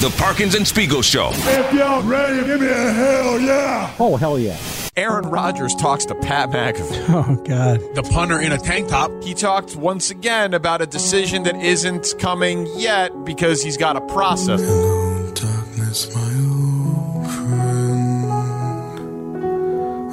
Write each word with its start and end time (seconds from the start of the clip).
The 0.00 0.10
Parkins 0.16 0.54
and 0.54 0.66
Spiegel 0.66 1.02
Show. 1.02 1.30
If 1.32 1.72
y'all 1.72 2.02
ready, 2.04 2.46
give 2.46 2.60
me 2.60 2.68
a 2.68 2.92
hell 2.92 3.40
yeah. 3.40 3.92
Oh, 3.98 4.14
hell 4.16 4.38
yeah. 4.38 4.56
Aaron 4.96 5.28
Rodgers 5.28 5.74
talks 5.74 6.04
to 6.06 6.14
Pat 6.14 6.50
McAfee. 6.50 7.08
Oh, 7.08 7.34
God. 7.44 7.80
The 7.96 8.02
punter 8.04 8.40
in 8.40 8.52
a 8.52 8.58
tank 8.58 8.88
top. 8.88 9.10
He 9.24 9.34
talked 9.34 9.74
once 9.74 10.10
again 10.12 10.54
about 10.54 10.80
a 10.82 10.86
decision 10.86 11.42
that 11.44 11.56
isn't 11.56 12.14
coming 12.20 12.68
yet 12.76 13.10
because 13.24 13.60
he's 13.60 13.76
got 13.76 13.96
a 13.96 14.00
process. 14.02 14.60
Hello, 14.60 15.32
darkness, 15.34 16.14
my 16.14 16.20
old 16.22 17.26
friend. 17.32 18.30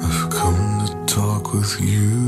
I've 0.02 0.30
come 0.30 0.86
to 0.86 1.14
talk 1.14 1.52
with 1.54 1.80
you 1.80 2.08
again. 2.08 2.25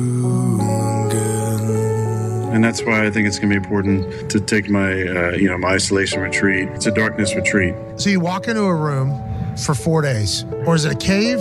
And 2.48 2.64
that's 2.64 2.82
why 2.82 3.06
I 3.06 3.10
think 3.10 3.28
it's 3.28 3.38
going 3.38 3.50
to 3.50 3.60
be 3.60 3.64
important 3.64 4.30
to 4.30 4.40
take 4.40 4.70
my, 4.70 4.90
uh, 4.90 5.32
you 5.32 5.48
know, 5.48 5.58
my 5.58 5.74
isolation 5.74 6.20
retreat. 6.20 6.68
It's 6.70 6.86
a 6.86 6.90
darkness 6.90 7.34
retreat. 7.34 7.74
So 7.96 8.10
you 8.10 8.20
walk 8.20 8.48
into 8.48 8.62
a 8.62 8.74
room 8.74 9.12
for 9.56 9.74
four 9.74 10.02
days, 10.02 10.44
or 10.66 10.74
is 10.74 10.84
it 10.84 10.92
a 10.92 10.96
cave? 10.96 11.40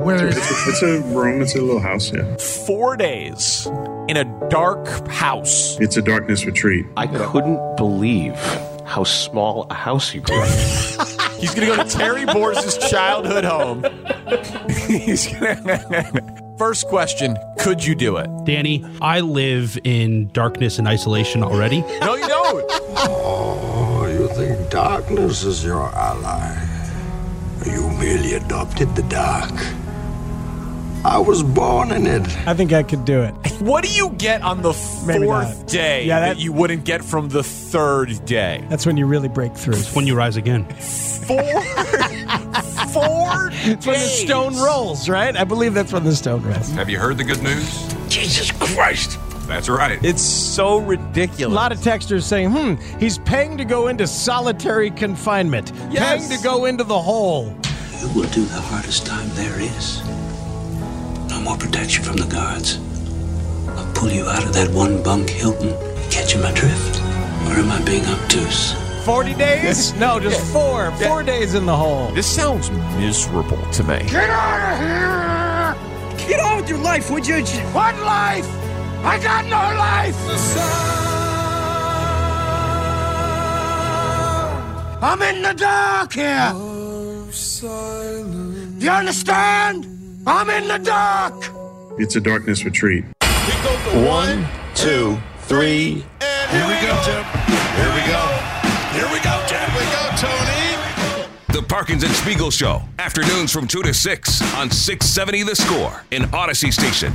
Where 0.00 0.28
It's 0.28 0.36
a, 0.36 0.70
it's 0.70 0.82
a 0.82 1.00
room. 1.14 1.42
It's 1.42 1.54
a 1.54 1.60
little 1.60 1.78
house. 1.78 2.12
Yeah. 2.12 2.36
Four 2.36 2.96
days 2.96 3.66
in 4.08 4.16
a 4.16 4.48
dark 4.48 4.88
house. 5.08 5.78
It's 5.78 5.96
a 5.96 6.02
darkness 6.02 6.44
retreat. 6.46 6.86
I 6.96 7.06
couldn't 7.06 7.76
believe 7.76 8.34
how 8.86 9.04
small 9.04 9.66
a 9.70 9.74
house 9.74 10.14
you 10.14 10.20
grew 10.20 10.40
up. 10.40 10.48
He's 11.38 11.54
going 11.54 11.70
to 11.70 11.76
go 11.76 11.82
to 11.82 11.88
Terry 11.88 12.26
Bors's 12.26 12.76
childhood 12.90 13.44
home. 13.44 13.84
He's 14.88 15.26
gonna... 15.32 16.36
First 16.60 16.88
question 16.88 17.38
Could 17.58 17.82
you 17.82 17.94
do 17.94 18.18
it? 18.18 18.28
Danny, 18.44 18.84
I 19.00 19.20
live 19.20 19.78
in 19.82 20.28
darkness 20.28 20.78
and 20.78 20.86
isolation 20.86 21.42
already. 21.42 21.80
No, 22.02 22.14
you 22.16 22.28
don't. 22.28 22.66
Oh, 22.98 24.06
you 24.06 24.28
think 24.34 24.68
darkness 24.70 25.42
is 25.42 25.64
your 25.64 25.88
ally? 25.94 26.62
You 27.64 27.88
merely 27.98 28.34
adopted 28.34 28.94
the 28.94 29.04
dark. 29.04 29.50
I 31.02 31.16
was 31.16 31.42
born 31.42 31.92
in 31.92 32.06
it. 32.06 32.28
I 32.46 32.52
think 32.52 32.74
I 32.74 32.82
could 32.82 33.06
do 33.06 33.22
it. 33.22 33.32
What 33.62 33.82
do 33.82 33.90
you 33.90 34.10
get 34.10 34.42
on 34.42 34.60
the 34.60 34.74
Maybe 35.06 35.24
fourth 35.24 35.60
not. 35.60 35.66
day 35.66 36.04
Yeah, 36.04 36.20
that, 36.20 36.34
that- 36.34 36.42
you 36.42 36.52
wouldn't 36.52 36.84
get 36.84 37.02
from 37.02 37.30
the 37.30 37.42
third 37.42 38.22
day? 38.26 38.62
That's 38.68 38.84
when 38.84 38.98
you 38.98 39.06
really 39.06 39.28
break 39.28 39.54
through. 39.56 39.76
It's 39.76 39.94
when 39.94 40.06
you 40.06 40.14
rise 40.14 40.36
again. 40.36 40.66
Four, 40.66 41.40
four 42.92 43.50
It's 43.52 43.86
when 43.86 43.94
the 43.98 44.00
days. 44.06 44.20
stone 44.22 44.56
rolls, 44.56 45.08
right? 45.08 45.36
I 45.36 45.44
believe 45.44 45.74
that's 45.74 45.92
when 45.92 46.04
the 46.04 46.14
stone 46.14 46.42
rolls. 46.42 46.70
Have 46.72 46.88
you 46.90 46.98
heard 46.98 47.18
the 47.18 47.24
good 47.24 47.42
news? 47.42 47.94
Jesus 48.08 48.50
Christ. 48.52 49.18
That's 49.46 49.68
right. 49.68 49.98
It's 50.04 50.22
so 50.22 50.78
ridiculous. 50.78 51.52
A 51.52 51.54
lot 51.54 51.72
of 51.72 51.78
texters 51.78 52.22
saying, 52.22 52.50
hmm, 52.50 52.74
he's 53.00 53.18
paying 53.18 53.56
to 53.58 53.64
go 53.64 53.88
into 53.88 54.06
solitary 54.06 54.90
confinement, 54.92 55.72
Yes. 55.90 56.26
paying 56.28 56.38
to 56.38 56.44
go 56.44 56.66
into 56.66 56.84
the 56.84 56.98
hole. 56.98 57.46
You 58.00 58.08
will 58.14 58.28
do 58.30 58.44
the 58.44 58.60
hardest 58.60 59.06
time 59.06 59.28
there 59.30 59.58
is. 59.60 60.02
No 61.28 61.40
more 61.40 61.56
protection 61.56 62.04
from 62.04 62.16
the 62.16 62.26
guards. 62.26 62.78
I'll 63.76 63.92
pull 63.92 64.10
you 64.10 64.24
out 64.26 64.44
of 64.44 64.52
that 64.54 64.70
one 64.70 65.02
bunk 65.02 65.28
Hilton. 65.30 65.70
Catch 66.10 66.34
him 66.34 66.44
adrift. 66.44 67.00
Or 67.46 67.54
am 67.58 67.70
I 67.70 67.82
being 67.84 68.04
obtuse? 68.06 68.74
40 69.00 69.34
days? 69.34 69.94
No, 69.94 70.20
just 70.20 70.40
four. 70.52 70.90
Four 70.92 71.22
days 71.22 71.54
in 71.54 71.66
the 71.66 71.76
hole. 71.76 72.10
this 72.12 72.26
sounds 72.26 72.70
miserable 72.70 73.60
to 73.72 73.82
me. 73.84 73.98
Get 74.08 74.28
out 74.30 74.72
of 74.72 74.78
here! 74.78 76.28
Get 76.28 76.40
on 76.40 76.58
with 76.58 76.68
your 76.68 76.78
life, 76.78 77.10
would 77.10 77.26
you? 77.26 77.42
What 77.72 77.96
life? 77.98 78.46
I 79.02 79.18
got 79.22 79.44
no 79.46 79.56
life! 79.78 80.16
I'm 85.02 85.22
in 85.22 85.42
the 85.42 85.54
dark 85.54 86.12
here! 86.12 86.50
Oh, 86.52 87.26
Do 88.78 88.84
you 88.84 88.90
understand? 88.90 89.86
I'm 90.26 90.50
in 90.50 90.68
the 90.68 90.78
dark! 90.78 91.34
It's 91.98 92.16
a 92.16 92.20
darkness 92.20 92.64
retreat. 92.64 93.04
One, 94.06 94.46
two, 94.74 95.18
three. 95.40 96.04
Here 96.50 96.66
we 96.66 96.74
go, 96.86 97.00
Jim. 97.04 97.24
Here 97.24 97.94
we 97.94 98.12
go. 98.12 98.59
Here 98.92 99.06
we 99.12 99.20
go, 99.20 99.44
Jim. 99.48 99.60
we 99.74 99.84
go, 99.92 100.10
Tony. 100.16 100.76
The 101.52 101.62
Parkins 101.68 102.02
and 102.02 102.12
Spiegel 102.12 102.50
Show. 102.50 102.82
Afternoons 102.98 103.52
from 103.52 103.68
2 103.68 103.82
to 103.82 103.94
6 103.94 104.54
on 104.56 104.70
670 104.70 105.44
The 105.44 105.54
Score 105.54 106.04
in 106.10 106.22
Audacy 106.24 106.72
Station. 106.72 107.12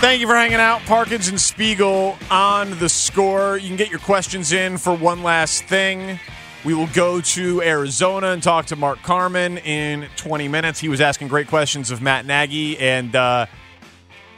Thank 0.00 0.20
you 0.20 0.26
for 0.26 0.34
hanging 0.34 0.56
out. 0.58 0.80
Parkins 0.82 1.28
and 1.28 1.40
Spiegel 1.40 2.16
on 2.30 2.76
the 2.78 2.88
score. 2.88 3.56
You 3.58 3.68
can 3.68 3.76
get 3.76 3.90
your 3.90 4.00
questions 4.00 4.50
in 4.50 4.78
for 4.78 4.96
one 4.96 5.22
last 5.22 5.64
thing. 5.64 6.18
We 6.64 6.74
will 6.74 6.88
go 6.88 7.20
to 7.20 7.62
Arizona 7.62 8.28
and 8.28 8.42
talk 8.42 8.66
to 8.66 8.76
Mark 8.76 9.00
Carman 9.02 9.58
in 9.58 10.08
20 10.16 10.48
minutes. 10.48 10.80
He 10.80 10.88
was 10.88 11.00
asking 11.00 11.28
great 11.28 11.48
questions 11.48 11.90
of 11.90 12.02
Matt 12.02 12.26
Nagy. 12.26 12.78
And 12.78 13.14
uh, 13.14 13.46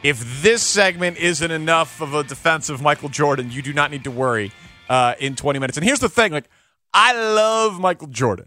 if 0.02 0.42
this 0.42 0.62
segment 0.62 1.16
isn't 1.18 1.50
enough 1.50 2.00
of 2.00 2.14
a 2.14 2.24
defense 2.24 2.68
of 2.68 2.82
Michael 2.82 3.08
Jordan, 3.08 3.50
you 3.50 3.62
do 3.62 3.72
not 3.72 3.90
need 3.90 4.04
to 4.04 4.10
worry 4.10 4.52
uh, 4.88 5.14
in 5.18 5.36
20 5.36 5.58
minutes. 5.58 5.76
And 5.76 5.86
here's 5.86 6.00
the 6.00 6.08
thing 6.08 6.32
like, 6.32 6.48
I 6.92 7.12
love 7.14 7.78
Michael 7.78 8.08
Jordan. 8.08 8.46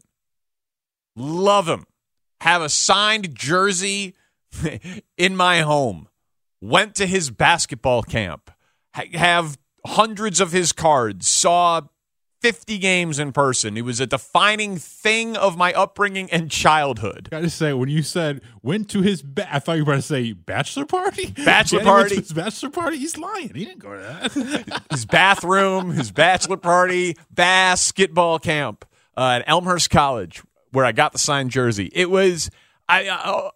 Love 1.16 1.68
him. 1.68 1.86
Have 2.42 2.62
a 2.62 2.70
signed 2.70 3.36
jersey 3.36 4.16
in 5.18 5.36
my 5.36 5.62
home. 5.62 6.10
Went 6.62 6.96
to 6.96 7.06
his 7.06 7.32
basketball 7.32 8.04
camp. 8.04 8.52
Ha- 8.94 9.06
have 9.14 9.58
hundreds 9.86 10.40
of 10.40 10.52
his 10.52 10.72
cards. 10.72 11.28
Saw 11.28 11.82
50 12.46 12.78
games 12.78 13.18
in 13.18 13.32
person. 13.32 13.76
It 13.76 13.82
was 13.82 14.00
a 14.00 14.06
defining 14.06 14.78
thing 14.78 15.36
of 15.36 15.58
my 15.58 15.74
upbringing 15.74 16.30
and 16.30 16.52
childhood. 16.52 17.28
I 17.32 17.42
just 17.42 17.58
say 17.58 17.74
when 17.74 17.90
you 17.90 18.04
said 18.04 18.42
went 18.62 18.88
to 18.92 19.02
his, 19.02 19.24
ba- 19.24 19.52
I 19.52 19.58
thought 19.58 19.78
you 19.78 19.84
were 19.84 19.94
about 19.94 20.04
to 20.04 20.08
say 20.08 20.34
bachelor 20.34 20.86
party. 20.86 21.32
Bachelor 21.44 21.80
Danny 21.80 21.90
party. 21.90 22.16
his 22.18 22.34
bachelor 22.34 22.70
party. 22.70 22.98
He's 23.00 23.18
lying. 23.18 23.52
He 23.56 23.66
didn't 23.66 23.80
go 23.80 23.96
to 23.96 24.00
that. 24.00 24.84
his 24.92 25.08
bathroom, 25.08 25.90
his 25.90 26.12
bachelor 26.12 26.58
party, 26.58 27.18
basketball 27.32 28.38
camp 28.38 28.86
uh, 29.18 29.40
at 29.40 29.50
Elmhurst 29.50 29.90
College, 29.90 30.44
where 30.72 30.86
I 30.86 30.92
got 30.92 31.14
the 31.14 31.20
signed 31.20 31.50
jersey. 31.50 31.90
It 31.94 32.12
was 32.12 32.52
I. 32.88 33.08
Uh, 33.08 33.50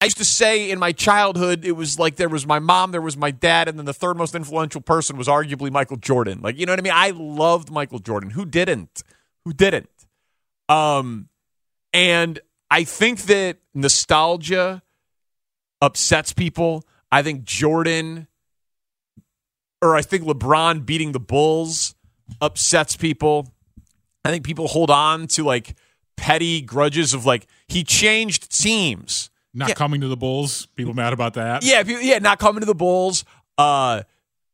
I 0.00 0.06
used 0.06 0.18
to 0.18 0.24
say 0.24 0.70
in 0.70 0.78
my 0.78 0.92
childhood, 0.92 1.64
it 1.64 1.72
was 1.72 1.98
like 1.98 2.16
there 2.16 2.28
was 2.28 2.46
my 2.46 2.58
mom, 2.58 2.90
there 2.90 3.02
was 3.02 3.16
my 3.16 3.30
dad, 3.30 3.68
and 3.68 3.78
then 3.78 3.86
the 3.86 3.94
third 3.94 4.16
most 4.16 4.34
influential 4.34 4.80
person 4.80 5.16
was 5.16 5.28
arguably 5.28 5.70
Michael 5.70 5.96
Jordan. 5.96 6.40
Like, 6.42 6.58
you 6.58 6.66
know 6.66 6.72
what 6.72 6.78
I 6.78 6.82
mean? 6.82 6.92
I 6.94 7.10
loved 7.10 7.70
Michael 7.70 7.98
Jordan. 7.98 8.30
Who 8.30 8.44
didn't? 8.44 9.02
Who 9.44 9.52
didn't? 9.52 9.90
Um, 10.68 11.28
and 11.92 12.38
I 12.70 12.84
think 12.84 13.22
that 13.22 13.58
nostalgia 13.74 14.82
upsets 15.82 16.32
people. 16.32 16.84
I 17.12 17.22
think 17.22 17.44
Jordan 17.44 18.28
or 19.82 19.96
I 19.96 20.02
think 20.02 20.24
LeBron 20.24 20.84
beating 20.84 21.12
the 21.12 21.20
Bulls 21.20 21.94
upsets 22.40 22.96
people. 22.96 23.52
I 24.24 24.30
think 24.30 24.44
people 24.44 24.68
hold 24.68 24.90
on 24.90 25.26
to 25.28 25.44
like 25.44 25.74
petty 26.16 26.60
grudges 26.60 27.14
of 27.14 27.24
like 27.24 27.46
he 27.66 27.82
changed 27.82 28.56
teams. 28.56 29.30
Not 29.52 29.70
Yeah. 29.70 29.74
coming 29.74 30.00
to 30.02 30.08
the 30.08 30.16
Bulls. 30.16 30.66
People 30.76 30.94
mad 30.94 31.12
about 31.12 31.34
that. 31.34 31.64
Yeah, 31.64 31.82
people, 31.82 32.02
yeah, 32.02 32.18
not 32.18 32.38
coming 32.38 32.60
to 32.60 32.66
the 32.66 32.74
Bulls. 32.74 33.24
Uh, 33.58 34.02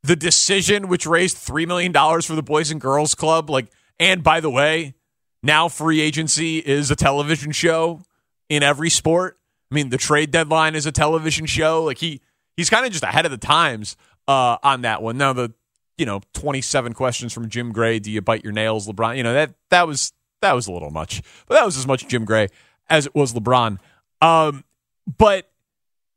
the 0.02 0.16
decision 0.16 0.88
which 0.88 1.06
raised 1.06 1.37
three 1.37 1.66
million 1.66 1.93
dollars 1.93 2.25
for 2.26 2.34
the 2.34 2.43
Boys 2.43 2.70
and 2.70 2.81
Girls 2.81 3.14
Club. 3.14 3.50
Like, 3.50 3.66
and 3.98 4.22
by 4.22 4.40
the 4.40 4.50
way, 4.50 4.94
now 5.43 5.69
free 5.69 6.00
agency 6.00 6.58
is 6.58 6.90
a 6.90 6.96
television 6.96 7.52
show 7.52 8.00
in 8.48 8.62
every 8.62 8.88
sport. 8.90 9.38
I 9.70 9.75
mean, 9.75 9.90
the 9.90 9.98
trade 9.98 10.31
deadline 10.31 10.75
is 10.75 10.87
a 10.87 10.93
television 10.93 11.44
show. 11.46 11.82
Like 11.84 11.98
he 11.98 12.20
he's 12.56 12.70
kind 12.70 12.87
of 12.87 12.93
just 12.93 13.04
ahead 13.04 13.25
of 13.26 13.32
the 13.32 13.37
times 13.38 13.96
uh, 14.28 14.56
on 14.62 14.82
that 14.82 15.02
one. 15.02 15.19
Now 15.19 15.32
the 15.32 15.52
you 15.98 16.06
know 16.06 16.20
twenty 16.32 16.60
seven 16.62 16.93
questions 16.94 17.32
from 17.32 17.48
Jim 17.48 17.72
Gray. 17.72 17.98
Do 17.98 18.10
you 18.10 18.22
bite 18.22 18.44
your 18.44 18.52
nails, 18.52 18.87
LeBron? 18.88 19.16
You 19.16 19.25
know 19.25 19.34
that 19.34 19.54
that 19.70 19.87
was 19.87 20.12
that 20.40 20.52
was 20.54 20.69
a 20.69 20.72
little 20.72 20.90
much, 20.90 21.20
but 21.48 21.56
that 21.56 21.64
was 21.66 21.76
as 21.76 21.87
much 21.87 22.06
Jim 22.08 22.25
Gray 22.25 22.48
as 22.88 23.06
it 23.06 23.14
was 23.14 23.34
LeBron. 23.34 23.78
Um, 24.22 24.64
but 25.06 25.50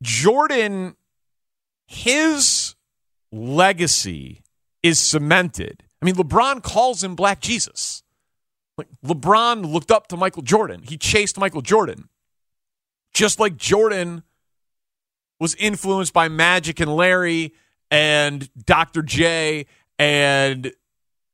Jordan, 0.02 0.96
his 1.86 2.74
legacy 3.32 4.42
is 4.82 4.98
cemented 4.98 5.82
I 6.00 6.06
mean, 6.06 6.14
LeBron 6.14 6.62
calls 6.62 7.04
him 7.04 7.14
Black 7.14 7.40
Jesus. 7.40 8.02
Like 8.78 8.88
LeBron 9.04 9.70
looked 9.70 9.90
up 9.90 10.06
to 10.08 10.16
Michael 10.16 10.42
Jordan. 10.42 10.82
He 10.82 10.96
chased 10.96 11.38
Michael 11.38 11.60
Jordan. 11.60 12.08
Just 13.12 13.38
like 13.38 13.56
Jordan 13.56 14.22
was 15.38 15.54
influenced 15.56 16.12
by 16.12 16.28
Magic 16.28 16.80
and 16.80 16.94
Larry 16.94 17.52
and 17.90 18.48
Dr. 18.64 19.02
J 19.02 19.66
and 19.98 20.72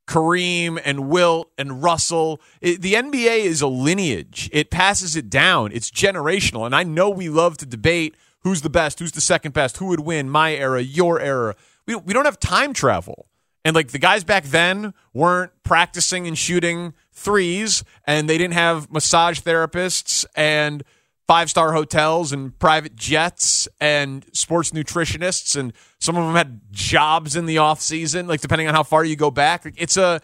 Kareem 0.06 0.81
and 0.85 1.08
Wilt 1.08 1.50
and 1.58 1.82
Russell. 1.82 2.41
It, 2.61 2.82
the 2.82 2.94
NBA 2.94 3.41
is 3.41 3.61
a 3.61 3.67
lineage. 3.67 4.49
It 4.53 4.70
passes 4.70 5.17
it 5.17 5.29
down. 5.29 5.73
It's 5.73 5.91
generational. 5.91 6.64
And 6.64 6.75
I 6.75 6.82
know 6.82 7.11
we 7.11 7.29
love 7.29 7.56
to 7.58 7.67
debate 7.67 8.14
who's 8.41 8.62
the 8.62 8.70
best, 8.70 8.99
who's 8.99 9.12
the 9.12 9.20
second 9.20 9.53
best, 9.53 9.79
who 9.79 9.87
would 9.87 10.00
win, 10.00 10.31
my 10.31 10.55
era, 10.55 10.81
your 10.81 11.20
era. 11.20 11.56
We, 11.87 11.97
we 11.97 12.12
don't 12.12 12.25
have 12.25 12.38
time 12.38 12.73
travel. 12.73 13.26
And 13.64 13.75
like 13.75 13.88
the 13.88 13.99
guys 13.99 14.23
back 14.23 14.44
then 14.44 14.94
weren't 15.12 15.50
practicing 15.64 16.29
and 16.29 16.38
shooting 16.38 16.94
threes, 17.12 17.82
and 18.05 18.31
they 18.31 18.38
didn't 18.38 18.55
have 18.55 18.93
massage 18.93 19.41
therapists 19.41 20.25
and 20.37 20.85
five 21.26 21.50
star 21.50 21.73
hotels 21.73 22.32
and 22.32 22.56
private 22.58 22.94
jets 22.94 23.69
and 23.81 24.25
sports 24.32 24.70
nutritionists 24.70 25.58
and 25.58 25.73
some 25.99 26.17
of 26.17 26.25
them 26.25 26.34
had 26.34 26.61
jobs 26.70 27.34
in 27.34 27.46
the 27.46 27.58
off 27.58 27.81
season 27.81 28.26
like 28.26 28.40
depending 28.40 28.69
on 28.69 28.75
how 28.75 28.82
far 28.82 29.05
you 29.05 29.17
go 29.17 29.31
back. 29.31 29.73
It's 29.76 29.96
a 29.96 30.20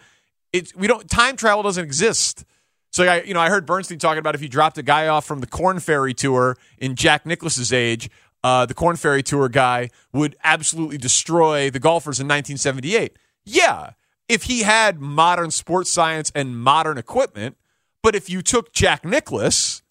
it's 0.53 0.75
we 0.75 0.87
don't 0.87 1.09
time 1.09 1.35
travel 1.35 1.63
doesn't 1.63 1.83
exist. 1.83 2.45
So 2.91 3.03
I 3.03 3.23
you 3.23 3.33
know 3.33 3.41
I 3.41 3.49
heard 3.49 3.65
Bernstein 3.65 3.99
talking 3.99 4.19
about 4.19 4.35
if 4.35 4.41
you 4.41 4.47
dropped 4.49 4.77
a 4.77 4.83
guy 4.83 5.07
off 5.07 5.25
from 5.25 5.39
the 5.39 5.47
Korn 5.47 5.79
Ferry 5.79 6.13
tour 6.13 6.57
in 6.77 6.95
Jack 6.95 7.25
Nicklaus's 7.25 7.73
age 7.73 8.09
uh, 8.43 8.65
the 8.65 8.73
Korn 8.73 8.95
Ferry 8.95 9.23
tour 9.23 9.49
guy 9.49 9.89
would 10.11 10.35
absolutely 10.43 10.97
destroy 10.97 11.69
the 11.69 11.79
golfers 11.79 12.19
in 12.19 12.27
1978 12.27 13.17
yeah 13.45 13.91
if 14.29 14.43
he 14.43 14.63
had 14.63 14.99
modern 14.99 15.51
sports 15.51 15.89
science 15.89 16.31
and 16.33 16.57
modern 16.57 16.97
equipment 16.97 17.57
but 18.01 18.15
if 18.15 18.29
you 18.29 18.41
took 18.41 18.73
Jack 18.73 19.05
Nicklaus 19.05 19.82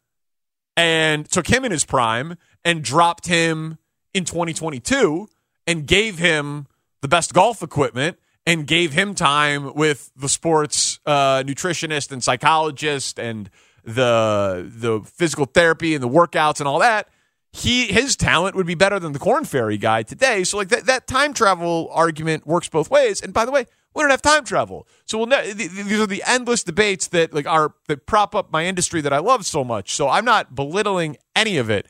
and 0.76 1.28
took 1.28 1.46
him 1.46 1.64
in 1.64 1.72
his 1.72 1.84
prime 1.84 2.36
and 2.64 2.82
dropped 2.82 3.26
him 3.26 3.78
in 4.14 4.24
2022 4.24 5.28
and 5.66 5.86
gave 5.86 6.18
him 6.18 6.66
the 7.00 7.08
best 7.08 7.34
golf 7.34 7.62
equipment 7.62 8.18
and 8.46 8.66
gave 8.66 8.92
him 8.92 9.14
time 9.14 9.74
with 9.74 10.10
the 10.16 10.28
sports 10.28 10.98
uh, 11.06 11.42
nutritionist 11.42 12.10
and 12.12 12.22
psychologist 12.22 13.18
and 13.18 13.50
the 13.84 14.70
the 14.74 15.00
physical 15.00 15.44
therapy 15.44 15.94
and 15.94 16.02
the 16.02 16.08
workouts 16.08 16.60
and 16.60 16.68
all 16.68 16.78
that. 16.78 17.08
He 17.52 17.86
his 17.86 18.16
talent 18.16 18.56
would 18.56 18.66
be 18.66 18.74
better 18.74 18.98
than 18.98 19.12
the 19.12 19.18
Korn 19.18 19.44
Ferry 19.44 19.76
guy 19.76 20.02
today. 20.02 20.44
So 20.44 20.56
like 20.56 20.68
that, 20.68 20.86
that 20.86 21.06
time 21.06 21.34
travel 21.34 21.88
argument 21.92 22.46
works 22.46 22.68
both 22.68 22.90
ways. 22.90 23.20
And 23.20 23.32
by 23.32 23.44
the 23.44 23.52
way 23.52 23.66
we 23.94 24.02
don't 24.02 24.10
have 24.10 24.22
time 24.22 24.44
travel. 24.44 24.86
So 25.04 25.18
we'll 25.18 25.26
ne- 25.26 25.52
these 25.52 26.00
are 26.00 26.06
the 26.06 26.22
endless 26.26 26.62
debates 26.62 27.08
that 27.08 27.32
like 27.32 27.46
are 27.46 27.74
that 27.88 28.06
prop 28.06 28.34
up 28.34 28.52
my 28.52 28.64
industry 28.64 29.00
that 29.02 29.12
I 29.12 29.18
love 29.18 29.44
so 29.46 29.64
much. 29.64 29.92
So 29.94 30.08
I'm 30.08 30.24
not 30.24 30.54
belittling 30.54 31.16
any 31.36 31.58
of 31.58 31.70
it. 31.70 31.86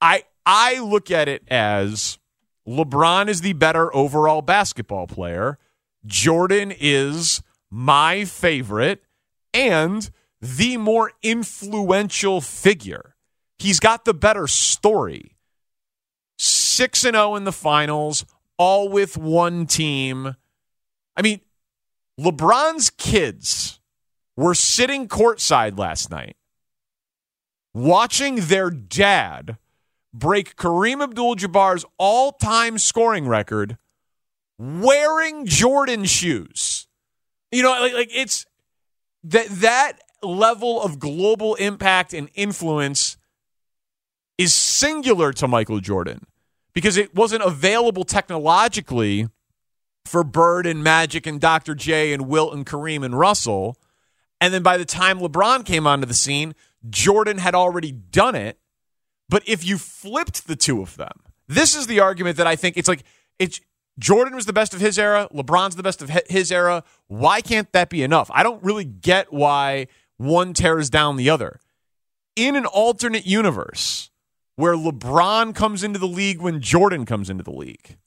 I 0.00 0.24
I 0.44 0.80
look 0.80 1.10
at 1.10 1.28
it 1.28 1.44
as 1.48 2.18
LeBron 2.66 3.28
is 3.28 3.40
the 3.40 3.54
better 3.54 3.94
overall 3.94 4.42
basketball 4.42 5.06
player. 5.06 5.58
Jordan 6.04 6.72
is 6.78 7.42
my 7.70 8.24
favorite 8.24 9.02
and 9.54 10.10
the 10.40 10.76
more 10.76 11.12
influential 11.22 12.40
figure. 12.40 13.14
He's 13.58 13.78
got 13.80 14.04
the 14.04 14.14
better 14.14 14.46
story. 14.46 15.36
6 16.38 17.04
and 17.04 17.14
0 17.14 17.36
in 17.36 17.44
the 17.44 17.52
finals, 17.52 18.24
all 18.58 18.88
with 18.88 19.16
one 19.16 19.66
team 19.66 20.34
I 21.16 21.22
mean, 21.22 21.40
LeBron's 22.18 22.90
kids 22.90 23.80
were 24.36 24.54
sitting 24.54 25.08
courtside 25.08 25.78
last 25.78 26.10
night 26.10 26.36
watching 27.74 28.36
their 28.36 28.70
dad 28.70 29.56
break 30.12 30.56
Kareem 30.56 31.02
Abdul 31.02 31.36
Jabbar's 31.36 31.84
all 31.98 32.32
time 32.32 32.78
scoring 32.78 33.26
record 33.26 33.78
wearing 34.58 35.46
Jordan 35.46 36.04
shoes. 36.04 36.86
You 37.50 37.62
know, 37.62 37.70
like, 37.70 37.94
like 37.94 38.10
it's 38.12 38.46
that 39.24 39.48
that 39.48 39.98
level 40.22 40.82
of 40.82 40.98
global 40.98 41.54
impact 41.56 42.14
and 42.14 42.28
influence 42.34 43.16
is 44.38 44.54
singular 44.54 45.32
to 45.34 45.48
Michael 45.48 45.80
Jordan 45.80 46.26
because 46.72 46.96
it 46.96 47.14
wasn't 47.14 47.42
available 47.42 48.04
technologically 48.04 49.28
for 50.04 50.24
Bird 50.24 50.66
and 50.66 50.82
Magic 50.82 51.26
and 51.26 51.40
Dr. 51.40 51.74
J 51.74 52.12
and 52.12 52.28
Wilt 52.28 52.54
and 52.54 52.66
Kareem 52.66 53.04
and 53.04 53.18
Russell. 53.18 53.76
And 54.40 54.52
then 54.52 54.62
by 54.62 54.76
the 54.76 54.84
time 54.84 55.20
LeBron 55.20 55.64
came 55.64 55.86
onto 55.86 56.06
the 56.06 56.14
scene, 56.14 56.54
Jordan 56.88 57.38
had 57.38 57.54
already 57.54 57.92
done 57.92 58.34
it. 58.34 58.58
But 59.28 59.42
if 59.46 59.64
you 59.64 59.78
flipped 59.78 60.46
the 60.46 60.56
two 60.56 60.82
of 60.82 60.96
them, 60.96 61.22
this 61.48 61.74
is 61.74 61.86
the 61.86 62.00
argument 62.00 62.36
that 62.36 62.46
I 62.46 62.56
think 62.56 62.76
it's 62.76 62.88
like 62.88 63.04
it's 63.38 63.60
Jordan 63.98 64.34
was 64.34 64.46
the 64.46 64.52
best 64.52 64.74
of 64.74 64.80
his 64.80 64.98
era, 64.98 65.28
LeBron's 65.32 65.76
the 65.76 65.82
best 65.82 66.02
of 66.02 66.10
his 66.28 66.50
era. 66.50 66.82
Why 67.08 67.40
can't 67.40 67.70
that 67.72 67.90
be 67.90 68.02
enough? 68.02 68.30
I 68.32 68.42
don't 68.42 68.62
really 68.62 68.84
get 68.84 69.32
why 69.32 69.86
one 70.16 70.54
tears 70.54 70.88
down 70.88 71.16
the 71.16 71.30
other. 71.30 71.60
In 72.34 72.56
an 72.56 72.64
alternate 72.64 73.26
universe 73.26 74.10
where 74.56 74.74
LeBron 74.74 75.54
comes 75.54 75.84
into 75.84 75.98
the 75.98 76.06
league 76.06 76.40
when 76.40 76.60
Jordan 76.60 77.04
comes 77.04 77.28
into 77.28 77.42
the 77.42 77.52
league, 77.52 77.98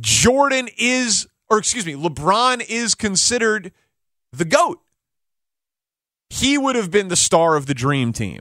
Jordan 0.00 0.68
is, 0.78 1.26
or 1.50 1.58
excuse 1.58 1.86
me, 1.86 1.94
LeBron 1.94 2.64
is 2.68 2.94
considered 2.94 3.72
the 4.32 4.44
GOAT. 4.44 4.80
He 6.30 6.56
would 6.56 6.76
have 6.76 6.90
been 6.90 7.08
the 7.08 7.16
star 7.16 7.56
of 7.56 7.66
the 7.66 7.74
dream 7.74 8.12
team. 8.12 8.40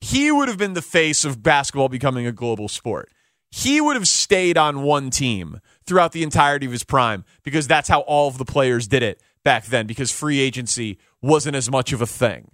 He 0.00 0.32
would 0.32 0.48
have 0.48 0.58
been 0.58 0.72
the 0.72 0.82
face 0.82 1.24
of 1.24 1.42
basketball 1.42 1.88
becoming 1.88 2.26
a 2.26 2.32
global 2.32 2.68
sport. 2.68 3.10
He 3.50 3.80
would 3.80 3.96
have 3.96 4.08
stayed 4.08 4.56
on 4.56 4.82
one 4.82 5.10
team 5.10 5.60
throughout 5.84 6.12
the 6.12 6.22
entirety 6.22 6.66
of 6.66 6.72
his 6.72 6.84
prime 6.84 7.24
because 7.42 7.66
that's 7.66 7.88
how 7.88 8.00
all 8.00 8.28
of 8.28 8.38
the 8.38 8.44
players 8.44 8.88
did 8.88 9.02
it 9.02 9.20
back 9.44 9.66
then 9.66 9.86
because 9.86 10.10
free 10.10 10.40
agency 10.40 10.98
wasn't 11.20 11.56
as 11.56 11.70
much 11.70 11.92
of 11.92 12.00
a 12.00 12.06
thing. 12.06 12.50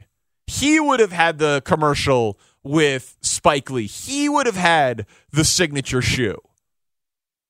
He 0.47 0.81
would 0.81 1.01
have 1.01 1.13
had 1.13 1.39
the 1.39 1.63
commercial 1.65 2.39
with 2.63 3.17
Spike 3.21 3.71
Lee. 3.71 3.87
He 3.87 4.29
would 4.29 4.47
have 4.47 4.57
had 4.57 5.07
the 5.31 5.45
signature 5.45 6.03
shoe. 6.03 6.39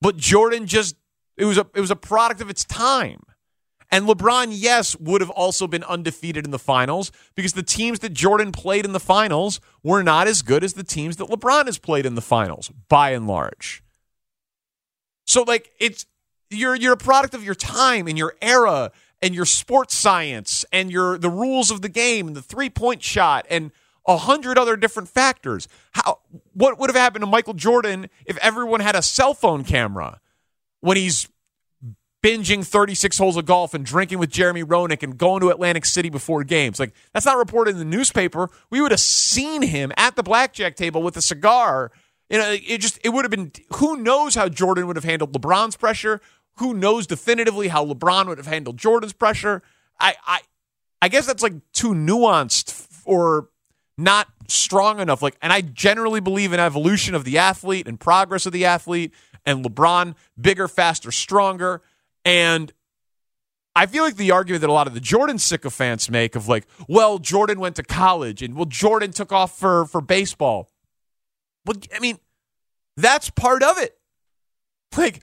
But 0.01 0.17
Jordan 0.17 0.67
just 0.67 0.97
it 1.37 1.45
was 1.45 1.59
a 1.59 1.67
it 1.75 1.81
was 1.81 1.91
a 1.91 1.97
product 1.97 2.41
of 2.41 2.51
its 2.51 2.65
time. 2.65 3.21
And 3.91 4.07
LeBron, 4.07 4.49
yes, 4.51 4.97
would 4.99 5.21
have 5.21 5.31
also 5.31 5.69
been 5.69 5.85
undefeated 5.85 6.45
in 6.45 6.51
the 6.51 6.59
finals 6.59 7.13
because 7.37 7.53
the 7.53 7.63
teams 7.63 8.01
that 8.01 8.13
Jordan 8.13 8.51
played 8.51 8.85
in 8.85 8.93
the 8.93 9.01
finals 9.01 9.61
were 9.83 10.03
not 10.03 10.27
as 10.27 10.43
good 10.43 10.65
as 10.65 10.73
the 10.73 10.83
teams 10.83 11.17
that 11.17 11.29
LeBron 11.29 11.67
has 11.67 11.79
played 11.79 12.05
in 12.05 12.17
the 12.17 12.21
finals, 12.21 12.73
by 12.89 13.11
and 13.11 13.29
large. 13.29 13.85
So, 15.25 15.43
like, 15.43 15.71
it's 15.79 16.07
you're 16.51 16.75
you're 16.75 16.95
a 16.95 16.99
product 16.99 17.35
of 17.35 17.45
your 17.45 17.55
time 17.55 18.09
and 18.09 18.19
your 18.19 18.35
era 18.43 18.91
and 19.23 19.35
your 19.35 19.47
sports 19.47 19.95
science 19.95 20.65
and 20.73 20.91
your 20.91 21.19
the 21.19 21.31
rules 21.31 21.71
of 21.71 21.83
the 21.83 21.89
game 21.89 22.27
and 22.27 22.37
the 22.37 22.43
three 22.43 22.71
point 22.71 23.03
shot 23.03 23.47
and 23.49 23.73
a 24.07 24.17
hundred 24.17 24.59
other 24.59 24.77
different 24.77 25.09
factors. 25.09 25.69
How 25.93 26.21
what 26.57 26.79
would 26.79 26.89
have 26.89 26.97
happened 26.97 27.23
to 27.23 27.27
Michael 27.27 27.53
Jordan 27.53 28.09
if 28.25 28.39
everyone 28.39 28.81
had 28.81 28.97
a 28.97 29.03
cell 29.03 29.35
phone 29.35 29.63
camera 29.63 30.21
when 30.81 30.97
he's 30.97 31.29
binging 32.23 32.67
36 32.67 33.19
holes 33.19 33.37
of 33.37 33.45
golf 33.45 33.75
and 33.75 33.85
drinking 33.85 34.19
with 34.19 34.31
Jeremy 34.31 34.65
Roenick 34.65 35.03
and 35.03 35.19
going 35.19 35.43
to 35.43 35.51
Atlantic 35.51 35.85
City 35.85 36.09
before 36.09 36.45
games? 36.45 36.81
Like 36.81 36.95
that's 37.13 37.27
not 37.27 37.37
reported 37.37 37.73
in 37.73 37.79
the 37.79 37.85
newspaper. 37.85 38.49
We 38.71 38.81
would 38.81 38.91
have 38.91 39.01
seen 39.01 39.61
him 39.61 39.93
at 39.99 40.17
the 40.17 40.23
blackjack 40.23 40.77
table 40.77 41.03
with 41.03 41.17
a 41.19 41.23
cigar. 41.23 41.93
You 42.31 42.39
know, 42.39 42.51
it 42.51 42.79
just 42.79 42.99
it 43.05 43.11
would 43.11 43.25
have 43.25 43.31
been 43.31 43.53
who 43.75 43.99
knows 43.99 44.35
how 44.35 44.49
Jordan 44.49 44.87
would 44.87 44.97
have 44.97 45.05
handled 45.05 45.33
LeBron's 45.35 45.77
pressure. 45.77 46.23
Who 46.57 46.73
knows 46.73 47.07
definitively 47.07 47.69
how 47.69 47.85
LeBron 47.85 48.29
would 48.29 48.39
have 48.39 48.47
handled 48.47 48.79
Jordan's 48.79 49.13
pressure? 49.13 49.63
I 50.01 50.15
I 50.27 50.41
I 51.03 51.09
guess 51.09 51.27
that's 51.27 51.43
like 51.43 51.53
too 51.75 51.93
nuanced 51.93 53.03
or 53.05 53.51
not 53.99 54.29
strong 54.49 55.01
enough. 55.01 55.23
Like, 55.23 55.37
and 55.41 55.53
I 55.53 55.61
generally 55.61 56.21
believe 56.21 56.53
in 56.53 56.61
evolution 56.61 57.15
of 57.15 57.25
the 57.25 57.39
athlete 57.39 57.89
and 57.89 57.99
progress 57.99 58.47
of 58.47 58.53
the 58.53 58.65
athlete. 58.65 59.13
And 59.45 59.65
LeBron, 59.65 60.17
bigger, 60.41 60.67
faster, 60.69 61.13
stronger. 61.13 61.83
And 62.25 62.73
I 63.77 63.87
feel 63.87 64.03
like 64.03 64.17
the 64.17 64.33
argument 64.33 64.63
that 64.63 64.71
a 64.71 64.73
lot 64.73 64.87
of 64.87 64.95
the 64.95 65.01
Jordan 65.01 65.39
sycophants 65.39 66.11
make 66.11 66.35
of 66.35 66.49
like, 66.49 66.67
well, 66.89 67.19
Jordan 67.19 67.61
went 67.61 67.77
to 67.77 67.83
college 67.83 68.43
and 68.43 68.57
well, 68.57 68.65
Jordan 68.65 69.13
took 69.13 69.33
off 69.33 69.57
for 69.57 69.85
for 69.87 70.01
baseball. 70.01 70.71
Well, 71.65 71.77
I 71.95 72.01
mean, 72.01 72.19
that's 72.97 73.31
part 73.31 73.63
of 73.63 73.79
it. 73.79 73.97
Like, 74.97 75.23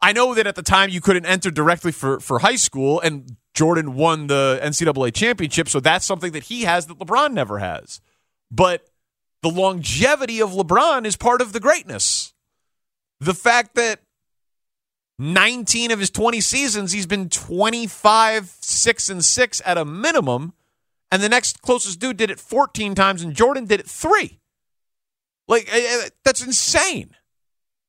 I 0.00 0.12
know 0.12 0.34
that 0.34 0.46
at 0.46 0.54
the 0.54 0.62
time 0.62 0.88
you 0.88 1.00
couldn't 1.00 1.26
enter 1.26 1.50
directly 1.50 1.92
for 1.92 2.20
for 2.20 2.38
high 2.38 2.56
school, 2.56 3.00
and 3.00 3.36
Jordan 3.52 3.94
won 3.94 4.28
the 4.28 4.58
NCAA 4.62 5.12
championship, 5.12 5.68
so 5.68 5.78
that's 5.78 6.06
something 6.06 6.32
that 6.32 6.44
he 6.44 6.62
has 6.62 6.86
that 6.86 6.98
LeBron 6.98 7.32
never 7.32 7.58
has. 7.58 8.00
But 8.50 8.86
the 9.42 9.48
longevity 9.48 10.40
of 10.40 10.50
LeBron 10.50 11.06
is 11.06 11.16
part 11.16 11.40
of 11.40 11.52
the 11.52 11.60
greatness. 11.60 12.34
The 13.20 13.34
fact 13.34 13.74
that 13.74 14.00
19 15.18 15.90
of 15.90 15.98
his 15.98 16.10
20 16.10 16.40
seasons, 16.40 16.92
he's 16.92 17.06
been 17.06 17.28
25, 17.28 18.56
6 18.60 19.10
and 19.10 19.24
6 19.24 19.62
at 19.64 19.78
a 19.78 19.84
minimum. 19.84 20.54
And 21.12 21.22
the 21.22 21.28
next 21.28 21.60
closest 21.60 22.00
dude 22.00 22.16
did 22.16 22.30
it 22.30 22.40
14 22.40 22.94
times, 22.94 23.22
and 23.22 23.34
Jordan 23.34 23.66
did 23.66 23.80
it 23.80 23.86
three. 23.86 24.40
Like, 25.48 25.68
eh, 25.72 25.82
eh, 25.84 26.08
that's 26.24 26.44
insane. 26.44 27.16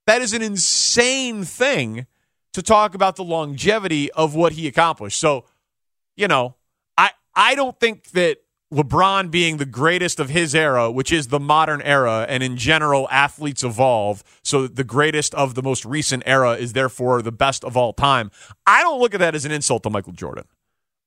That 0.07 0.21
is 0.21 0.33
an 0.33 0.41
insane 0.41 1.43
thing 1.43 2.07
to 2.53 2.61
talk 2.61 2.95
about 2.95 3.15
the 3.15 3.23
longevity 3.23 4.11
of 4.11 4.35
what 4.35 4.53
he 4.53 4.67
accomplished. 4.67 5.19
So, 5.19 5.45
you 6.17 6.27
know, 6.27 6.55
I 6.97 7.11
I 7.35 7.55
don't 7.55 7.79
think 7.79 8.09
that 8.11 8.37
LeBron 8.71 9.29
being 9.29 9.57
the 9.57 9.65
greatest 9.65 10.19
of 10.19 10.29
his 10.29 10.55
era, 10.55 10.89
which 10.89 11.11
is 11.11 11.27
the 11.27 11.39
modern 11.39 11.81
era, 11.81 12.25
and 12.29 12.41
in 12.41 12.55
general, 12.55 13.07
athletes 13.11 13.63
evolve. 13.63 14.23
So 14.43 14.65
the 14.65 14.85
greatest 14.85 15.35
of 15.35 15.55
the 15.55 15.61
most 15.61 15.83
recent 15.83 16.23
era 16.25 16.53
is 16.53 16.71
therefore 16.71 17.21
the 17.21 17.33
best 17.33 17.65
of 17.65 17.75
all 17.75 17.91
time. 17.91 18.31
I 18.65 18.81
don't 18.81 19.01
look 19.01 19.13
at 19.13 19.19
that 19.19 19.35
as 19.35 19.43
an 19.43 19.51
insult 19.51 19.83
to 19.83 19.89
Michael 19.89 20.13
Jordan. 20.13 20.45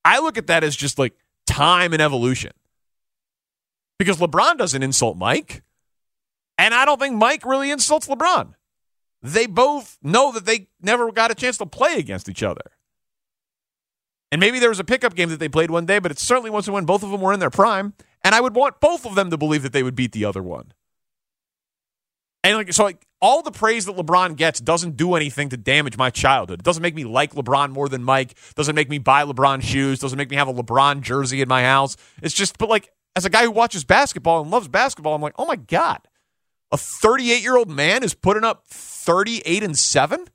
I 0.05 0.19
look 0.21 0.37
at 0.37 0.47
that 0.49 0.63
as 0.63 0.77
just 0.77 0.99
like 0.99 1.15
time 1.47 1.95
and 1.95 2.03
evolution. 2.03 2.53
Because 3.99 4.19
LeBron 4.19 4.59
doesn't 4.59 4.83
insult 4.83 5.17
Mike. 5.17 5.63
And 6.59 6.75
I 6.75 6.85
don't 6.85 7.01
think 7.01 7.17
Mike 7.17 7.47
really 7.47 7.71
insults 7.71 8.07
LeBron. 8.07 8.55
They 9.23 9.47
both 9.47 9.97
know 10.03 10.33
that 10.33 10.45
they 10.45 10.69
never 10.83 11.11
got 11.11 11.31
a 11.31 11.35
chance 11.35 11.57
to 11.59 11.67
play 11.67 11.95
against 11.95 12.29
each 12.29 12.43
other. 12.43 12.73
And 14.35 14.41
maybe 14.41 14.59
there 14.59 14.69
was 14.69 14.81
a 14.81 14.85
pickup 14.85 15.15
game 15.15 15.29
that 15.29 15.39
they 15.39 15.49
played 15.49 15.71
one 15.71 15.87
day, 15.87 16.01
but 16.01 16.11
it 16.11 16.19
certainly 16.19 16.51
wasn't 16.51 16.75
when 16.75 16.87
both 16.87 17.05
of 17.05 17.13
them 17.13 17.21
were 17.21 17.33
in 17.33 17.39
their 17.39 17.51
prime. 17.51 17.95
And 18.25 18.35
I 18.35 18.41
would 18.41 18.57
want 18.57 18.81
both 18.81 19.07
of 19.07 19.15
them 19.15 19.31
to 19.31 19.37
believe 19.37 19.63
that 19.63 19.73
they 19.73 19.85
would 19.85 19.95
beat 19.95 20.11
the 20.11 20.25
other 20.25 20.43
one. 20.43 20.73
And 22.43 22.57
like 22.57 22.73
so 22.73 22.83
like 22.83 23.07
all 23.23 23.43
the 23.43 23.53
praise 23.53 23.85
that 23.87 23.95
LeBron 23.95 24.35
gets 24.35 24.59
doesn't 24.59 24.97
do 24.97 25.15
anything 25.15 25.51
to 25.51 25.57
damage 25.57 25.97
my 25.97 26.11
childhood. 26.11 26.59
It 26.59 26.65
doesn't 26.65 26.83
make 26.83 26.97
me 26.97 27.05
like 27.05 27.33
LeBron 27.35 27.71
more 27.71 27.89
than 27.89 28.03
Mike, 28.03 28.37
doesn't 28.57 28.75
make 28.75 28.91
me 28.91 28.99
buy 28.99 29.23
LeBron 29.23 29.63
shoes, 29.63 30.01
doesn't 30.01 30.19
make 30.19 30.31
me 30.31 30.37
have 30.37 30.49
a 30.49 30.53
LeBron 30.53 31.03
jersey 31.03 31.41
in 31.41 31.47
my 31.47 31.63
house. 31.63 31.97
It's 32.21 32.35
just 32.35 32.59
but 32.59 32.69
like 32.69 32.91
as 33.15 33.25
a 33.25 33.31
guy 33.31 33.45
who 33.45 33.53
watches 33.53 33.85
basketball 33.85 34.43
and 34.43 34.51
loves 34.51 34.67
basketball, 34.67 35.15
I'm 35.15 35.23
like, 35.23 35.35
"Oh 35.39 35.47
my 35.47 35.55
god. 35.55 36.01
A 36.73 36.77
38-year-old 36.77 37.71
man 37.71 38.03
is 38.03 38.15
putting 38.15 38.43
up 38.43 38.65
38 38.67 39.63
and 39.63 39.79
7 39.79 40.27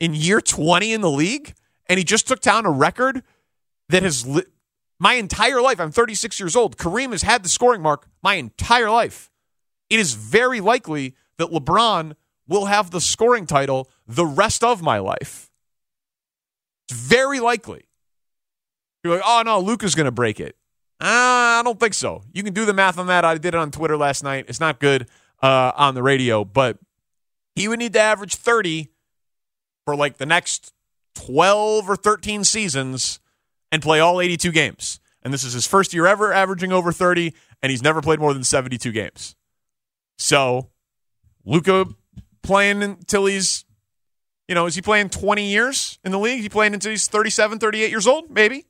in 0.00 0.14
year 0.14 0.40
20 0.40 0.94
in 0.94 1.02
the 1.02 1.10
league 1.10 1.52
and 1.88 1.98
he 1.98 2.04
just 2.04 2.26
took 2.26 2.40
down 2.40 2.66
a 2.66 2.70
record 2.70 3.22
that 3.88 4.02
has 4.02 4.26
li- 4.26 4.44
my 4.98 5.14
entire 5.14 5.60
life. 5.60 5.80
I'm 5.80 5.92
36 5.92 6.40
years 6.40 6.56
old. 6.56 6.76
Kareem 6.76 7.12
has 7.12 7.22
had 7.22 7.42
the 7.42 7.48
scoring 7.48 7.82
mark 7.82 8.06
my 8.22 8.34
entire 8.34 8.90
life. 8.90 9.30
It 9.90 9.98
is 10.00 10.14
very 10.14 10.60
likely 10.60 11.14
that 11.38 11.48
LeBron 11.48 12.14
will 12.48 12.66
have 12.66 12.90
the 12.90 13.00
scoring 13.00 13.46
title 13.46 13.90
the 14.06 14.26
rest 14.26 14.64
of 14.64 14.82
my 14.82 14.98
life. 14.98 15.50
It's 16.88 16.98
very 16.98 17.40
likely. 17.40 17.88
You're 19.02 19.16
like, 19.16 19.24
oh 19.24 19.42
no, 19.44 19.60
Luka's 19.60 19.94
going 19.94 20.06
to 20.06 20.12
break 20.12 20.40
it. 20.40 20.56
Uh, 21.00 21.60
I 21.60 21.62
don't 21.62 21.78
think 21.78 21.94
so. 21.94 22.22
You 22.32 22.42
can 22.42 22.54
do 22.54 22.64
the 22.64 22.72
math 22.72 22.98
on 22.98 23.06
that. 23.08 23.24
I 23.24 23.36
did 23.36 23.54
it 23.54 23.54
on 23.54 23.70
Twitter 23.70 23.96
last 23.96 24.24
night. 24.24 24.46
It's 24.48 24.60
not 24.60 24.80
good 24.80 25.08
uh, 25.42 25.72
on 25.76 25.94
the 25.94 26.02
radio, 26.02 26.44
but 26.44 26.78
he 27.54 27.68
would 27.68 27.78
need 27.78 27.92
to 27.92 28.00
average 28.00 28.34
30 28.36 28.88
for 29.84 29.94
like 29.94 30.16
the 30.16 30.26
next 30.26 30.72
12 31.16 31.88
or 31.88 31.96
13 31.96 32.44
seasons 32.44 33.18
and 33.72 33.82
play 33.82 34.00
all 34.00 34.20
82 34.20 34.52
games. 34.52 35.00
And 35.22 35.34
this 35.34 35.42
is 35.42 35.52
his 35.52 35.66
first 35.66 35.92
year 35.92 36.06
ever 36.06 36.32
averaging 36.32 36.72
over 36.72 36.92
30, 36.92 37.34
and 37.62 37.70
he's 37.70 37.82
never 37.82 38.00
played 38.00 38.20
more 38.20 38.32
than 38.32 38.44
72 38.44 38.92
games. 38.92 39.34
So, 40.18 40.70
Luka 41.44 41.86
playing 42.42 42.82
until 42.82 43.26
he's, 43.26 43.64
you 44.46 44.54
know, 44.54 44.66
is 44.66 44.76
he 44.76 44.82
playing 44.82 45.08
20 45.08 45.50
years 45.50 45.98
in 46.04 46.12
the 46.12 46.18
league? 46.18 46.38
Is 46.38 46.44
he 46.44 46.48
playing 46.48 46.74
until 46.74 46.90
he's 46.90 47.08
37, 47.08 47.58
38 47.58 47.90
years 47.90 48.06
old? 48.06 48.30
Maybe. 48.30 48.66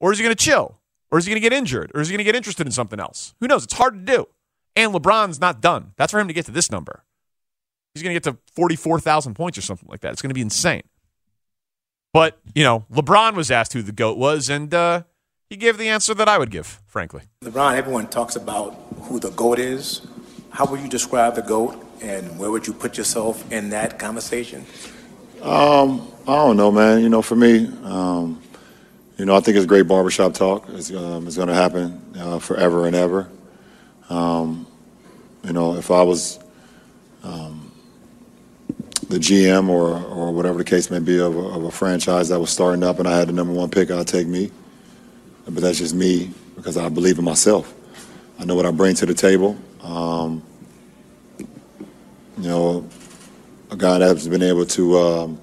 Or 0.00 0.12
is 0.12 0.18
he 0.18 0.24
going 0.24 0.36
to 0.36 0.44
chill? 0.44 0.78
Or 1.10 1.18
is 1.18 1.24
he 1.24 1.30
going 1.30 1.40
to 1.40 1.48
get 1.48 1.56
injured? 1.56 1.90
Or 1.94 2.00
is 2.00 2.08
he 2.08 2.12
going 2.12 2.18
to 2.18 2.24
get 2.24 2.36
interested 2.36 2.66
in 2.66 2.72
something 2.72 3.00
else? 3.00 3.34
Who 3.40 3.46
knows? 3.46 3.64
It's 3.64 3.74
hard 3.74 3.94
to 3.94 4.12
do. 4.12 4.26
And 4.76 4.92
LeBron's 4.92 5.40
not 5.40 5.60
done. 5.60 5.92
That's 5.96 6.12
for 6.12 6.20
him 6.20 6.28
to 6.28 6.34
get 6.34 6.44
to 6.46 6.52
this 6.52 6.70
number. 6.70 7.02
He's 7.98 8.04
going 8.04 8.14
to 8.14 8.20
get 8.20 8.36
to 8.36 8.52
44,000 8.54 9.34
points 9.34 9.58
or 9.58 9.62
something 9.62 9.88
like 9.88 10.00
that. 10.00 10.12
It's 10.12 10.22
going 10.22 10.30
to 10.30 10.34
be 10.34 10.40
insane. 10.40 10.84
But, 12.12 12.38
you 12.54 12.62
know, 12.62 12.86
LeBron 12.92 13.34
was 13.34 13.50
asked 13.50 13.72
who 13.72 13.82
the 13.82 13.90
GOAT 13.90 14.16
was, 14.16 14.48
and 14.48 14.72
uh, 14.72 15.02
he 15.50 15.56
gave 15.56 15.78
the 15.78 15.88
answer 15.88 16.14
that 16.14 16.28
I 16.28 16.38
would 16.38 16.50
give, 16.50 16.80
frankly. 16.86 17.22
LeBron, 17.42 17.74
everyone 17.74 18.06
talks 18.06 18.36
about 18.36 18.74
who 19.02 19.18
the 19.18 19.30
GOAT 19.30 19.58
is. 19.58 20.06
How 20.50 20.64
would 20.66 20.80
you 20.80 20.88
describe 20.88 21.34
the 21.34 21.42
GOAT, 21.42 21.84
and 22.00 22.38
where 22.38 22.52
would 22.52 22.68
you 22.68 22.72
put 22.72 22.96
yourself 22.96 23.50
in 23.50 23.70
that 23.70 23.98
conversation? 23.98 24.64
Um, 25.42 26.06
I 26.28 26.36
don't 26.36 26.56
know, 26.56 26.70
man. 26.70 27.02
You 27.02 27.08
know, 27.08 27.20
for 27.20 27.34
me, 27.34 27.66
um, 27.82 28.40
you 29.16 29.24
know, 29.24 29.34
I 29.34 29.40
think 29.40 29.56
it's 29.56 29.66
great 29.66 29.88
barbershop 29.88 30.34
talk. 30.34 30.68
It's, 30.68 30.92
um, 30.92 31.26
it's 31.26 31.36
going 31.36 31.48
to 31.48 31.54
happen 31.54 32.00
uh, 32.16 32.38
forever 32.38 32.86
and 32.86 32.94
ever. 32.94 33.28
Um, 34.08 34.68
you 35.42 35.52
know, 35.52 35.74
if 35.74 35.90
I 35.90 36.02
was 36.02 36.38
um, 37.22 37.57
the 39.08 39.18
GM 39.18 39.68
or, 39.68 39.96
or 39.96 40.32
whatever 40.32 40.58
the 40.58 40.64
case 40.64 40.90
may 40.90 40.98
be 40.98 41.18
of 41.18 41.34
a, 41.34 41.40
of 41.40 41.64
a 41.64 41.70
franchise 41.70 42.28
that 42.28 42.38
was 42.38 42.50
starting 42.50 42.82
up 42.82 42.98
and 42.98 43.08
I 43.08 43.18
had 43.18 43.28
the 43.28 43.32
number 43.32 43.54
one 43.54 43.70
pick, 43.70 43.90
I'd 43.90 44.06
take 44.06 44.26
me. 44.26 44.50
But 45.44 45.62
that's 45.62 45.78
just 45.78 45.94
me 45.94 46.30
because 46.56 46.76
I 46.76 46.90
believe 46.90 47.18
in 47.18 47.24
myself. 47.24 47.74
I 48.38 48.44
know 48.44 48.54
what 48.54 48.66
I 48.66 48.70
bring 48.70 48.94
to 48.96 49.06
the 49.06 49.14
table. 49.14 49.56
Um, 49.82 50.42
you 51.38 52.48
know, 52.48 52.88
a 53.70 53.76
guy 53.76 53.98
that's 53.98 54.26
been 54.26 54.42
able 54.42 54.66
to 54.66 54.98
um, 54.98 55.40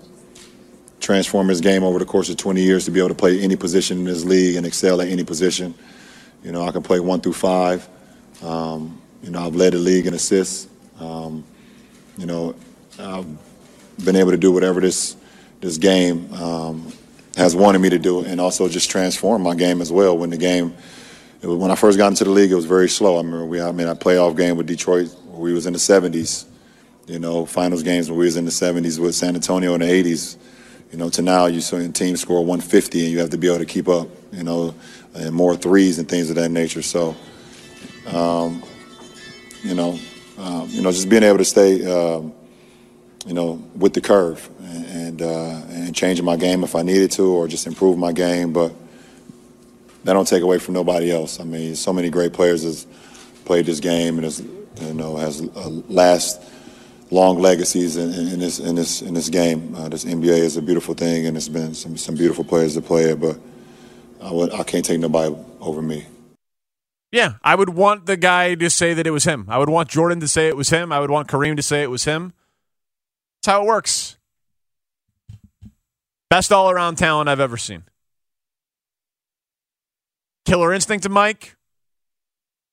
transform 0.99 1.47
his 1.47 1.59
game 1.59 1.83
over 1.83 1.97
the 1.97 2.05
course 2.05 2.29
of 2.29 2.37
20 2.37 2.61
years 2.61 2.85
to 2.85 2.91
be 2.91 2.99
able 2.99 3.09
to 3.09 3.15
play 3.15 3.41
any 3.41 3.55
position 3.55 3.99
in 3.99 4.05
this 4.05 4.23
league 4.23 4.55
and 4.55 4.65
excel 4.65 5.01
at 5.01 5.07
any 5.07 5.23
position. 5.23 5.73
You 6.43 6.51
know, 6.51 6.63
I 6.67 6.71
can 6.71 6.83
play 6.83 6.99
one 6.99 7.19
through 7.19 7.33
five. 7.33 7.87
Um, 8.43 9.01
you 9.23 9.31
know, 9.31 9.43
I've 9.43 9.55
led 9.55 9.73
the 9.73 9.79
league 9.79 10.05
in 10.05 10.13
assists. 10.13 10.67
Um, 10.99 11.43
you 12.17 12.27
know, 12.27 12.55
I've 12.99 13.25
been 14.03 14.15
able 14.15 14.31
to 14.31 14.37
do 14.37 14.51
whatever 14.51 14.81
this 14.81 15.15
this 15.61 15.77
game 15.77 16.31
um, 16.33 16.91
has 17.37 17.55
wanted 17.55 17.79
me 17.79 17.89
to 17.89 17.99
do, 17.99 18.23
and 18.25 18.39
also 18.41 18.67
just 18.67 18.89
transform 18.89 19.41
my 19.41 19.55
game 19.55 19.81
as 19.81 19.91
well. 19.91 20.17
When 20.17 20.29
the 20.29 20.37
game, 20.37 20.75
was, 21.41 21.57
when 21.57 21.71
I 21.71 21.75
first 21.75 21.97
got 21.97 22.07
into 22.07 22.23
the 22.23 22.29
league, 22.29 22.51
it 22.51 22.55
was 22.55 22.65
very 22.65 22.89
slow. 22.89 23.15
I 23.15 23.17
remember 23.17 23.45
we, 23.45 23.61
I 23.61 23.71
mean, 23.71 23.87
a 23.87 23.95
playoff 23.95 24.35
game 24.37 24.57
with 24.57 24.67
Detroit 24.67 25.15
we 25.37 25.53
was 25.53 25.65
in 25.65 25.73
the 25.73 25.79
70s. 25.79 26.45
You 27.07 27.19
know, 27.19 27.45
finals 27.45 27.83
games 27.83 28.09
when 28.09 28.17
we 28.17 28.25
was 28.25 28.35
in 28.35 28.45
the 28.45 28.51
70s 28.51 28.99
with 28.99 29.13
San 29.13 29.35
Antonio 29.35 29.75
in 29.75 29.81
the 29.81 29.87
80s. 29.87 30.37
You 30.91 30.97
know, 30.97 31.09
to 31.09 31.21
now 31.21 31.45
you 31.45 31.61
see 31.61 31.87
teams 31.91 32.21
score 32.21 32.39
150 32.39 33.03
and 33.03 33.11
you 33.11 33.19
have 33.19 33.29
to 33.31 33.37
be 33.37 33.47
able 33.47 33.59
to 33.59 33.65
keep 33.65 33.87
up. 33.87 34.07
You 34.31 34.43
know, 34.43 34.73
and 35.13 35.33
more 35.33 35.55
threes 35.55 35.99
and 35.99 36.09
things 36.09 36.29
of 36.29 36.35
that 36.35 36.49
nature. 36.49 36.81
So, 36.81 37.15
um, 38.07 38.63
you 39.63 39.75
know, 39.75 39.99
um, 40.37 40.67
you 40.69 40.81
know, 40.81 40.91
just 40.91 41.09
being 41.09 41.23
able 41.23 41.37
to 41.37 41.45
stay, 41.45 41.85
um, 41.85 42.33
you 43.25 43.33
know, 43.33 43.53
with 43.75 43.93
the 43.93 44.01
curve 44.01 44.49
and 44.59 44.85
and, 44.85 45.21
uh, 45.21 45.61
and 45.69 45.95
changing 45.95 46.25
my 46.25 46.35
game 46.35 46.63
if 46.63 46.75
I 46.75 46.81
needed 46.81 47.11
to, 47.11 47.25
or 47.25 47.47
just 47.47 47.67
improve 47.67 47.97
my 47.97 48.11
game. 48.11 48.53
But 48.53 48.73
that 50.03 50.13
don't 50.13 50.27
take 50.27 50.43
away 50.43 50.59
from 50.59 50.73
nobody 50.73 51.11
else. 51.11 51.39
I 51.39 51.43
mean, 51.43 51.75
so 51.75 51.91
many 51.93 52.09
great 52.09 52.33
players 52.33 52.63
has 52.63 52.85
played 53.45 53.65
this 53.65 53.79
game 53.79 54.15
and 54.15 54.23
has, 54.23 54.39
you 54.81 54.93
know, 54.93 55.15
has 55.17 55.41
last 55.89 56.41
long 57.11 57.39
legacies 57.39 57.97
in, 57.97 58.11
in, 58.11 58.39
this 58.39 58.59
in 58.59 58.75
this 58.75 59.01
in 59.01 59.13
this 59.13 59.29
game. 59.29 59.75
Uh, 59.75 59.89
this 59.89 60.05
NBA 60.05 60.39
is 60.39 60.57
a 60.57 60.61
beautiful 60.61 60.93
thing, 60.93 61.27
and 61.27 61.37
it's 61.37 61.49
been 61.49 61.73
some 61.73 61.97
some 61.97 62.15
beautiful 62.15 62.43
players 62.43 62.73
to 62.75 62.81
play 62.81 63.11
it, 63.11 63.19
but 63.19 63.39
I, 64.21 64.31
would, 64.31 64.53
I 64.53 64.63
can't 64.63 64.83
take 64.83 64.99
nobody 64.99 65.35
over 65.59 65.81
me. 65.81 66.05
Yeah, 67.11 67.33
I 67.43 67.55
would 67.55 67.69
want 67.69 68.07
the 68.07 68.17
guy 68.17 68.55
to 68.55 68.69
say 68.69 68.93
that 68.93 69.07
it 69.07 69.11
was 69.11 69.23
him. 69.23 69.45
I 69.47 69.57
would 69.57 69.69
want 69.69 69.89
Jordan 69.89 70.19
to 70.19 70.27
say 70.27 70.47
it 70.47 70.57
was 70.57 70.69
him. 70.69 70.91
I 70.91 70.99
would 70.99 71.11
want 71.11 71.27
Kareem 71.27 71.55
to 71.55 71.63
say 71.63 71.83
it 71.83 71.89
was 71.89 72.03
him. 72.03 72.33
That's 73.45 73.57
how 73.57 73.61
it 73.61 73.67
works. 73.67 74.17
Best 76.31 76.51
all 76.51 76.71
around 76.71 76.95
talent 76.95 77.29
I've 77.29 77.39
ever 77.39 77.57
seen. 77.57 77.83
Killer 80.47 80.73
instinct 80.73 81.03
to 81.03 81.09
Mike? 81.09 81.55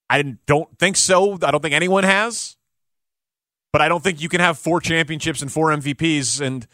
I 0.09 0.23
don't 0.47 0.79
think 0.79 0.97
so. 0.97 1.35
I 1.43 1.51
don't 1.51 1.61
think 1.61 1.75
anyone 1.75 2.05
has. 2.05 2.57
But 3.71 3.83
I 3.83 3.89
don't 3.89 4.03
think 4.03 4.23
you 4.23 4.31
can 4.31 4.41
have 4.41 4.59
four 4.59 4.81
championships 4.81 5.43
and 5.43 5.53
four 5.53 5.69
MVPs 5.69 6.41
and 6.41 6.67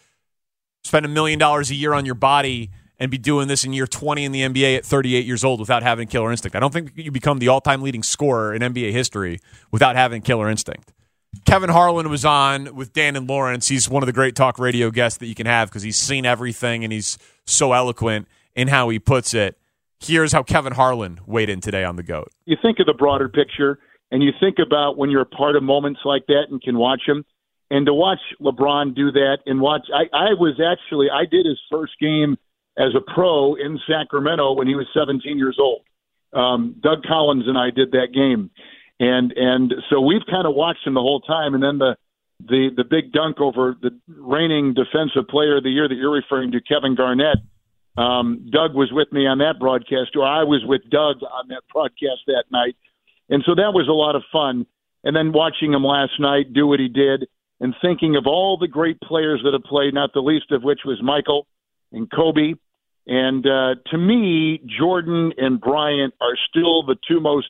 spend 0.84 1.04
a 1.04 1.08
million 1.08 1.40
dollars 1.40 1.72
a 1.72 1.74
year 1.74 1.92
on 1.92 2.06
your 2.06 2.14
body 2.14 2.70
and 3.00 3.10
be 3.10 3.18
doing 3.18 3.48
this 3.48 3.64
in 3.64 3.72
year 3.72 3.88
20 3.88 4.24
in 4.24 4.30
the 4.30 4.42
NBA 4.42 4.76
at 4.76 4.84
38 4.84 5.26
years 5.26 5.42
old 5.42 5.58
without 5.58 5.82
having 5.82 6.06
killer 6.06 6.30
instinct. 6.30 6.54
I 6.54 6.60
don't 6.60 6.72
think 6.72 6.92
you 6.94 7.10
become 7.10 7.40
the 7.40 7.48
all 7.48 7.60
time 7.60 7.82
leading 7.82 8.04
scorer 8.04 8.54
in 8.54 8.62
NBA 8.62 8.92
history 8.92 9.40
without 9.72 9.96
having 9.96 10.22
killer 10.22 10.48
instinct. 10.48 10.92
Kevin 11.44 11.70
Harlan 11.70 12.08
was 12.08 12.24
on 12.24 12.74
with 12.74 12.92
Dan 12.92 13.16
and 13.16 13.28
Lawrence. 13.28 13.68
He's 13.68 13.88
one 13.88 14.02
of 14.02 14.06
the 14.06 14.12
great 14.12 14.34
talk 14.34 14.58
radio 14.58 14.90
guests 14.90 15.18
that 15.18 15.26
you 15.26 15.34
can 15.34 15.46
have 15.46 15.68
because 15.68 15.82
he's 15.82 15.96
seen 15.96 16.26
everything 16.26 16.84
and 16.84 16.92
he's 16.92 17.18
so 17.46 17.72
eloquent 17.72 18.28
in 18.54 18.68
how 18.68 18.88
he 18.88 18.98
puts 18.98 19.34
it. 19.34 19.58
Here's 20.00 20.32
how 20.32 20.42
Kevin 20.42 20.72
Harlan 20.72 21.20
weighed 21.26 21.48
in 21.48 21.60
today 21.60 21.84
on 21.84 21.96
the 21.96 22.02
GOAT. 22.02 22.30
You 22.44 22.56
think 22.60 22.78
of 22.80 22.86
the 22.86 22.94
broader 22.94 23.28
picture 23.28 23.78
and 24.10 24.22
you 24.22 24.30
think 24.40 24.56
about 24.64 24.96
when 24.96 25.10
you're 25.10 25.22
a 25.22 25.26
part 25.26 25.56
of 25.56 25.62
moments 25.62 26.00
like 26.04 26.26
that 26.28 26.44
and 26.50 26.62
can 26.62 26.78
watch 26.78 27.02
them 27.06 27.24
and 27.70 27.86
to 27.86 27.94
watch 27.94 28.20
LeBron 28.40 28.94
do 28.94 29.12
that 29.12 29.38
and 29.46 29.60
watch, 29.60 29.86
I, 29.94 30.04
I 30.16 30.34
was 30.34 30.60
actually 30.60 31.08
I 31.10 31.24
did 31.24 31.44
his 31.44 31.60
first 31.70 31.92
game 32.00 32.36
as 32.78 32.94
a 32.94 33.12
pro 33.12 33.54
in 33.54 33.78
Sacramento 33.88 34.52
when 34.54 34.66
he 34.66 34.74
was 34.74 34.86
17 34.94 35.36
years 35.36 35.58
old. 35.60 35.82
Um, 36.32 36.76
Doug 36.80 37.02
Collins 37.02 37.44
and 37.46 37.58
I 37.58 37.70
did 37.70 37.92
that 37.92 38.08
game, 38.14 38.50
and 39.00 39.32
and 39.32 39.74
so 39.90 40.00
we've 40.00 40.26
kind 40.28 40.46
of 40.46 40.54
watched 40.54 40.86
him 40.86 40.94
the 40.94 41.00
whole 41.00 41.20
time. 41.20 41.54
And 41.54 41.62
then 41.62 41.78
the 41.78 41.96
the 42.40 42.70
the 42.76 42.84
big 42.84 43.12
dunk 43.12 43.40
over 43.40 43.76
the 43.80 43.90
reigning 44.08 44.74
defensive 44.74 45.28
player 45.28 45.58
of 45.58 45.64
the 45.64 45.70
year 45.70 45.88
that 45.88 45.94
you're 45.94 46.12
referring 46.12 46.52
to, 46.52 46.60
Kevin 46.60 46.94
Garnett. 46.94 47.38
Um, 47.96 48.48
Doug 48.52 48.74
was 48.74 48.90
with 48.92 49.12
me 49.12 49.26
on 49.26 49.38
that 49.38 49.58
broadcast, 49.58 50.14
or 50.14 50.24
I 50.24 50.44
was 50.44 50.62
with 50.64 50.82
Doug 50.88 51.16
on 51.22 51.48
that 51.48 51.62
broadcast 51.72 52.22
that 52.28 52.44
night, 52.50 52.76
and 53.28 53.42
so 53.44 53.54
that 53.56 53.74
was 53.74 53.88
a 53.88 53.92
lot 53.92 54.14
of 54.14 54.22
fun. 54.32 54.66
And 55.04 55.14
then 55.16 55.32
watching 55.32 55.72
him 55.72 55.84
last 55.84 56.20
night 56.20 56.52
do 56.52 56.66
what 56.66 56.78
he 56.78 56.88
did, 56.88 57.26
and 57.60 57.74
thinking 57.82 58.14
of 58.16 58.26
all 58.26 58.56
the 58.56 58.68
great 58.68 59.00
players 59.00 59.40
that 59.44 59.52
have 59.52 59.64
played, 59.64 59.94
not 59.94 60.12
the 60.12 60.20
least 60.20 60.52
of 60.52 60.62
which 60.62 60.80
was 60.84 61.02
Michael 61.02 61.46
and 61.92 62.10
Kobe. 62.10 62.54
And 63.06 63.46
uh, 63.46 63.76
to 63.90 63.98
me, 63.98 64.60
Jordan 64.78 65.32
and 65.38 65.60
Bryant 65.60 66.14
are 66.20 66.36
still 66.50 66.84
the 66.84 66.96
two 67.08 67.20
most 67.20 67.48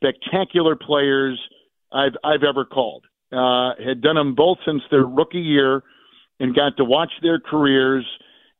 spectacular 0.00 0.76
players 0.76 1.40
I've 1.92 2.16
I've 2.24 2.42
ever 2.42 2.64
called. 2.64 3.04
Uh, 3.32 3.74
had 3.84 4.00
done 4.00 4.16
them 4.16 4.34
both 4.34 4.58
since 4.66 4.82
their 4.90 5.04
rookie 5.04 5.38
year, 5.38 5.82
and 6.40 6.54
got 6.54 6.76
to 6.78 6.84
watch 6.84 7.12
their 7.22 7.38
careers 7.38 8.04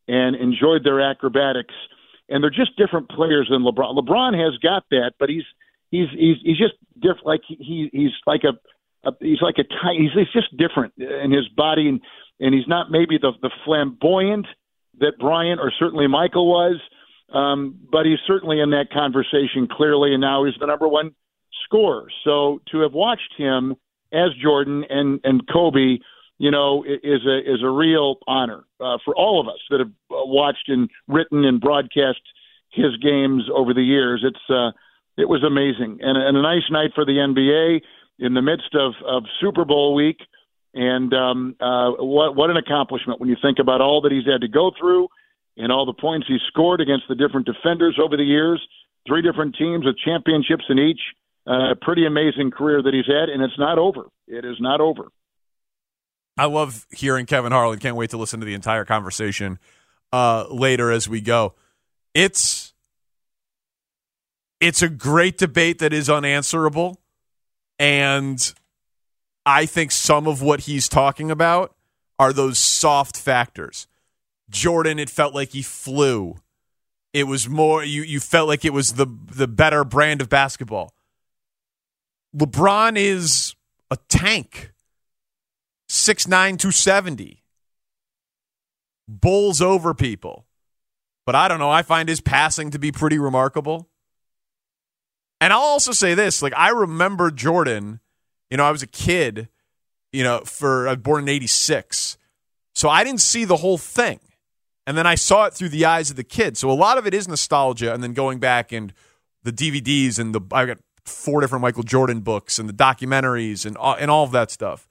and 0.07 0.37
enjoyed 0.37 0.85
their 0.85 1.01
acrobatics. 1.01 1.75
And 2.29 2.43
they're 2.43 2.51
just 2.51 2.77
different 2.77 3.09
players 3.09 3.49
than 3.51 3.63
LeBron. 3.63 3.99
LeBron 3.99 4.39
has 4.39 4.57
got 4.59 4.85
that, 4.91 5.13
but 5.19 5.29
he's 5.29 5.43
he's 5.91 6.09
he's 6.17 6.37
he's 6.45 6.59
just 6.59 6.75
different. 6.95 7.27
Like 7.27 7.41
he 7.49 7.91
he's 7.93 8.13
like 8.27 8.43
a, 8.45 9.09
a 9.09 9.13
he's 9.21 9.43
like 9.43 9.57
a 9.59 9.65
he's 9.97 10.11
he's 10.15 10.33
just 10.33 10.57
different 10.57 10.93
in 10.99 11.33
his 11.33 11.49
body, 11.49 11.89
and 11.89 12.01
and 12.39 12.55
he's 12.55 12.69
not 12.69 12.91
maybe 12.91 13.19
the 13.21 13.33
the 13.43 13.51
flamboyant 13.65 14.47
that 15.01 15.19
Bryant 15.19 15.61
or 15.61 15.73
certainly 15.77 16.07
Michael 16.07 16.47
was, 16.49 16.81
um, 17.33 17.79
but 17.91 18.07
he's 18.07 18.19
certainly 18.27 18.61
in 18.61 18.71
that 18.71 18.93
conversation 18.93 19.67
clearly, 19.71 20.13
and 20.13 20.21
now 20.21 20.45
he's 20.45 20.55
the 20.61 20.67
number 20.67 20.87
one 20.87 21.13
scorer. 21.71 22.07
So 22.25 22.61
to 22.73 22.81
have 22.81 22.93
watched 22.93 23.35
him 23.37 23.77
as 24.13 24.31
Jordan 24.43 24.85
and 24.89 25.21
and 25.25 25.47
Kobe, 25.49 25.99
you 26.39 26.51
know, 26.51 26.85
is 26.85 27.25
a 27.27 27.39
is 27.39 27.63
a 27.63 27.71
real 27.71 28.17
honor 28.27 28.65
uh, 28.81 28.99
for 29.05 29.15
all 29.15 29.41
of 29.41 29.49
us 29.49 29.61
that 29.71 29.81
have 29.81 29.93
uh, 30.11 30.27
watched 30.27 30.69
and 30.69 30.91
written 31.07 31.45
and 31.45 31.61
broadcast 31.61 32.21
his 32.73 32.97
games 33.03 33.45
over 33.55 33.75
the 33.75 33.83
years. 33.83 34.25
It's 34.25 34.51
uh, 34.51 34.71
it 35.17 35.29
was 35.29 35.43
amazing 35.45 35.99
and, 36.03 36.17
and 36.17 36.37
a 36.37 36.43
nice 36.43 36.69
night 36.71 36.91
for 36.95 37.05
the 37.05 37.13
NBA 37.13 37.81
in 38.19 38.35
the 38.35 38.43
midst 38.43 38.75
of 38.75 38.95
of 39.07 39.25
Super 39.41 39.65
Bowl 39.65 39.95
week. 39.95 40.19
And 40.73 41.13
um, 41.15 41.57
uh, 41.61 41.91
what 41.99 42.37
what 42.37 42.51
an 42.51 42.57
accomplishment 42.57 43.21
when 43.21 43.29
you 43.29 43.37
think 43.41 43.59
about 43.59 43.81
all 43.81 44.01
that 44.03 44.13
he's 44.13 44.27
had 44.27 44.41
to 44.43 44.49
go 44.49 44.71
through 44.79 45.09
and 45.57 45.73
all 45.73 45.85
the 45.85 45.93
points 45.93 46.27
he's 46.29 46.41
scored 46.49 46.81
against 46.81 47.05
the 47.09 47.15
different 47.15 47.47
defenders 47.47 47.99
over 48.03 48.17
the 48.17 48.25
years. 48.25 48.61
Three 49.07 49.23
different 49.23 49.57
teams 49.57 49.85
with 49.85 49.97
championships 49.99 50.65
in 50.69 50.79
each. 50.79 51.01
A 51.47 51.53
uh, 51.53 51.75
pretty 51.81 52.07
amazing 52.07 52.51
career 52.51 52.83
that 52.83 52.93
he's 52.93 53.07
had, 53.07 53.29
and 53.29 53.43
it's 53.43 53.59
not 53.59 53.79
over. 53.79 54.07
It 54.27 54.45
is 54.45 54.57
not 54.61 54.81
over. 54.81 55.09
I 56.37 56.47
love 56.47 56.87
hearing 56.91 57.27
Kevin 57.27 57.53
Harlan. 57.53 57.79
Can't 57.79 57.97
wait 57.97 58.11
to 58.11 58.17
listen 58.17 58.41
to 58.41 58.47
the 58.47 58.55
entire 58.55 58.85
conversation 58.85 59.59
uh, 60.13 60.47
later 60.51 60.91
as 60.91 61.09
we 61.09 61.21
go. 61.21 61.55
It's 62.15 62.73
it's 64.61 64.83
a 64.83 64.89
great 64.89 65.39
debate 65.39 65.79
that 65.79 65.93
is 65.93 66.11
unanswerable, 66.11 67.01
and 67.79 68.53
I 69.47 69.67
think 69.67 69.91
some 69.91 70.27
of 70.27 70.43
what 70.43 70.61
he's 70.61 70.89
talking 70.89 71.31
about 71.31 71.75
are 72.19 72.33
those 72.33 72.59
soft 72.59 73.17
factors. 73.17 73.87
Jordan, 74.51 74.99
it 74.99 75.09
felt 75.09 75.35
like 75.35 75.51
he 75.51 75.63
flew. 75.63 76.37
It 77.13 77.25
was 77.25 77.49
more 77.49 77.83
you 77.83 78.03
you 78.03 78.21
felt 78.21 78.49
like 78.49 78.65
it 78.65 78.73
was 78.73 78.95
the 78.95 79.07
the 79.07 79.49
better 79.49 79.85
brand 79.85 80.21
of 80.21 80.29
basketball. 80.29 80.93
LeBron 82.37 82.97
is 82.97 83.55
a 83.91 83.97
tank. 84.09 84.73
6'9, 85.89 86.29
270. 86.29 87.43
Bowls 89.09 89.61
over 89.61 89.93
people. 89.93 90.47
But 91.27 91.35
I 91.35 91.49
don't 91.49 91.59
know. 91.59 91.71
I 91.71 91.83
find 91.83 92.09
his 92.09 92.21
passing 92.21 92.71
to 92.71 92.79
be 92.79 92.93
pretty 92.93 93.19
remarkable. 93.19 93.89
And 95.41 95.53
I'll 95.53 95.61
also 95.61 95.93
say 95.93 96.15
this 96.15 96.43
like, 96.43 96.55
I 96.57 96.71
remember 96.71 97.31
Jordan 97.31 98.01
you 98.51 98.57
know, 98.57 98.65
I 98.65 98.73
was 98.73 98.83
a 98.83 98.89
kid, 98.89 99.49
you 100.13 100.25
know, 100.25 100.41
for 100.41 100.89
I 100.89 100.93
was 100.93 101.03
born 101.03 101.23
in 101.23 101.29
86. 101.29 102.19
So 102.75 102.89
I 102.89 103.05
didn't 103.05 103.21
see 103.21 103.45
the 103.45 103.59
whole 103.59 103.79
thing. 103.79 104.21
And 104.87 104.99
then 104.99 105.07
I 105.07 105.15
saw 105.15 105.45
it 105.45 105.55
through 105.55 105.69
the 105.69 105.85
eyes 105.85 106.11
of 106.11 106.17
the 106.17 106.25
kid. 106.25 106.57
So 106.57 106.71
a 106.71 106.73
lot 106.73 106.99
of 106.99 107.07
it 107.07 107.15
is 107.15 107.29
nostalgia 107.29 107.95
and 107.95 108.03
then 108.03 108.13
going 108.13 108.41
back 108.41 108.73
and 108.73 108.93
the 109.45 109.53
DVDs 109.53 110.19
and 110.19 110.35
the 110.35 110.41
I 110.53 110.67
got 110.67 110.79
four 111.05 111.41
different 111.41 111.63
Michael 111.63 111.83
Jordan 111.83 112.21
books 112.21 112.59
and 112.59 112.69
the 112.69 112.73
documentaries 112.73 113.67
and 113.67 113.77
and 113.79 114.11
all 114.11 114.25
of 114.25 114.33
that 114.33 114.51
stuff. 114.51 114.89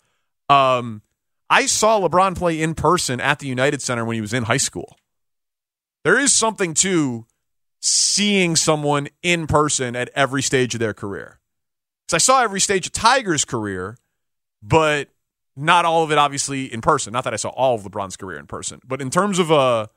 Um, 0.49 1.01
I 1.49 1.65
saw 1.65 1.99
LeBron 1.99 2.37
play 2.37 2.61
in 2.61 2.75
person 2.75 3.19
at 3.19 3.39
the 3.39 3.47
United 3.47 3.81
Center 3.81 4.05
when 4.05 4.15
he 4.15 4.21
was 4.21 4.33
in 4.33 4.43
high 4.43 4.57
school. 4.57 4.97
There 6.03 6.19
is 6.19 6.33
something 6.33 6.73
to 6.75 7.25
seeing 7.81 8.55
someone 8.55 9.07
in 9.23 9.47
person 9.47 9.95
at 9.95 10.09
every 10.15 10.41
stage 10.41 10.73
of 10.73 10.79
their 10.79 10.93
career. 10.93 11.39
Because 12.05 12.15
I 12.15 12.23
saw 12.23 12.43
every 12.43 12.59
stage 12.59 12.87
of 12.87 12.93
Tiger's 12.93 13.45
career, 13.45 13.97
but 14.61 15.09
not 15.55 15.85
all 15.85 16.03
of 16.03 16.11
it 16.11 16.17
obviously 16.17 16.71
in 16.71 16.81
person. 16.81 17.13
Not 17.13 17.23
that 17.23 17.33
I 17.33 17.37
saw 17.37 17.49
all 17.49 17.75
of 17.75 17.83
LeBron's 17.83 18.17
career 18.17 18.37
in 18.37 18.47
person, 18.47 18.79
but 18.85 19.01
in 19.01 19.09
terms 19.09 19.39
of 19.39 19.51
a 19.51 19.55
uh, 19.55 19.87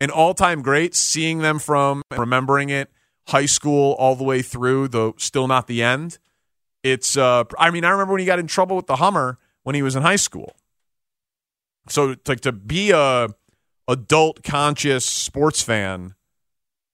an 0.00 0.10
all 0.10 0.32
time 0.32 0.62
great, 0.62 0.94
seeing 0.94 1.38
them 1.38 1.58
from 1.58 2.02
remembering 2.16 2.70
it, 2.70 2.88
high 3.28 3.46
school 3.46 3.92
all 3.98 4.16
the 4.16 4.24
way 4.24 4.42
through, 4.42 4.88
though 4.88 5.14
still 5.18 5.46
not 5.46 5.66
the 5.66 5.82
end. 5.82 6.18
It's 6.82 7.16
uh, 7.16 7.44
I 7.58 7.70
mean, 7.70 7.84
I 7.84 7.90
remember 7.90 8.12
when 8.12 8.20
he 8.20 8.26
got 8.26 8.38
in 8.38 8.46
trouble 8.46 8.76
with 8.76 8.86
the 8.86 8.96
Hummer 8.96 9.38
when 9.62 9.74
he 9.74 9.82
was 9.82 9.96
in 9.96 10.02
high 10.02 10.16
school. 10.16 10.56
So 11.88 12.16
like 12.26 12.40
to 12.40 12.52
be 12.52 12.90
a 12.90 13.28
adult 13.86 14.42
conscious 14.42 15.04
sports 15.04 15.62
fan, 15.62 16.14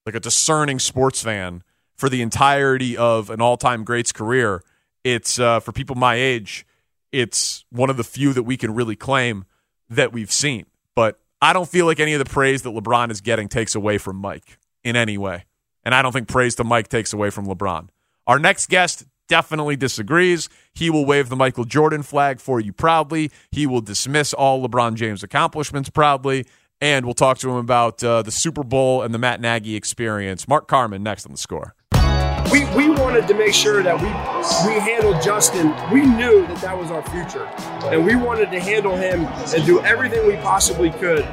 like 0.07 0.15
a 0.15 0.21
discerning 0.21 0.79
sports 0.79 1.23
fan 1.23 1.63
for 1.97 2.09
the 2.09 2.23
entirety 2.23 2.97
of 2.97 3.31
an 3.31 3.41
all-time 3.41 3.85
greats 3.85 4.13
career. 4.13 4.63
It's 5.03 5.39
uh, 5.39 5.61
for 5.61 5.73
people 5.73 5.97
my 5.97 6.15
age. 6.15 6.67
It's 7.13 7.65
one 7.71 7.91
of 7.91 7.97
the 7.97 8.05
few 8.05 8.33
that 8.33 8.43
we 8.43 8.57
can 8.57 8.75
really 8.75 8.97
claim 8.97 9.45
that 9.89 10.13
we've 10.13 10.33
seen. 10.33 10.67
But 10.97 11.21
I 11.41 11.53
don't 11.53 11.69
feel 11.69 11.87
like 11.87 12.01
any 12.01 12.15
of 12.15 12.19
the 12.19 12.31
praise 12.31 12.63
that 12.63 12.71
LeBron 12.71 13.11
is 13.11 13.21
getting 13.21 13.49
takes 13.49 13.75
away 13.75 13.99
from 13.99 14.17
Mike 14.17 14.59
in 14.83 14.97
any 14.97 15.19
way. 15.19 15.45
And 15.85 15.95
I 15.95 16.03
don't 16.03 16.13
think 16.13 16.29
praise 16.29 16.55
to 16.57 16.65
Mike 16.65 16.89
takes 16.89 17.13
away 17.13 17.31
from 17.31 17.47
LeBron. 17.47 17.89
Our 18.27 18.39
next 18.39 18.69
guest 18.69 19.05
definitely 19.29 19.77
disagrees. 19.77 20.49
He 20.75 20.91
will 20.91 21.05
wave 21.05 21.29
the 21.29 21.37
Michael 21.37 21.65
Jordan 21.65 22.03
flag 22.03 22.41
for 22.41 22.61
you 22.61 22.73
proudly. 22.73 23.31
He 23.51 23.67
will 23.67 23.81
dismiss 23.81 24.33
all 24.33 24.67
LeBron 24.67 24.95
James 24.95 25.23
accomplishments 25.23 25.91
proudly. 25.91 26.47
And 26.81 27.05
we'll 27.05 27.15
talk 27.15 27.39
to 27.39 27.51
him 27.51 27.57
about 27.57 28.03
uh, 28.03 28.23
the 28.23 28.31
Super 28.31 28.63
Bowl 28.63 29.03
and 29.03 29.15
the 29.15 29.19
Matt 29.19 29.41
Nagy 29.41 29.77
experience. 29.77 30.49
Mark 30.49 30.69
Carman 30.69 31.03
next 31.03 31.25
on 31.25 31.33
the 31.33 31.39
score 31.39 31.75
we, 32.55 32.65
we 32.77 32.89
wanted 32.89 33.27
to 33.27 33.35
make 33.35 33.53
sure 33.53 33.83
that 33.83 34.01
we 34.01 34.07
we 34.69 34.79
handled 34.79 35.21
Justin. 35.23 35.75
We 35.91 36.03
knew 36.03 36.47
that 36.47 36.61
that 36.61 36.79
was 36.79 36.91
our 36.91 37.03
future, 37.11 37.47
and 37.93 38.05
we 38.05 38.15
wanted 38.15 38.51
to 38.53 38.61
handle 38.61 38.97
him 38.97 39.25
and 39.27 39.67
do 39.67 39.81
everything 39.81 40.27
we 40.27 40.37
possibly 40.37 40.91
could 40.91 41.25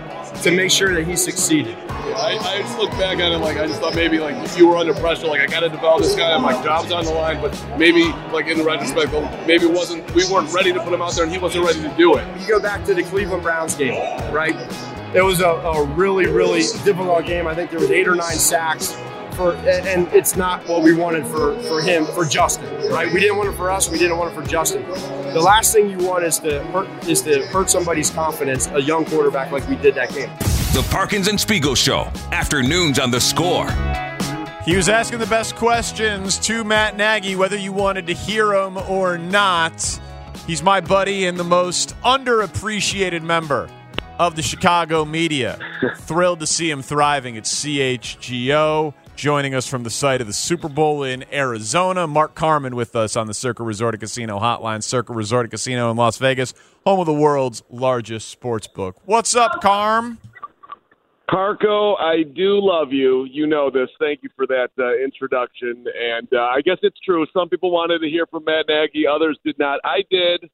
to 0.44 0.52
make 0.52 0.72
sure 0.72 0.94
that 0.94 1.06
he 1.06 1.16
succeeded. 1.16 1.78
I, 1.90 2.38
I 2.38 2.58
just 2.60 2.78
look 2.78 2.92
back 2.92 3.20
at 3.20 3.32
it 3.32 3.38
like 3.38 3.58
I 3.58 3.68
just 3.68 3.80
thought 3.80 3.96
maybe 3.96 4.20
like 4.20 4.58
you 4.58 4.68
were 4.68 4.78
under 4.78 4.94
pressure, 4.94 5.28
like 5.28 5.42
I 5.42 5.48
got 5.48 5.62
to 5.62 5.70
develop 5.70 6.02
this 6.02 6.16
guy, 6.16 6.34
and 6.34 6.44
my 6.44 6.54
job's 6.64 6.92
on 6.92 7.06
the 7.06 7.12
line. 7.12 7.42
But 7.42 7.54
maybe 7.78 8.04
like 8.32 8.48
in 8.48 8.58
the 8.58 8.64
retrospect, 8.64 9.12
maybe 9.48 9.66
it 9.66 9.72
wasn't 9.72 10.10
we 10.14 10.28
weren't 10.30 10.52
ready 10.54 10.74
to 10.74 10.80
put 10.82 10.94
him 10.94 11.02
out 11.02 11.14
there, 11.14 11.24
and 11.24 11.32
he 11.32 11.38
wasn't 11.38 11.66
ready 11.66 11.82
to 11.82 11.90
do 11.98 12.18
it. 12.18 12.42
You 12.42 12.48
go 12.48 12.60
back 12.60 12.86
to 12.86 12.94
the 12.94 13.04
Cleveland 13.04 13.44
Browns 13.44 13.76
game, 13.76 13.94
right? 14.34 14.56
It 15.14 15.22
was 15.22 15.42
a, 15.42 15.50
a 15.50 15.86
really 15.86 16.28
really 16.28 16.62
difficult 16.84 17.26
game. 17.26 17.48
I 17.48 17.56
think 17.56 17.72
there 17.72 17.80
was 17.80 17.92
eight 17.92 18.08
or 18.08 18.16
nine 18.16 18.38
sacks 18.38 18.98
for, 19.42 19.56
and 19.68 20.08
it's 20.14 20.36
not 20.36 20.68
what 20.68 20.84
we 20.84 20.94
wanted 20.94 21.26
for, 21.26 21.60
for 21.64 21.82
him, 21.82 22.06
for 22.06 22.26
Justin, 22.26 22.66
right? 22.92 23.12
We 23.12 23.20
didn't 23.20 23.38
want 23.38 23.50
it 23.50 23.54
for 23.54 23.72
us. 23.72 23.90
We 23.90 23.98
didn't 23.98 24.18
want 24.18 24.32
it 24.32 24.36
for 24.36 24.48
Justin. 24.48 24.84
The 25.34 25.42
last 25.42 25.74
thing 25.74 25.90
you 25.90 25.98
want 25.98 26.24
is 26.24 26.38
to 26.40 26.64
hurt 26.66 26.88
is 27.08 27.22
to 27.24 27.46
hurt 27.48 27.70
somebody's 27.70 28.10
confidence, 28.12 28.68
a 28.68 28.82
young 28.82 29.06
quarterback 29.06 29.52
like 29.52 29.68
we 29.68 29.76
did 29.78 29.96
that 29.96 30.14
game. 30.14 30.30
The 30.74 30.88
Parkins 30.92 31.28
and 31.28 31.40
Spiegel 31.40 31.76
Show, 31.76 32.12
afternoons 32.32 33.00
on 33.00 33.10
the 33.10 33.20
score. 33.20 33.70
He 34.64 34.76
was 34.76 34.90
asking 34.90 35.20
the 35.20 35.26
best 35.28 35.56
questions 35.56 36.38
to 36.40 36.64
Matt 36.64 36.96
Nagy, 36.96 37.36
whether 37.36 37.58
you 37.58 37.74
wanted 37.74 38.06
to 38.08 38.14
hear 38.14 38.54
him 38.54 38.78
or 38.78 39.18
not. 39.18 40.00
He's 40.46 40.62
my 40.62 40.82
buddy 40.82 41.26
and 41.26 41.40
the 41.40 41.44
most 41.44 41.96
underappreciated 42.02 43.24
member 43.24 43.70
of 44.20 44.36
the 44.36 44.44
Chicago 44.44 45.04
media. 45.04 45.58
Thrilled 46.02 46.42
to 46.42 46.48
see 46.48 46.70
him 46.70 46.84
thriving 46.84 47.38
at 47.38 47.44
CHGO 47.46 48.94
joining 49.16 49.54
us 49.54 49.68
from 49.68 49.84
the 49.84 49.90
site 49.90 50.22
of 50.22 50.28
the 50.28 50.34
Super 50.34 50.70
Bowl 50.70 51.04
in 51.04 51.26
Arizona. 51.32 52.08
Mark 52.08 52.36
Carman 52.36 52.76
with 52.76 52.96
us 52.96 53.16
on 53.16 53.28
the 53.28 53.34
Circa 53.34 53.64
Resort 53.64 54.00
Casino 54.00 54.40
Hotline. 54.40 54.84
Circa 54.84 55.14
Resort 55.14 55.50
Casino 55.52 55.92
in 55.92 55.98
Las 55.98 56.18
Vegas, 56.18 56.54
home 56.86 57.00
of 57.00 57.06
the 57.06 57.14
world's 57.14 57.64
largest 57.70 58.30
sports 58.30 58.68
book. 58.68 58.98
What's 59.06 59.36
up, 59.36 59.62
Carm? 59.62 60.18
Parco, 61.30 61.98
I 61.98 62.24
do 62.24 62.60
love 62.62 62.92
you. 62.92 63.24
You 63.24 63.48
know 63.48 63.70
this. 63.70 63.90
Thank 64.00 64.22
you 64.22 64.30
for 64.36 64.46
that 64.48 64.70
uh, 64.78 64.98
introduction. 65.02 65.86
And 65.98 66.28
uh, 66.34 66.42
I 66.42 66.60
guess 66.60 66.78
it's 66.82 67.00
true. 67.00 67.26
Some 67.34 67.48
people 67.48 67.72
wanted 67.72 68.00
to 68.00 68.10
hear 68.10 68.26
from 68.26 68.44
Matt 68.44 68.66
Nagy, 68.68 69.08
others 69.08 69.40
did 69.46 69.58
not. 69.58 69.80
I 69.86 70.04
did. 70.10 70.50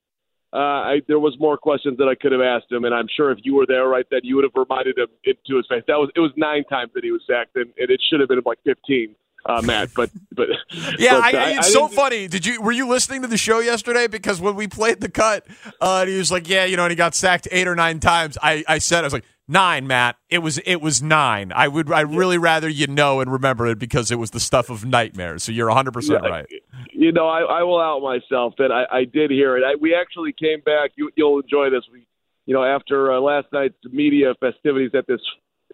Uh, 0.54 0.58
I, 0.58 1.02
there 1.08 1.20
was 1.20 1.36
more 1.40 1.58
questions 1.58 1.98
that 1.98 2.08
I 2.08 2.16
could 2.16 2.32
have 2.32 2.42
asked 2.42 2.72
him, 2.72 2.86
and 2.86 2.96
I'm 2.96 3.08
sure 3.16 3.32
if 3.32 3.40
you 3.44 3.56
were 3.56 3.66
there 3.66 3.88
right 3.88 4.06
then, 4.10 4.22
you 4.24 4.36
would 4.38 4.46
have 4.46 4.56
reminded 4.56 4.98
him 4.98 5.08
it 5.24 5.38
to 5.48 5.58
his 5.58 5.68
face. 5.68 5.84
That 5.88 5.96
was 5.96 6.10
it 6.16 6.22
was 6.22 6.32
nine 6.38 6.64
times 6.66 6.92
that 6.96 7.04
he 7.04 7.12
was 7.12 7.22
sacked, 7.28 7.56
and, 7.56 7.66
and 7.78 7.90
it 7.90 8.02
should 8.10 8.22
have 8.22 8.30
been 8.30 8.42
like 8.46 8.60
15. 8.64 9.14
Uh, 9.46 9.62
Matt, 9.62 9.90
but 9.96 10.10
but 10.34 10.50
yeah, 11.00 11.20
but, 11.20 11.36
I, 11.36 11.56
uh, 11.56 11.58
it's 11.60 11.72
so 11.72 11.88
funny. 11.88 12.28
Did 12.28 12.46
you 12.46 12.62
were 12.62 12.72
you 12.72 12.88
listening 12.88 13.22
to 13.22 13.28
the 13.28 13.38
show 13.38 13.60
yesterday? 13.60 14.08
Because 14.08 14.42
when 14.42 14.56
we 14.56 14.68
played 14.68 15.00
the 15.00 15.10
cut, 15.10 15.46
uh, 15.80 16.00
and 16.02 16.10
he 16.10 16.18
was 16.18 16.32
like, 16.32 16.50
"Yeah, 16.50 16.66
you 16.66 16.76
know," 16.76 16.84
and 16.84 16.92
he 16.92 16.96
got 16.98 17.16
sacked 17.16 17.48
eight 17.52 17.68
or 17.68 17.76
nine 17.76 18.00
times. 18.00 18.38
I, 18.42 18.66
I 18.68 18.80
said, 18.80 19.02
I 19.02 19.04
was 19.04 19.14
like, 19.14 19.24
nine, 19.48 19.88
Matt. 19.88 20.18
It 20.30 20.40
was 20.40 20.58
it 20.60 20.82
was 20.82 21.02
nine. 21.02 21.52
I 21.54 21.68
would 21.68 21.92
I 21.92 22.02
really 22.02 22.38
rather 22.38 22.70
you 22.70 22.88
know 22.88 23.22
and 23.22 23.32
remember 23.32 23.68
it 23.68 23.80
because 23.80 24.12
it 24.12 24.20
was 24.20 24.32
the 24.32 24.40
stuff 24.40 24.70
of 24.70 24.86
nightmares. 24.86 25.44
So 25.44 25.52
you're 25.52 25.68
100 25.68 25.94
percent 25.94 26.22
right. 26.24 26.46
You 26.92 27.12
know, 27.12 27.28
I, 27.28 27.42
I 27.42 27.64
will 27.64 27.80
out 27.80 28.02
myself 28.02 28.56
that 28.58 28.72
I, 28.72 29.00
I 29.00 29.04
did 29.06 29.32
hear 29.32 29.58
it. 29.58 29.64
I, 29.64 29.76
we 29.80 29.96
actually 29.96 30.34
came 30.34 30.62
back. 30.62 30.92
You, 30.96 31.10
you'll 31.16 31.40
enjoy 31.40 31.70
this. 31.70 31.84
We, 31.92 32.08
you 32.46 32.54
know, 32.54 32.64
after 32.64 33.14
uh, 33.14 33.20
last 33.20 33.48
night's 33.54 33.76
media 33.92 34.34
festivities 34.40 34.92
at 34.96 35.06
this 35.08 35.22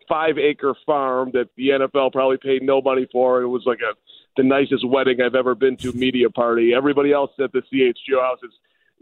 five-acre 0.10 0.76
farm 0.86 1.32
that 1.34 1.50
the 1.56 1.70
NFL 1.70 2.12
probably 2.12 2.38
paid 2.38 2.62
no 2.62 2.82
money 2.82 3.08
for. 3.12 3.42
It 3.42 3.48
was 3.48 3.64
like 3.66 3.80
a 3.80 3.96
the 4.36 4.44
nicest 4.44 4.88
wedding 4.88 5.22
I've 5.22 5.36
ever 5.36 5.56
been 5.56 5.78
to. 5.78 5.94
Media 5.94 6.30
party. 6.30 6.74
Everybody 6.76 7.14
else 7.14 7.32
at 7.40 7.52
the 7.52 7.62
CHGO 7.72 8.20
house 8.20 8.40
is 8.44 8.52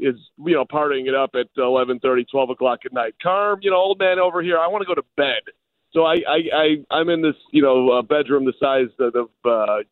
is 0.02 0.16
you 0.44 0.54
know 0.56 0.66
partying 0.66 1.08
it 1.08 1.16
up 1.16 1.32
at 1.36 1.48
eleven 1.58 2.00
thirty, 2.00 2.26
twelve 2.26 2.50
o'clock 2.50 2.80
at 2.86 2.92
night. 2.92 3.14
Carm, 3.24 3.60
you 3.62 3.72
know, 3.72 3.78
old 3.78 4.00
man 4.00 4.20
over 4.20 4.42
here. 4.42 4.58
I 4.58 4.68
want 4.68 4.82
to 4.82 4.88
go 4.88 4.96
to 4.96 5.06
bed. 5.16 5.42
So 5.94 6.04
I 6.04 6.16
I, 6.28 6.40
I 6.54 6.96
I'm 6.98 7.10
in 7.10 7.22
this 7.22 7.36
you 7.52 7.62
know 7.62 7.90
uh, 7.92 8.02
bedroom 8.02 8.46
the 8.46 8.54
size 8.60 8.90
of. 9.00 9.16
of 9.16 9.30
uh, 9.46 9.84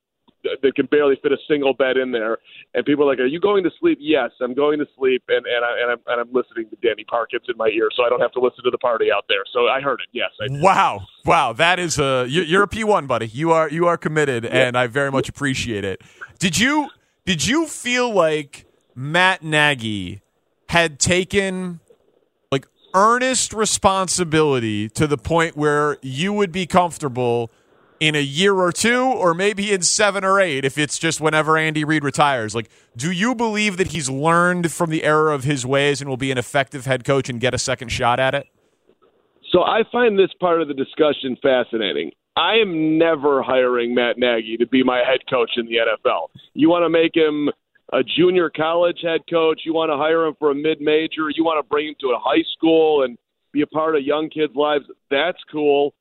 that 0.64 0.74
can 0.74 0.86
barely 0.86 1.20
fit 1.22 1.34
a 1.34 1.38
single 1.50 1.74
bed 1.74 1.98
in 1.98 2.12
there. 2.14 2.38
And 2.74 2.86
people 2.86 3.04
are 3.04 3.08
like, 3.08 3.20
"Are 3.20 3.26
you 3.26 3.42
going 3.42 3.62
to 3.66 3.70
sleep?" 3.78 3.98
Yes, 4.00 4.32
I'm 4.40 4.54
going 4.54 4.80
to 4.80 4.86
sleep, 4.98 5.22
and 5.28 5.46
and, 5.46 5.66
I, 5.66 5.82
and 5.82 5.92
I'm 5.92 5.98
and 6.08 6.22
I'm 6.22 6.32
listening 6.32 6.70
to 6.70 6.78
Danny 6.82 7.04
Parkins 7.04 7.44
in 7.50 7.58
my 7.58 7.68
ear, 7.68 7.90
so 7.94 8.04
I 8.06 8.10
don't 8.10 8.22
have 8.22 8.32
to 8.32 8.40
listen 8.40 8.64
to 8.64 8.70
the 8.72 8.78
party 8.78 9.12
out 9.12 9.26
there. 9.28 9.44
So 9.52 9.68
I 9.68 9.82
heard 9.82 10.00
it. 10.00 10.08
Yes, 10.14 10.30
I. 10.40 10.46
Wow, 10.50 11.02
wow, 11.26 11.52
that 11.52 11.78
is 11.78 12.00
a 12.00 12.26
you- 12.30 12.44
you're 12.44 12.64
a 12.64 12.70
P 12.70 12.86
one, 12.86 13.06
buddy. 13.06 13.28
You 13.28 13.52
are 13.52 13.70
you 13.70 13.88
are 13.88 13.98
committed, 13.98 14.46
and 14.46 14.78
I 14.78 14.88
very 14.88 15.12
much 15.12 15.28
appreciate 15.28 15.84
it. 15.84 16.02
Did 16.40 16.58
you 16.58 16.88
did 17.26 17.46
you 17.46 17.68
feel 17.68 18.10
like 18.10 18.66
Matt 18.96 19.44
Nagy 19.44 20.22
had 20.70 21.00
taken 21.00 21.80
like 22.52 22.66
earnest 22.94 23.54
responsibility 23.54 24.90
to 24.90 25.08
the 25.08 25.18
point 25.18 25.56
where 25.56 25.98
you 26.02 26.34
would 26.34 26.52
be 26.52 26.66
comfortable 26.66 27.52
in 28.00 28.16
a 28.16 28.22
year 28.22 28.56
or 28.56 28.72
two, 28.72 29.04
or 29.04 29.34
maybe 29.34 29.74
in 29.74 29.82
seven 29.82 30.24
or 30.24 30.40
eight, 30.40 30.64
if 30.64 30.78
it's 30.78 30.98
just 30.98 31.20
whenever 31.20 31.58
Andy 31.58 31.84
Reid 31.84 32.04
retires? 32.04 32.56
Like, 32.56 32.70
do 32.96 33.12
you 33.12 33.36
believe 33.36 33.78
that 33.78 33.88
he's 33.88 34.10
learned 34.10 34.72
from 34.72 34.90
the 34.90 35.04
error 35.04 35.32
of 35.32 35.44
his 35.44 35.66
ways 35.66 36.00
and 36.00 36.10
will 36.10 36.18
be 36.18 36.32
an 36.32 36.38
effective 36.38 36.86
head 36.86 37.04
coach 37.04 37.30
and 37.30 37.42
get 37.42 37.54
a 37.54 37.58
second 37.58 37.90
shot 37.90 38.20
at 38.20 38.34
it? 38.34 38.48
So 39.52 39.64
I 39.64 39.82
find 39.92 40.18
this 40.18 40.30
part 40.40 40.62
of 40.62 40.68
the 40.68 40.74
discussion 40.74 41.36
fascinating. 41.42 42.12
I 42.38 42.56
am 42.56 42.98
never 42.98 43.42
hiring 43.42 43.96
Matt 43.96 44.18
Nagy 44.18 44.58
to 44.58 44.68
be 44.68 44.84
my 44.84 45.00
head 45.00 45.20
coach 45.30 45.52
in 45.58 45.66
the 45.66 45.76
NFL. 45.76 46.30
You 46.54 46.70
want 46.70 46.84
to 46.84 46.90
make 46.90 47.16
him 47.16 47.50
a 47.94 48.04
junior 48.04 48.50
college 48.50 49.00
head 49.02 49.22
coach, 49.30 49.62
you 49.66 49.74
want 49.74 49.92
to 49.92 49.98
hire 49.98 50.26
him 50.26 50.36
for 50.40 50.52
a 50.52 50.56
mid 50.56 50.80
major, 50.82 51.30
you 51.34 51.44
want 51.44 51.64
to 51.64 51.68
bring 51.68 51.88
him 51.88 51.96
to 52.02 52.08
a 52.08 52.20
high 52.20 52.44
school 52.56 53.04
and 53.04 53.18
be 53.52 53.62
a 53.62 53.68
part 53.68 53.96
of 53.96 54.04
young 54.04 54.30
kids' 54.30 54.56
lives, 54.56 54.86
that's 55.10 55.40
cool. 55.52 55.94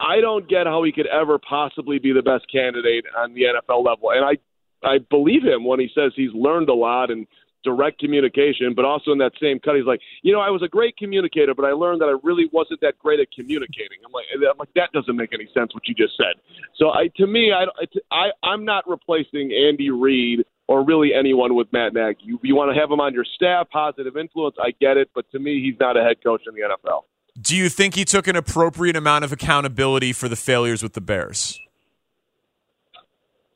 I 0.00 0.20
don't 0.20 0.48
get 0.48 0.66
how 0.66 0.82
he 0.82 0.92
could 0.92 1.06
ever 1.06 1.38
possibly 1.38 1.98
be 1.98 2.12
the 2.12 2.22
best 2.22 2.50
candidate 2.50 3.04
on 3.16 3.34
the 3.34 3.42
NFL 3.42 3.84
level. 3.84 4.10
And 4.10 4.24
I 4.24 4.38
I 4.82 4.98
believe 5.10 5.42
him 5.42 5.64
when 5.64 5.78
he 5.78 5.90
says 5.94 6.12
he's 6.16 6.32
learned 6.32 6.70
a 6.70 6.74
lot 6.74 7.10
and 7.10 7.26
direct 7.62 8.00
communication, 8.00 8.72
but 8.74 8.84
also 8.86 9.12
in 9.12 9.18
that 9.18 9.32
same 9.40 9.60
cut, 9.60 9.76
he's 9.76 9.84
like, 9.84 10.00
you 10.22 10.32
know, 10.32 10.40
I 10.40 10.48
was 10.48 10.62
a 10.62 10.68
great 10.68 10.96
communicator, 10.96 11.54
but 11.54 11.66
I 11.66 11.72
learned 11.72 12.00
that 12.00 12.06
I 12.06 12.16
really 12.22 12.48
wasn't 12.52 12.80
that 12.80 12.98
great 12.98 13.20
at 13.20 13.30
communicating. 13.30 13.98
I'm 14.04 14.12
like, 14.12 14.24
I'm 14.34 14.56
like, 14.58 14.72
that 14.76 14.90
doesn't 14.92 15.14
make 15.14 15.34
any 15.34 15.48
sense 15.52 15.74
what 15.74 15.86
you 15.86 15.94
just 15.94 16.16
said. 16.16 16.40
So 16.76 16.90
I, 16.90 17.08
to 17.16 17.26
me, 17.26 17.52
I, 17.52 17.66
I, 18.10 18.30
I'm 18.42 18.64
not 18.64 18.88
replacing 18.88 19.52
Andy 19.52 19.90
Reid 19.90 20.44
or 20.70 20.84
really 20.84 21.12
anyone 21.12 21.56
with 21.56 21.66
Matt 21.72 21.94
Nagy. 21.94 22.20
You, 22.22 22.38
you 22.44 22.54
want 22.54 22.72
to 22.72 22.80
have 22.80 22.92
him 22.92 23.00
on 23.00 23.12
your 23.12 23.24
staff, 23.24 23.68
positive 23.70 24.16
influence. 24.16 24.54
I 24.62 24.70
get 24.80 24.96
it, 24.96 25.10
but 25.12 25.28
to 25.32 25.40
me, 25.40 25.60
he's 25.60 25.74
not 25.80 25.96
a 25.96 26.02
head 26.04 26.22
coach 26.22 26.42
in 26.46 26.54
the 26.54 26.60
NFL. 26.60 27.02
Do 27.42 27.56
you 27.56 27.68
think 27.68 27.96
he 27.96 28.04
took 28.04 28.28
an 28.28 28.36
appropriate 28.36 28.94
amount 28.94 29.24
of 29.24 29.32
accountability 29.32 30.12
for 30.12 30.28
the 30.28 30.36
failures 30.36 30.80
with 30.80 30.92
the 30.92 31.00
Bears? 31.00 31.58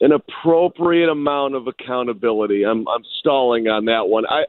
an 0.00 0.10
appropriate 0.10 1.08
amount 1.08 1.54
of 1.54 1.68
accountability. 1.68 2.64
I'm 2.64 2.86
I'm 2.88 3.04
stalling 3.20 3.68
on 3.68 3.84
that 3.84 4.08
one. 4.08 4.24
I 4.26 4.44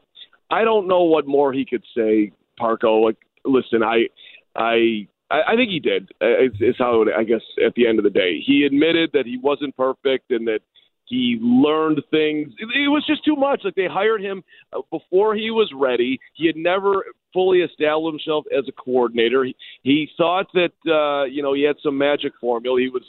I 0.50 0.64
don't 0.64 0.88
know 0.88 1.04
what 1.04 1.26
more 1.26 1.52
he 1.52 1.64
could 1.64 1.84
say, 1.96 2.32
Parco. 2.60 3.02
Like, 3.02 3.16
listen, 3.44 3.82
I 3.82 4.08
I 4.56 5.06
I 5.30 5.54
think 5.54 5.70
he 5.70 5.80
did. 5.80 6.10
Is, 6.20 6.52
is 6.60 6.74
how 6.76 7.02
it, 7.02 7.08
I 7.16 7.22
guess 7.22 7.42
at 7.64 7.74
the 7.74 7.86
end 7.86 7.98
of 7.98 8.04
the 8.04 8.10
day, 8.10 8.42
he 8.44 8.64
admitted 8.64 9.10
that 9.14 9.24
he 9.24 9.38
wasn't 9.38 9.76
perfect 9.76 10.30
and 10.30 10.46
that 10.48 10.60
he 11.06 11.38
learned 11.40 12.02
things. 12.10 12.52
It, 12.58 12.68
it 12.84 12.88
was 12.88 13.04
just 13.06 13.24
too 13.24 13.36
much. 13.36 13.62
Like 13.64 13.74
they 13.74 13.86
hired 13.86 14.20
him 14.20 14.42
uh, 14.72 14.80
before 14.90 15.34
he 15.34 15.50
was 15.50 15.70
ready. 15.74 16.18
He 16.34 16.46
had 16.46 16.56
never 16.56 17.04
fully 17.32 17.60
established 17.60 18.24
himself 18.24 18.44
as 18.56 18.64
a 18.68 18.72
coordinator. 18.72 19.44
He, 19.44 19.56
he 19.82 20.08
thought 20.16 20.46
that 20.54 20.72
uh, 20.86 21.24
you 21.24 21.42
know 21.42 21.54
he 21.54 21.62
had 21.62 21.76
some 21.82 21.96
magic 21.96 22.32
formula. 22.40 22.80
He 22.80 22.88
was, 22.88 23.02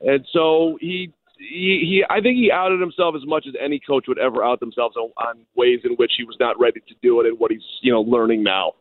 and 0.00 0.24
so 0.32 0.78
he 0.80 1.12
he, 1.38 1.80
he 1.82 2.04
I 2.08 2.20
think 2.20 2.36
he 2.36 2.50
outed 2.52 2.80
himself 2.80 3.14
as 3.16 3.26
much 3.26 3.46
as 3.48 3.54
any 3.60 3.80
coach 3.80 4.04
would 4.08 4.18
ever 4.18 4.44
out 4.44 4.60
themselves 4.60 4.96
on, 4.96 5.10
on 5.16 5.40
ways 5.56 5.80
in 5.84 5.92
which 5.92 6.12
he 6.16 6.24
was 6.24 6.36
not 6.38 6.58
ready 6.60 6.80
to 6.80 6.94
do 7.02 7.20
it 7.20 7.26
and 7.26 7.38
what 7.38 7.50
he's 7.50 7.64
you 7.80 7.92
know 7.92 8.02
learning 8.02 8.42
now. 8.42 8.72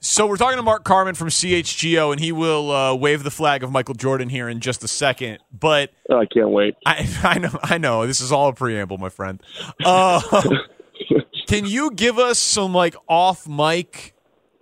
So 0.00 0.26
we're 0.26 0.36
talking 0.36 0.56
to 0.58 0.62
Mark 0.62 0.84
Carman 0.84 1.14
from 1.14 1.28
CHGO, 1.28 2.12
and 2.12 2.20
he 2.20 2.30
will 2.30 2.70
uh, 2.70 2.94
wave 2.94 3.22
the 3.22 3.30
flag 3.30 3.62
of 3.62 3.70
Michael 3.72 3.94
Jordan 3.94 4.28
here 4.28 4.48
in 4.48 4.60
just 4.60 4.84
a 4.84 4.88
second. 4.88 5.38
But 5.50 5.92
Oh, 6.10 6.18
I 6.18 6.26
can't 6.26 6.50
wait. 6.50 6.74
I, 6.84 7.08
I 7.22 7.38
know, 7.38 7.58
I 7.62 7.78
know. 7.78 8.06
This 8.06 8.20
is 8.20 8.30
all 8.30 8.48
a 8.48 8.52
preamble, 8.52 8.98
my 8.98 9.08
friend. 9.08 9.42
Uh, 9.82 10.20
can 11.46 11.64
you 11.64 11.90
give 11.90 12.18
us 12.18 12.38
some 12.38 12.74
like 12.74 12.96
off 13.08 13.48
mic 13.48 14.14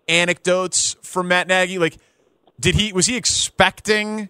anecdotes 0.09 0.97
from 1.03 1.29
Matt 1.29 1.49
Nagy? 1.49 1.79
Like, 1.79 1.97
did 2.61 2.75
he 2.77 2.93
was 2.93 3.07
he 3.07 3.17
expecting 3.17 4.29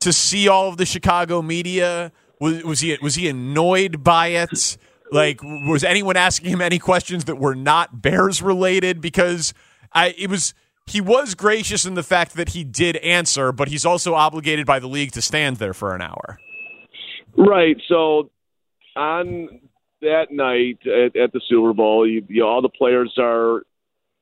to 0.00 0.12
see 0.12 0.48
all 0.48 0.68
of 0.68 0.76
the 0.76 0.84
Chicago 0.86 1.40
media? 1.40 2.12
Was, 2.40 2.62
was 2.64 2.80
he 2.80 2.98
was 3.00 3.14
he 3.14 3.28
annoyed 3.28 4.04
by 4.04 4.28
it? 4.28 4.76
Like, 5.10 5.40
was 5.42 5.84
anyone 5.84 6.16
asking 6.16 6.50
him 6.50 6.60
any 6.60 6.78
questions 6.78 7.24
that 7.24 7.36
were 7.38 7.54
not 7.54 8.02
Bears 8.02 8.42
related? 8.42 9.00
Because 9.00 9.52
I 9.94 10.14
it 10.18 10.30
was 10.30 10.54
he 10.86 11.00
was 11.00 11.34
gracious 11.34 11.84
in 11.84 11.94
the 11.94 12.02
fact 12.02 12.34
that 12.34 12.50
he 12.50 12.64
did 12.64 12.96
answer, 12.96 13.52
but 13.52 13.68
he's 13.68 13.86
also 13.86 14.14
obligated 14.14 14.66
by 14.66 14.78
the 14.78 14.88
league 14.88 15.12
to 15.12 15.22
stand 15.22 15.58
there 15.58 15.74
for 15.74 15.94
an 15.94 16.02
hour. 16.02 16.38
Right. 17.36 17.76
So 17.88 18.30
on 18.96 19.60
that 20.00 20.26
night 20.30 20.78
at, 20.86 21.16
at 21.16 21.32
the 21.32 21.40
Super 21.48 21.72
Bowl, 21.72 22.06
you, 22.06 22.24
you 22.28 22.44
all 22.44 22.60
the 22.60 22.68
players 22.68 23.14
are 23.18 23.62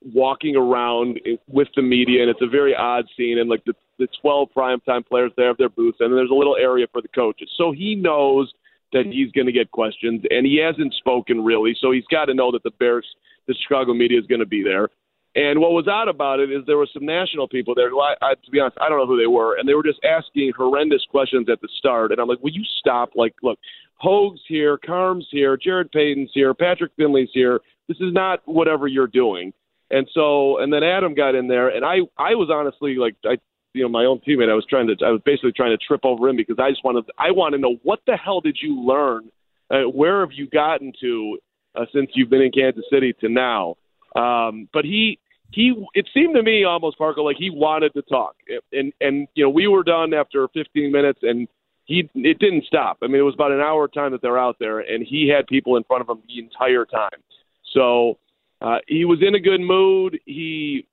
walking 0.01 0.55
around 0.55 1.19
with 1.47 1.67
the 1.75 1.81
media, 1.81 2.21
and 2.21 2.29
it's 2.29 2.41
a 2.41 2.47
very 2.47 2.75
odd 2.75 3.05
scene. 3.17 3.37
And 3.39 3.49
like 3.49 3.63
the 3.65 3.73
the 3.99 4.07
12 4.21 4.49
primetime 4.55 5.05
players, 5.05 5.31
they 5.37 5.43
have 5.43 5.57
their 5.57 5.69
booths, 5.69 5.97
and 5.99 6.11
there's 6.11 6.31
a 6.31 6.33
little 6.33 6.55
area 6.55 6.87
for 6.91 7.01
the 7.01 7.07
coaches. 7.09 7.49
So 7.55 7.71
he 7.71 7.93
knows 7.93 8.51
that 8.93 9.05
he's 9.05 9.31
going 9.31 9.45
to 9.45 9.53
get 9.53 9.71
questions, 9.71 10.23
and 10.29 10.45
he 10.45 10.57
hasn't 10.57 10.93
spoken 10.95 11.43
really. 11.43 11.75
So 11.79 11.91
he's 11.91 12.07
got 12.09 12.25
to 12.25 12.33
know 12.33 12.51
that 12.51 12.63
the 12.63 12.71
Bears, 12.79 13.05
the 13.47 13.55
Chicago 13.61 13.93
media, 13.93 14.19
is 14.19 14.25
going 14.25 14.39
to 14.39 14.47
be 14.47 14.63
there. 14.63 14.89
And 15.33 15.61
what 15.61 15.71
was 15.71 15.87
odd 15.87 16.09
about 16.09 16.41
it 16.41 16.51
is 16.51 16.63
there 16.67 16.77
were 16.77 16.89
some 16.93 17.05
national 17.05 17.47
people 17.47 17.73
there. 17.73 17.89
Who 17.89 18.01
I, 18.01 18.15
I, 18.21 18.33
to 18.33 18.51
be 18.51 18.59
honest, 18.59 18.77
I 18.81 18.89
don't 18.89 18.97
know 18.97 19.07
who 19.07 19.19
they 19.19 19.27
were, 19.27 19.57
and 19.57 19.67
they 19.67 19.73
were 19.73 19.83
just 19.83 19.99
asking 20.03 20.51
horrendous 20.57 21.05
questions 21.09 21.47
at 21.49 21.61
the 21.61 21.69
start. 21.77 22.11
And 22.11 22.19
I'm 22.19 22.27
like, 22.27 22.43
"Will 22.43 22.51
you 22.51 22.65
stop? 22.79 23.11
Like, 23.15 23.33
look, 23.41 23.57
Hoge's 23.95 24.41
here, 24.47 24.77
Carm's 24.77 25.27
here, 25.31 25.55
Jarrett 25.55 25.93
Payton's 25.93 26.31
here, 26.33 26.53
Patrick 26.53 26.91
Finley's 26.97 27.29
here. 27.33 27.61
This 27.87 27.97
is 27.97 28.11
not 28.13 28.41
whatever 28.45 28.87
you're 28.87 29.07
doing." 29.07 29.53
And 29.91 30.07
so, 30.13 30.59
and 30.59 30.71
then 30.71 30.83
Adam 30.83 31.13
got 31.13 31.35
in 31.35 31.47
there, 31.47 31.67
and 31.67 31.83
I, 31.83 31.97
I 32.17 32.35
was 32.35 32.49
honestly 32.49 32.95
like, 32.95 33.15
I, 33.25 33.37
you 33.73 33.83
know, 33.83 33.89
my 33.89 34.05
own 34.05 34.19
teammate. 34.27 34.49
I 34.49 34.55
was 34.55 34.65
trying 34.69 34.87
to, 34.87 34.95
I 35.05 35.11
was 35.11 35.21
basically 35.25 35.51
trying 35.51 35.71
to 35.71 35.85
trip 35.85 36.01
over 36.03 36.29
him 36.29 36.37
because 36.37 36.57
I 36.59 36.69
just 36.69 36.83
wanted, 36.83 37.05
I 37.17 37.31
want 37.31 37.53
to 37.53 37.59
know 37.59 37.75
what 37.83 37.99
the 38.07 38.15
hell 38.15 38.39
did 38.39 38.57
you 38.61 38.81
learn? 38.81 39.29
Uh, 39.69 39.89
where 39.89 40.21
have 40.21 40.31
you 40.33 40.47
gotten 40.47 40.93
to 41.01 41.37
uh, 41.75 41.85
since 41.93 42.11
you've 42.13 42.29
been 42.29 42.41
in 42.41 42.51
Kansas 42.51 42.85
City 42.91 43.13
to 43.19 43.29
now? 43.29 43.75
Um, 44.15 44.67
but 44.73 44.85
he, 44.85 45.19
he, 45.51 45.73
it 45.93 46.07
seemed 46.13 46.35
to 46.35 46.43
me 46.43 46.63
almost 46.63 46.97
Parker 46.97 47.21
like 47.21 47.37
he 47.37 47.49
wanted 47.49 47.93
to 47.93 48.01
talk, 48.03 48.35
and 48.71 48.93
and 49.01 49.27
you 49.35 49.43
know 49.43 49.49
we 49.49 49.67
were 49.67 49.83
done 49.83 50.13
after 50.13 50.47
15 50.53 50.91
minutes, 50.91 51.19
and 51.23 51.47
he 51.85 52.09
it 52.15 52.39
didn't 52.39 52.65
stop. 52.65 52.97
I 53.01 53.07
mean, 53.07 53.17
it 53.17 53.23
was 53.23 53.33
about 53.33 53.51
an 53.51 53.59
hour 53.59 53.87
time 53.87 54.11
that 54.13 54.21
they're 54.21 54.39
out 54.39 54.57
there, 54.59 54.79
and 54.79 55.05
he 55.05 55.27
had 55.27 55.47
people 55.47 55.75
in 55.75 55.83
front 55.83 56.01
of 56.01 56.09
him 56.09 56.23
the 56.27 56.39
entire 56.39 56.85
time. 56.85 57.19
So 57.73 58.17
uh, 58.61 58.77
he 58.87 59.05
was 59.05 59.19
in 59.21 59.35
a 59.35 59.39
good 59.39 59.59
mood. 59.59 60.19
He, 60.25 60.87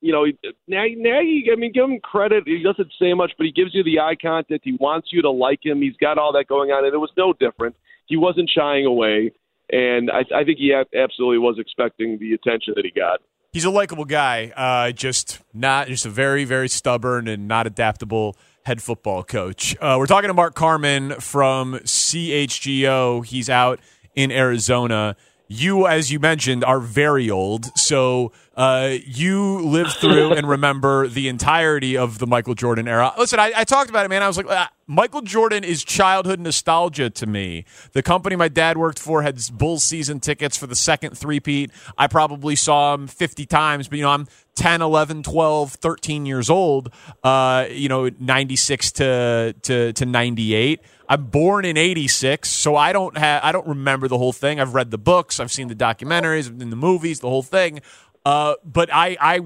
you 0.00 0.12
know, 0.12 0.26
now 0.68 0.84
you, 0.84 1.52
I 1.52 1.56
mean, 1.56 1.72
give 1.72 1.84
him 1.84 1.98
credit. 2.00 2.44
He 2.46 2.62
doesn't 2.62 2.92
say 3.00 3.14
much, 3.14 3.32
but 3.36 3.46
he 3.46 3.52
gives 3.52 3.74
you 3.74 3.82
the 3.82 3.98
eye 3.98 4.16
contact. 4.20 4.62
He 4.64 4.76
wants 4.78 5.08
you 5.10 5.22
to 5.22 5.30
like 5.30 5.64
him. 5.64 5.82
He's 5.82 5.96
got 6.00 6.18
all 6.18 6.32
that 6.34 6.46
going 6.46 6.70
on, 6.70 6.84
and 6.84 6.94
it 6.94 6.98
was 6.98 7.12
no 7.16 7.32
different. 7.32 7.74
He 8.06 8.16
wasn't 8.16 8.50
shying 8.50 8.86
away, 8.86 9.32
and 9.70 10.10
I, 10.10 10.20
I 10.34 10.44
think 10.44 10.58
he 10.58 10.72
absolutely 10.72 11.38
was 11.38 11.56
expecting 11.58 12.18
the 12.18 12.34
attention 12.34 12.74
that 12.76 12.84
he 12.84 12.90
got. 12.90 13.20
He's 13.52 13.66
a 13.66 13.70
likable 13.70 14.06
guy, 14.06 14.50
uh, 14.56 14.92
just 14.92 15.40
not 15.52 15.86
just 15.88 16.06
a 16.06 16.08
very 16.08 16.44
very 16.44 16.70
stubborn 16.70 17.28
and 17.28 17.46
not 17.46 17.66
adaptable 17.66 18.34
head 18.64 18.82
football 18.82 19.22
coach. 19.22 19.76
Uh, 19.78 19.96
we're 19.98 20.06
talking 20.06 20.28
to 20.28 20.34
Mark 20.34 20.54
Carman 20.54 21.20
from 21.20 21.74
CHGO. 21.74 23.26
He's 23.26 23.50
out 23.50 23.78
in 24.14 24.32
Arizona. 24.32 25.16
You, 25.54 25.86
as 25.86 26.10
you 26.10 26.18
mentioned, 26.18 26.64
are 26.64 26.80
very 26.80 27.28
old, 27.28 27.76
so 27.78 28.32
uh, 28.56 28.96
you 29.04 29.58
lived 29.60 29.92
through 29.92 30.32
and 30.32 30.48
remember 30.56 31.08
the 31.08 31.28
entirety 31.28 31.94
of 31.94 32.18
the 32.18 32.26
Michael 32.26 32.54
Jordan 32.54 32.88
era. 32.88 33.12
Listen, 33.18 33.38
I, 33.38 33.52
I 33.54 33.64
talked 33.64 33.90
about 33.90 34.06
it, 34.06 34.08
man. 34.08 34.22
I 34.22 34.28
was 34.28 34.38
like, 34.38 34.46
ah, 34.48 34.70
Michael 34.86 35.20
Jordan 35.20 35.62
is 35.62 35.84
childhood 35.84 36.40
nostalgia 36.40 37.10
to 37.10 37.26
me. 37.26 37.66
The 37.92 38.02
company 38.02 38.34
my 38.34 38.48
dad 38.48 38.78
worked 38.78 38.98
for 38.98 39.20
had 39.20 39.38
Bulls 39.52 39.84
season 39.84 40.20
tickets 40.20 40.56
for 40.56 40.66
the 40.66 40.74
second 40.74 41.18
three-peat. 41.18 41.70
I 41.98 42.06
probably 42.06 42.56
saw 42.56 42.94
him 42.94 43.06
50 43.06 43.44
times, 43.44 43.88
but, 43.88 43.98
you 43.98 44.04
know, 44.04 44.10
I'm 44.10 44.28
10, 44.54 44.80
11, 44.80 45.22
12, 45.22 45.72
13 45.72 46.24
years 46.24 46.48
old, 46.48 46.92
uh, 47.22 47.66
you 47.70 47.90
know, 47.90 48.08
96 48.18 48.92
to, 48.92 49.54
to, 49.62 49.92
to 49.92 50.06
98. 50.06 50.80
I'm 51.12 51.26
born 51.26 51.66
in 51.66 51.76
'86, 51.76 52.48
so 52.48 52.74
I 52.74 52.94
don't 52.94 53.18
have 53.18 53.44
I 53.44 53.52
don't 53.52 53.66
remember 53.66 54.08
the 54.08 54.16
whole 54.16 54.32
thing. 54.32 54.58
I've 54.58 54.72
read 54.72 54.90
the 54.90 54.96
books, 54.96 55.40
I've 55.40 55.52
seen 55.52 55.68
the 55.68 55.74
documentaries, 55.74 56.48
in 56.48 56.70
the 56.70 56.76
movies, 56.76 57.20
the 57.20 57.28
whole 57.28 57.42
thing. 57.42 57.80
Uh, 58.24 58.54
but 58.64 58.88
I 58.90 59.18
I 59.20 59.40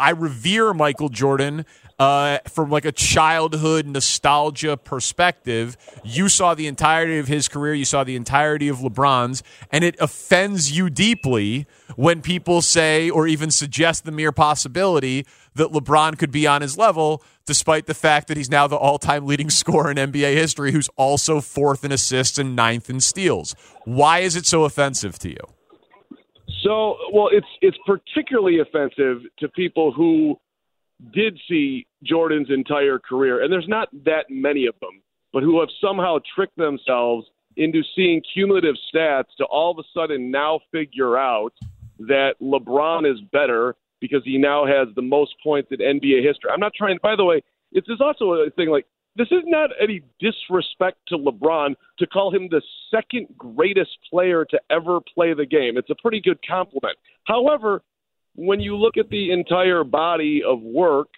I 0.00 0.10
revere 0.10 0.74
Michael 0.74 1.08
Jordan 1.08 1.64
uh, 2.00 2.38
from 2.48 2.70
like 2.70 2.84
a 2.84 2.90
childhood 2.90 3.86
nostalgia 3.86 4.76
perspective. 4.76 5.76
You 6.02 6.28
saw 6.28 6.54
the 6.54 6.66
entirety 6.66 7.18
of 7.18 7.28
his 7.28 7.46
career, 7.46 7.74
you 7.74 7.84
saw 7.84 8.02
the 8.02 8.16
entirety 8.16 8.66
of 8.66 8.78
LeBron's, 8.78 9.44
and 9.70 9.84
it 9.84 9.94
offends 10.00 10.76
you 10.76 10.90
deeply 10.90 11.68
when 11.94 12.20
people 12.20 12.62
say 12.62 13.08
or 13.08 13.28
even 13.28 13.52
suggest 13.52 14.04
the 14.04 14.12
mere 14.12 14.32
possibility 14.32 15.24
that 15.56 15.72
LeBron 15.72 16.18
could 16.18 16.30
be 16.30 16.46
on 16.46 16.62
his 16.62 16.78
level, 16.78 17.22
despite 17.46 17.86
the 17.86 17.94
fact 17.94 18.28
that 18.28 18.36
he's 18.36 18.50
now 18.50 18.66
the 18.66 18.76
all 18.76 18.98
time 18.98 19.26
leading 19.26 19.50
scorer 19.50 19.90
in 19.90 19.96
NBA 19.96 20.34
history, 20.34 20.72
who's 20.72 20.88
also 20.96 21.40
fourth 21.40 21.84
in 21.84 21.92
assists 21.92 22.38
and 22.38 22.54
ninth 22.54 22.88
in 22.88 23.00
steals. 23.00 23.54
Why 23.84 24.20
is 24.20 24.36
it 24.36 24.46
so 24.46 24.64
offensive 24.64 25.18
to 25.20 25.30
you? 25.30 25.40
So, 26.62 26.96
well, 27.12 27.28
it's 27.30 27.46
it's 27.60 27.76
particularly 27.86 28.58
offensive 28.60 29.22
to 29.38 29.48
people 29.48 29.92
who 29.92 30.38
did 31.12 31.38
see 31.48 31.86
Jordan's 32.02 32.48
entire 32.50 32.98
career, 32.98 33.42
and 33.42 33.52
there's 33.52 33.68
not 33.68 33.88
that 34.04 34.26
many 34.30 34.66
of 34.66 34.74
them, 34.80 35.02
but 35.32 35.42
who 35.42 35.60
have 35.60 35.68
somehow 35.80 36.18
tricked 36.34 36.56
themselves 36.56 37.26
into 37.56 37.82
seeing 37.94 38.22
cumulative 38.34 38.74
stats 38.92 39.34
to 39.38 39.44
all 39.44 39.70
of 39.70 39.78
a 39.78 39.88
sudden 39.94 40.30
now 40.30 40.60
figure 40.72 41.16
out 41.16 41.52
that 41.98 42.34
LeBron 42.42 43.10
is 43.10 43.18
better 43.32 43.74
because 44.08 44.24
he 44.24 44.38
now 44.38 44.66
has 44.66 44.88
the 44.94 45.02
most 45.02 45.34
points 45.42 45.70
in 45.70 45.78
NBA 45.78 46.24
history. 46.24 46.50
I'm 46.52 46.60
not 46.60 46.72
trying. 46.76 46.98
By 47.02 47.16
the 47.16 47.24
way, 47.24 47.42
it's 47.72 47.88
also 48.00 48.32
a 48.32 48.50
thing 48.50 48.68
like 48.68 48.86
this 49.16 49.28
is 49.30 49.42
not 49.46 49.70
any 49.80 50.02
disrespect 50.20 50.98
to 51.08 51.16
LeBron 51.16 51.74
to 51.98 52.06
call 52.06 52.34
him 52.34 52.48
the 52.50 52.62
second 52.90 53.28
greatest 53.36 53.96
player 54.10 54.44
to 54.44 54.60
ever 54.70 55.00
play 55.14 55.32
the 55.32 55.46
game. 55.46 55.76
It's 55.78 55.90
a 55.90 55.94
pretty 56.02 56.20
good 56.20 56.38
compliment. 56.46 56.98
However, 57.24 57.82
when 58.34 58.60
you 58.60 58.76
look 58.76 58.98
at 58.98 59.08
the 59.08 59.32
entire 59.32 59.84
body 59.84 60.42
of 60.46 60.60
work, 60.60 61.08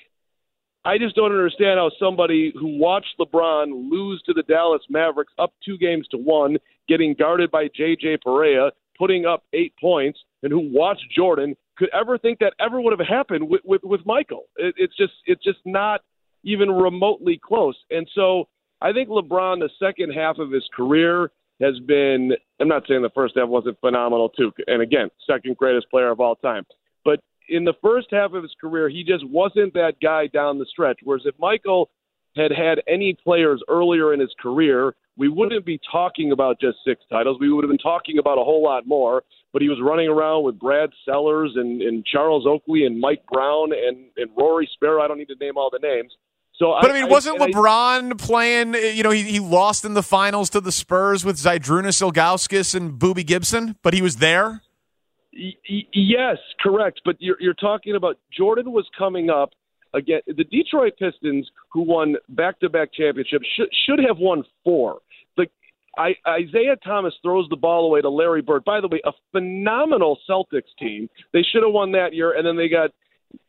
I 0.84 0.96
just 0.96 1.16
don't 1.16 1.32
understand 1.32 1.78
how 1.78 1.90
somebody 1.98 2.52
who 2.58 2.78
watched 2.78 3.18
LeBron 3.18 3.90
lose 3.90 4.22
to 4.26 4.32
the 4.32 4.44
Dallas 4.44 4.82
Mavericks 4.88 5.32
up 5.38 5.52
two 5.64 5.76
games 5.76 6.06
to 6.12 6.16
one, 6.16 6.56
getting 6.88 7.14
guarded 7.18 7.50
by 7.50 7.66
JJ 7.68 8.18
Barea, 8.24 8.70
putting 8.96 9.26
up 9.26 9.42
eight 9.52 9.74
points, 9.80 10.20
and 10.42 10.52
who 10.52 10.72
watched 10.72 11.04
Jordan 11.14 11.56
could 11.78 11.88
ever 11.94 12.18
think 12.18 12.40
that 12.40 12.54
ever 12.60 12.80
would 12.80 12.98
have 12.98 13.06
happened 13.06 13.48
with 13.48 13.62
with, 13.64 13.82
with 13.84 14.04
Michael. 14.04 14.44
It, 14.56 14.74
it's 14.76 14.96
just 14.96 15.12
it's 15.26 15.42
just 15.42 15.60
not 15.64 16.02
even 16.44 16.70
remotely 16.70 17.40
close. 17.42 17.76
And 17.90 18.08
so 18.14 18.48
I 18.80 18.92
think 18.92 19.08
LeBron, 19.08 19.60
the 19.60 19.70
second 19.78 20.12
half 20.12 20.38
of 20.38 20.50
his 20.50 20.68
career, 20.74 21.30
has 21.60 21.78
been. 21.86 22.32
I'm 22.60 22.68
not 22.68 22.84
saying 22.88 23.02
the 23.02 23.10
first 23.10 23.34
half 23.36 23.48
wasn't 23.48 23.80
phenomenal 23.80 24.28
too, 24.30 24.52
and 24.66 24.82
again, 24.82 25.08
second 25.26 25.56
greatest 25.56 25.88
player 25.90 26.10
of 26.10 26.20
all 26.20 26.36
time. 26.36 26.64
But 27.04 27.20
in 27.48 27.64
the 27.64 27.74
first 27.82 28.08
half 28.10 28.32
of 28.32 28.42
his 28.42 28.54
career, 28.60 28.88
he 28.88 29.04
just 29.04 29.26
wasn't 29.28 29.74
that 29.74 29.94
guy 30.02 30.26
down 30.26 30.58
the 30.58 30.66
stretch. 30.66 30.98
Whereas 31.02 31.22
if 31.24 31.34
Michael 31.38 31.90
had 32.36 32.52
had 32.52 32.82
any 32.86 33.14
players 33.14 33.62
earlier 33.68 34.12
in 34.12 34.20
his 34.20 34.34
career, 34.40 34.94
we 35.18 35.28
wouldn't 35.28 35.66
be 35.66 35.78
talking 35.90 36.32
about 36.32 36.60
just 36.60 36.78
six 36.86 37.02
titles. 37.10 37.36
We 37.40 37.52
would 37.52 37.64
have 37.64 37.70
been 37.70 37.78
talking 37.78 38.18
about 38.18 38.38
a 38.38 38.44
whole 38.44 38.62
lot 38.62 38.86
more 38.86 39.22
but 39.52 39.62
he 39.62 39.68
was 39.68 39.78
running 39.82 40.08
around 40.08 40.44
with 40.44 40.58
Brad 40.58 40.90
Sellers 41.04 41.52
and, 41.56 41.80
and 41.80 42.04
Charles 42.04 42.46
Oakley 42.46 42.84
and 42.84 43.00
Mike 43.00 43.24
Brown 43.30 43.72
and, 43.72 44.06
and 44.16 44.30
Rory 44.36 44.68
Sparrow. 44.74 45.02
I 45.02 45.08
don't 45.08 45.18
need 45.18 45.28
to 45.28 45.36
name 45.40 45.56
all 45.56 45.70
the 45.70 45.78
names. 45.78 46.12
So, 46.54 46.76
but 46.80 46.90
I, 46.90 46.94
I 46.96 47.00
mean, 47.00 47.10
wasn't 47.10 47.40
I, 47.40 47.46
LeBron 47.46 48.12
I, 48.12 48.14
playing? 48.16 48.74
You 48.74 49.02
know, 49.02 49.10
he, 49.10 49.22
he 49.22 49.40
lost 49.40 49.84
in 49.84 49.94
the 49.94 50.02
finals 50.02 50.50
to 50.50 50.60
the 50.60 50.72
Spurs 50.72 51.24
with 51.24 51.36
Zydrunas 51.36 52.02
Ilgauskas 52.02 52.74
and 52.74 52.98
Boobie 52.98 53.24
Gibson, 53.24 53.76
but 53.82 53.94
he 53.94 54.02
was 54.02 54.16
there. 54.16 54.62
Y- 55.32 55.54
yes, 55.92 56.36
correct. 56.60 57.00
But 57.04 57.16
you're, 57.20 57.36
you're 57.40 57.54
talking 57.54 57.94
about 57.94 58.18
Jordan 58.36 58.72
was 58.72 58.88
coming 58.98 59.30
up 59.30 59.50
again. 59.94 60.20
The 60.26 60.44
Detroit 60.44 60.94
Pistons, 60.98 61.48
who 61.72 61.82
won 61.82 62.16
back-to-back 62.28 62.92
championships, 62.92 63.46
should 63.56 63.68
should 63.86 64.04
have 64.04 64.18
won 64.18 64.42
four. 64.64 64.98
I, 65.98 66.38
Isiah 66.38 66.76
Thomas 66.84 67.14
throws 67.22 67.48
the 67.50 67.56
ball 67.56 67.86
away 67.86 68.00
to 68.00 68.08
Larry 68.08 68.40
Bird. 68.40 68.64
By 68.64 68.80
the 68.80 68.88
way, 68.88 69.00
a 69.04 69.12
phenomenal 69.32 70.18
Celtics 70.28 70.70
team. 70.78 71.08
They 71.32 71.42
should 71.42 71.64
have 71.64 71.72
won 71.72 71.92
that 71.92 72.14
year, 72.14 72.36
and 72.36 72.46
then 72.46 72.56
they 72.56 72.68
got 72.68 72.90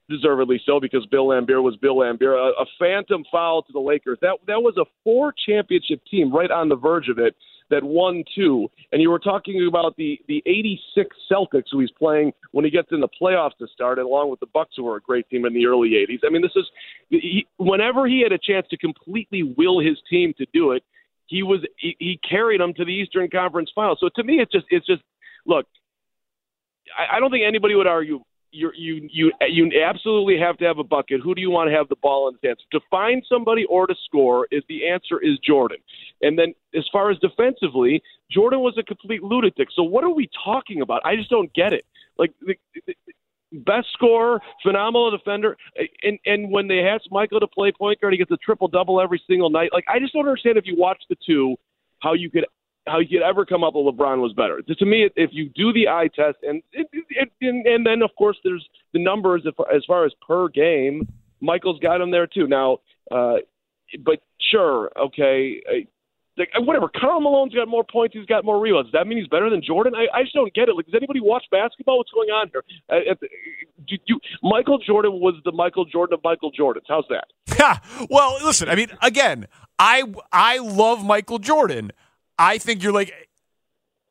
deservedly 0.10 0.60
so 0.66 0.80
because 0.80 1.06
Bill 1.06 1.28
Laimbeer 1.28 1.62
was 1.62 1.78
Bill 1.78 1.98
Laimbeer. 1.98 2.34
A, 2.34 2.62
a 2.62 2.66
phantom 2.80 3.24
foul 3.32 3.62
to 3.64 3.72
the 3.72 3.80
Lakers. 3.80 4.18
That 4.22 4.38
that 4.48 4.62
was 4.62 4.76
a 4.78 4.86
four 5.04 5.34
championship 5.48 6.02
team 6.10 6.34
right 6.34 6.52
on 6.52 6.68
the 6.68 6.76
verge 6.76 7.08
of 7.10 7.20
it 7.20 7.36
that 7.70 7.84
won 7.84 8.24
two. 8.36 8.68
And 8.92 9.02
you 9.02 9.12
were 9.12 9.20
talking 9.20 9.66
about 9.68 9.96
the 9.96 10.20
the 10.28 10.42
'86 10.46 11.16
Celtics 11.32 11.66
who 11.72 11.80
he's 11.80 11.92
playing 11.92 12.34
when 12.52 12.66
he 12.66 12.72
gets 12.72 12.90
in 12.92 13.00
the 13.00 13.10
playoffs 13.22 13.58
to 13.60 13.68
start, 13.68 14.00
along 14.00 14.32
with 14.32 14.40
the 14.40 14.48
Bucks 14.48 14.72
who 14.76 14.84
were 14.84 14.98
a 14.98 15.02
great 15.02 15.30
team 15.30 15.46
in 15.46 15.54
the 15.54 15.66
early 15.66 15.92
'80s. 15.92 16.20
I 16.26 16.30
mean, 16.30 16.42
this 16.42 16.56
is 16.56 16.66
he, 17.10 17.48
whenever 17.58 18.08
he 18.08 18.22
had 18.22 18.32
a 18.32 18.40
chance 18.40 18.66
to 18.72 18.78
completely 18.78 19.54
will 19.58 19.80
his 19.80 19.98
team 20.10 20.34
to 20.40 20.46
do 20.52 20.72
it 20.72 20.84
he 21.30 21.44
was 21.44 21.62
he, 21.78 21.96
he 22.00 22.20
carried 22.28 22.60
them 22.60 22.74
to 22.74 22.84
the 22.84 22.92
Eastern 22.92 23.30
Conference 23.30 23.72
Final. 23.74 23.96
So 24.00 24.10
to 24.16 24.24
me, 24.24 24.40
it's 24.40 24.52
just 24.52 24.66
it's 24.70 24.86
just 24.86 25.04
look. 25.46 25.66
I, 26.98 27.18
I 27.18 27.20
don't 27.20 27.32
think 27.32 27.46
anybody 27.48 27.76
would 27.76 27.88
argue 27.88 28.22
you 28.52 28.72
you 28.76 29.10
you 29.12 29.32
you 29.48 29.82
absolutely 29.84 30.40
have 30.40 30.58
to 30.58 30.66
have 30.66 30.80
a 30.80 30.84
bucket. 30.84 31.22
Who 31.24 31.36
do 31.36 31.42
you 31.42 31.52
want 31.52 31.70
to 31.70 31.76
have 31.76 31.88
the 31.88 31.96
ball 31.98 32.28
in 32.28 32.34
his 32.36 32.42
hands? 32.44 32.66
To 32.72 32.80
find 32.90 33.24
somebody 33.30 33.66
or 33.66 33.86
to 33.86 33.96
score 34.06 34.48
is 34.52 34.64
the 34.68 34.88
answer 34.88 35.22
is 35.22 35.38
Jordan. 35.40 35.78
And 36.22 36.38
then 36.38 36.54
as 36.76 36.86
far 36.92 37.12
as 37.12 37.20
defensively, 37.20 38.02
Jordan 38.32 38.62
was 38.62 38.76
a 38.78 38.84
complete 38.84 39.24
lunatic. 39.24 39.68
So 39.76 39.84
what 39.84 40.04
are 40.04 40.14
we 40.14 40.30
talking 40.44 40.82
about? 40.82 41.02
I 41.06 41.16
just 41.16 41.30
don't 41.30 41.54
get 41.54 41.74
it. 41.74 41.86
Like 42.18 42.34
the, 42.42 42.56
the, 42.88 42.96
best 43.52 43.88
scorer, 43.94 44.40
phenomenal 44.64 45.12
defender, 45.12 45.58
and 46.04 46.20
and 46.26 46.52
when 46.52 46.68
they 46.68 46.80
ask 46.82 47.04
Michael 47.12 47.40
to 47.40 47.48
play 47.48 47.72
point 47.72 48.00
guard, 48.02 48.14
he 48.14 48.18
gets 48.18 48.32
a 48.32 48.38
triple 48.38 48.68
double 48.68 49.02
every 49.02 49.22
single 49.28 49.50
night. 49.50 49.70
Like 49.74 49.86
I 49.88 50.00
just 50.00 50.14
don't 50.14 50.26
understand 50.26 50.58
if 50.58 50.66
you 50.66 50.76
watch 50.78 51.02
the 51.10 51.16
two, 51.26 51.56
how 52.00 52.14
you 52.14 52.30
could 52.30 52.46
how 52.88 53.00
you 53.00 53.08
could 53.08 53.26
ever 53.26 53.46
come 53.46 53.64
up 53.64 53.76
with 53.76 53.86
LeBron 53.86 54.20
was 54.20 54.34
better. 54.34 54.62
To 54.62 54.86
me, 54.86 55.10
if 55.16 55.30
you 55.34 55.50
do 55.50 55.74
the 55.74 55.88
eye 55.88 56.10
test, 56.16 56.38
and 56.44 56.62
and, 56.74 57.66
and 57.66 57.86
then 57.86 58.02
of 58.02 58.12
course 58.18 58.38
there's 58.44 58.68
the 58.94 59.04
numbers 59.04 59.44
as 59.74 59.84
far 59.86 60.06
as 60.06 60.12
per 60.26 60.50
game, 60.50 61.08
Michael's 61.42 61.80
got 61.80 62.02
him 62.02 62.12
there 62.12 62.28
too. 62.28 62.48
Now, 62.48 62.80
uh, 63.12 63.38
but 64.04 64.20
sure, 64.52 64.92
okay, 65.00 65.62
like 66.40 66.50
whatever. 66.58 66.90
Karl 66.90 67.22
Malone's 67.22 67.54
got 67.54 67.68
more 67.68 67.84
points. 67.84 68.16
He's 68.16 68.26
got 68.26 68.46
more 68.46 68.60
rebounds. 68.60 68.92
Does 68.92 69.00
that 69.00 69.08
mean 69.08 69.18
he's 69.18 69.28
better 69.28 69.50
than 69.50 69.62
Jordan? 69.62 69.94
I, 69.96 70.08
I 70.18 70.24
just 70.24 70.34
don't 70.34 70.54
get 70.54 70.70
it. 70.70 70.76
Like, 70.76 70.86
does 70.86 70.96
anybody 70.96 71.20
watch 71.20 71.44
basketball? 71.52 71.98
What's 71.98 72.12
going 72.12 72.30
on 72.30 72.50
here? 72.52 72.64
Uh, 72.90 73.14
do, 73.88 73.98
do, 74.08 74.20
Michael 74.42 74.80
Jordan 74.80 75.14
was 75.20 75.36
the 75.46 75.52
Michael 75.52 75.86
Jordan 75.86 76.16
of 76.16 76.24
Michael 76.24 76.52
Jordans. 76.52 76.86
How's 76.88 77.06
that? 77.10 77.26
Yeah. 77.60 77.80
Well, 78.10 78.38
listen. 78.42 78.70
I 78.70 78.76
mean, 78.76 78.88
again, 79.02 79.46
I 79.78 80.04
I 80.32 80.60
love 80.60 81.04
Michael 81.04 81.40
Jordan. 81.40 81.92
I 82.38 82.58
think 82.58 82.82
you're 82.82 82.94
like 82.94 83.29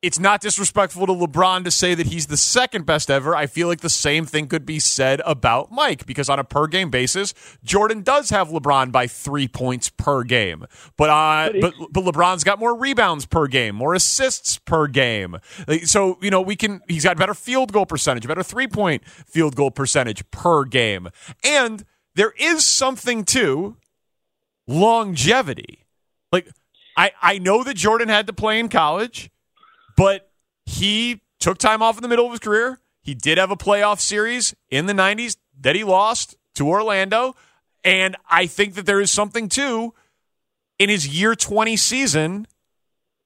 it's 0.01 0.19
not 0.19 0.39
disrespectful 0.39 1.05
to 1.07 1.13
LeBron 1.13 1.65
to 1.65 1.71
say 1.71 1.93
that 1.93 2.07
he's 2.07 2.27
the 2.27 2.37
second 2.37 2.85
best 2.85 3.11
ever. 3.11 3.35
I 3.35 3.47
feel 3.47 3.67
like 3.67 3.81
the 3.81 3.89
same 3.89 4.25
thing 4.25 4.47
could 4.47 4.65
be 4.65 4.79
said 4.79 5.21
about 5.25 5.71
Mike 5.71 6.05
because 6.05 6.29
on 6.29 6.39
a 6.39 6.43
per 6.43 6.67
game 6.67 6.89
basis, 6.89 7.33
Jordan 7.63 8.01
does 8.01 8.29
have 8.29 8.47
LeBron 8.47 8.91
by 8.93 9.07
three 9.07 9.47
points 9.47 9.89
per 9.89 10.23
game. 10.23 10.65
But 10.95 11.09
uh, 11.09 11.51
but 11.59 11.73
but 11.91 12.03
LeBron's 12.05 12.45
got 12.45 12.59
more 12.59 12.77
rebounds 12.77 13.25
per 13.25 13.47
game, 13.47 13.75
more 13.75 13.93
assists 13.93 14.57
per 14.57 14.87
game. 14.87 15.37
So 15.83 16.17
you 16.21 16.31
know 16.31 16.41
we 16.41 16.55
can. 16.55 16.81
He's 16.87 17.03
got 17.03 17.17
better 17.17 17.33
field 17.33 17.73
goal 17.73 17.85
percentage, 17.85 18.25
better 18.25 18.43
three 18.43 18.67
point 18.67 19.05
field 19.05 19.55
goal 19.55 19.71
percentage 19.71 20.29
per 20.31 20.63
game, 20.63 21.09
and 21.43 21.83
there 22.15 22.33
is 22.39 22.65
something 22.65 23.25
to 23.25 23.75
longevity. 24.65 25.85
Like 26.31 26.47
I 26.95 27.11
I 27.21 27.37
know 27.37 27.65
that 27.65 27.75
Jordan 27.75 28.07
had 28.07 28.27
to 28.27 28.33
play 28.33 28.59
in 28.59 28.69
college. 28.69 29.29
But 29.99 30.31
he 30.65 31.19
took 31.41 31.57
time 31.57 31.81
off 31.81 31.97
in 31.97 32.03
the 32.03 32.07
middle 32.07 32.25
of 32.25 32.31
his 32.31 32.39
career. 32.39 32.79
He 33.01 33.13
did 33.13 33.37
have 33.37 33.51
a 33.51 33.57
playoff 33.57 33.99
series 33.99 34.55
in 34.69 34.85
the 34.85 34.93
90s 34.93 35.35
that 35.59 35.75
he 35.75 35.83
lost 35.83 36.37
to 36.55 36.69
Orlando. 36.69 37.35
And 37.83 38.15
I 38.29 38.45
think 38.45 38.75
that 38.75 38.85
there 38.85 39.01
is 39.01 39.11
something 39.11 39.49
too 39.49 39.93
in 40.77 40.87
his 40.87 41.05
year 41.05 41.35
20 41.35 41.75
season, 41.75 42.47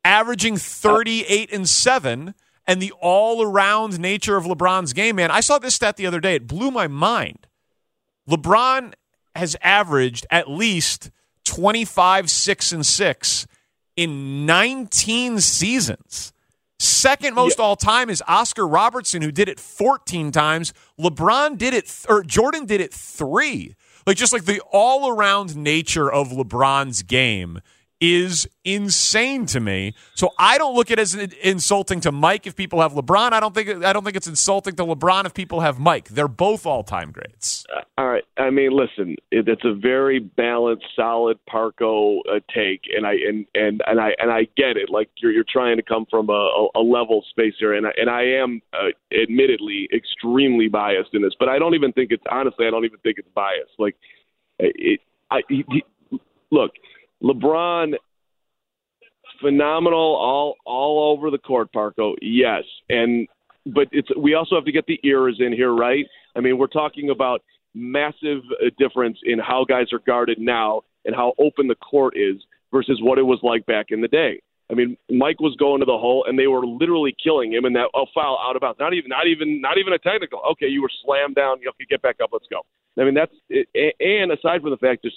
averaging 0.03 0.57
38 0.57 1.53
and 1.53 1.69
7 1.69 2.33
and 2.65 2.81
the 2.81 2.91
all 2.99 3.43
around 3.43 3.99
nature 3.99 4.35
of 4.35 4.45
LeBron's 4.45 4.93
game, 4.93 5.17
man. 5.17 5.29
I 5.29 5.41
saw 5.41 5.59
this 5.59 5.75
stat 5.75 5.95
the 5.95 6.07
other 6.07 6.19
day. 6.19 6.35
It 6.35 6.47
blew 6.47 6.71
my 6.71 6.87
mind. 6.87 7.45
LeBron 8.27 8.93
has 9.35 9.55
averaged 9.61 10.25
at 10.31 10.49
least 10.49 11.11
25, 11.45 12.31
6, 12.31 12.71
and 12.71 12.83
6 12.83 13.47
in 13.95 14.47
19 14.47 15.39
seasons. 15.39 16.33
Second 16.83 17.33
most 17.33 17.61
all 17.61 17.77
time 17.77 18.09
is 18.09 18.21
Oscar 18.27 18.67
Robertson, 18.67 19.21
who 19.21 19.31
did 19.31 19.47
it 19.47 19.57
14 19.57 20.31
times. 20.31 20.73
LeBron 20.99 21.57
did 21.57 21.73
it, 21.73 21.85
th- 21.85 22.05
or 22.09 22.23
Jordan 22.23 22.65
did 22.65 22.81
it 22.81 22.93
three. 22.93 23.75
Like, 24.05 24.17
just 24.17 24.33
like 24.33 24.43
the 24.43 24.59
all 24.69 25.09
around 25.09 25.55
nature 25.55 26.11
of 26.11 26.29
LeBron's 26.31 27.01
game 27.01 27.61
is 28.03 28.45
insane 28.65 29.45
to 29.45 29.61
me. 29.61 29.95
So 30.13 30.33
I 30.37 30.57
don't 30.57 30.75
look 30.75 30.91
at 30.91 30.99
it 30.99 31.03
as 31.03 31.15
insulting 31.15 32.01
to 32.01 32.11
Mike 32.11 32.45
if 32.45 32.53
people 32.53 32.81
have 32.81 32.91
LeBron. 32.91 33.31
I 33.31 33.39
don't 33.39 33.55
think 33.55 33.69
I 33.81 33.93
don't 33.93 34.03
think 34.03 34.17
it's 34.17 34.27
insulting 34.27 34.75
to 34.75 34.83
LeBron 34.83 35.25
if 35.25 35.33
people 35.33 35.61
have 35.61 35.79
Mike. 35.79 36.09
They're 36.09 36.27
both 36.27 36.65
all 36.65 36.83
time 36.83 37.13
greats. 37.13 37.65
Uh, 37.73 37.81
all 37.97 38.09
right. 38.09 38.25
I 38.37 38.49
mean, 38.49 38.71
listen, 38.71 39.15
it, 39.31 39.47
it's 39.47 39.63
a 39.63 39.73
very 39.73 40.19
balanced, 40.19 40.83
solid 40.97 41.39
Parco 41.49 42.19
uh, 42.29 42.41
take, 42.53 42.81
and 42.93 43.07
I 43.07 43.13
and 43.13 43.45
and 43.55 43.81
and 43.87 44.01
I 44.01 44.11
and 44.19 44.29
I 44.29 44.49
get 44.57 44.75
it. 44.75 44.89
Like 44.89 45.09
you're 45.21 45.31
you're 45.31 45.45
trying 45.49 45.77
to 45.77 45.83
come 45.83 46.05
from 46.11 46.29
a, 46.29 46.67
a, 46.75 46.81
level 46.81 47.23
space 47.29 47.53
here, 47.57 47.73
and 47.73 47.87
I, 47.87 47.91
and 47.95 48.09
I 48.09 48.23
am 48.23 48.61
uh, 48.73 48.89
admittedly 49.17 49.87
extremely 49.93 50.67
biased 50.67 51.11
in 51.13 51.21
this, 51.21 51.33
but 51.39 51.47
I 51.47 51.57
don't 51.57 51.73
even 51.73 51.93
think 51.93 52.11
it's 52.11 52.23
honestly. 52.29 52.67
I 52.67 52.69
don't 52.69 52.83
even 52.83 52.99
think 52.99 53.17
it's 53.17 53.29
biased. 53.33 53.71
Like 53.79 53.95
it. 54.59 54.99
I 55.31 55.41
he, 55.47 55.63
he, 55.69 56.19
look. 56.51 56.71
LeBron, 57.23 57.93
phenomenal 59.41 59.99
all 59.99 60.55
all 60.65 61.11
over 61.11 61.31
the 61.31 61.37
court, 61.37 61.69
Parco. 61.73 62.15
Yes, 62.21 62.63
and 62.89 63.27
but 63.65 63.87
it's 63.91 64.09
we 64.17 64.33
also 64.33 64.55
have 64.55 64.65
to 64.65 64.71
get 64.71 64.85
the 64.87 64.99
eras 65.03 65.37
in 65.39 65.53
here, 65.53 65.73
right? 65.73 66.05
I 66.35 66.41
mean, 66.41 66.57
we're 66.57 66.67
talking 66.67 67.09
about 67.09 67.41
massive 67.73 68.41
uh, 68.61 68.69
difference 68.77 69.17
in 69.23 69.39
how 69.39 69.65
guys 69.67 69.87
are 69.93 70.01
guarded 70.05 70.39
now 70.39 70.81
and 71.05 71.15
how 71.15 71.33
open 71.39 71.67
the 71.67 71.75
court 71.75 72.15
is 72.17 72.41
versus 72.71 72.99
what 73.01 73.17
it 73.17 73.23
was 73.23 73.39
like 73.43 73.65
back 73.65 73.87
in 73.89 74.01
the 74.01 74.07
day. 74.07 74.41
I 74.71 74.75
mean, 74.75 74.97
Mike 75.09 75.39
was 75.39 75.55
going 75.59 75.79
to 75.81 75.85
the 75.85 75.97
hole, 75.97 76.25
and 76.27 76.39
they 76.39 76.47
were 76.47 76.65
literally 76.65 77.15
killing 77.21 77.53
him. 77.53 77.65
And 77.65 77.75
that 77.75 77.89
oh, 77.93 78.05
foul 78.13 78.39
out 78.41 78.55
of 78.55 78.61
bounds. 78.61 78.79
Not 78.79 78.93
even, 78.93 79.09
not 79.09 79.27
even, 79.27 79.61
not 79.61 79.77
even 79.77 79.93
a 79.93 79.99
technical. 79.99 80.41
Okay, 80.51 80.67
you 80.67 80.81
were 80.81 80.91
slammed 81.03 81.35
down. 81.35 81.61
You 81.61 81.67
have 81.69 81.87
get 81.87 82.01
back 82.01 82.17
up. 82.23 82.29
Let's 82.33 82.47
go. 82.49 82.61
I 82.99 83.05
mean, 83.05 83.13
that's 83.13 83.33
and 83.99 84.31
aside 84.31 84.61
from 84.61 84.71
the 84.71 84.77
fact, 84.77 85.03
just 85.03 85.15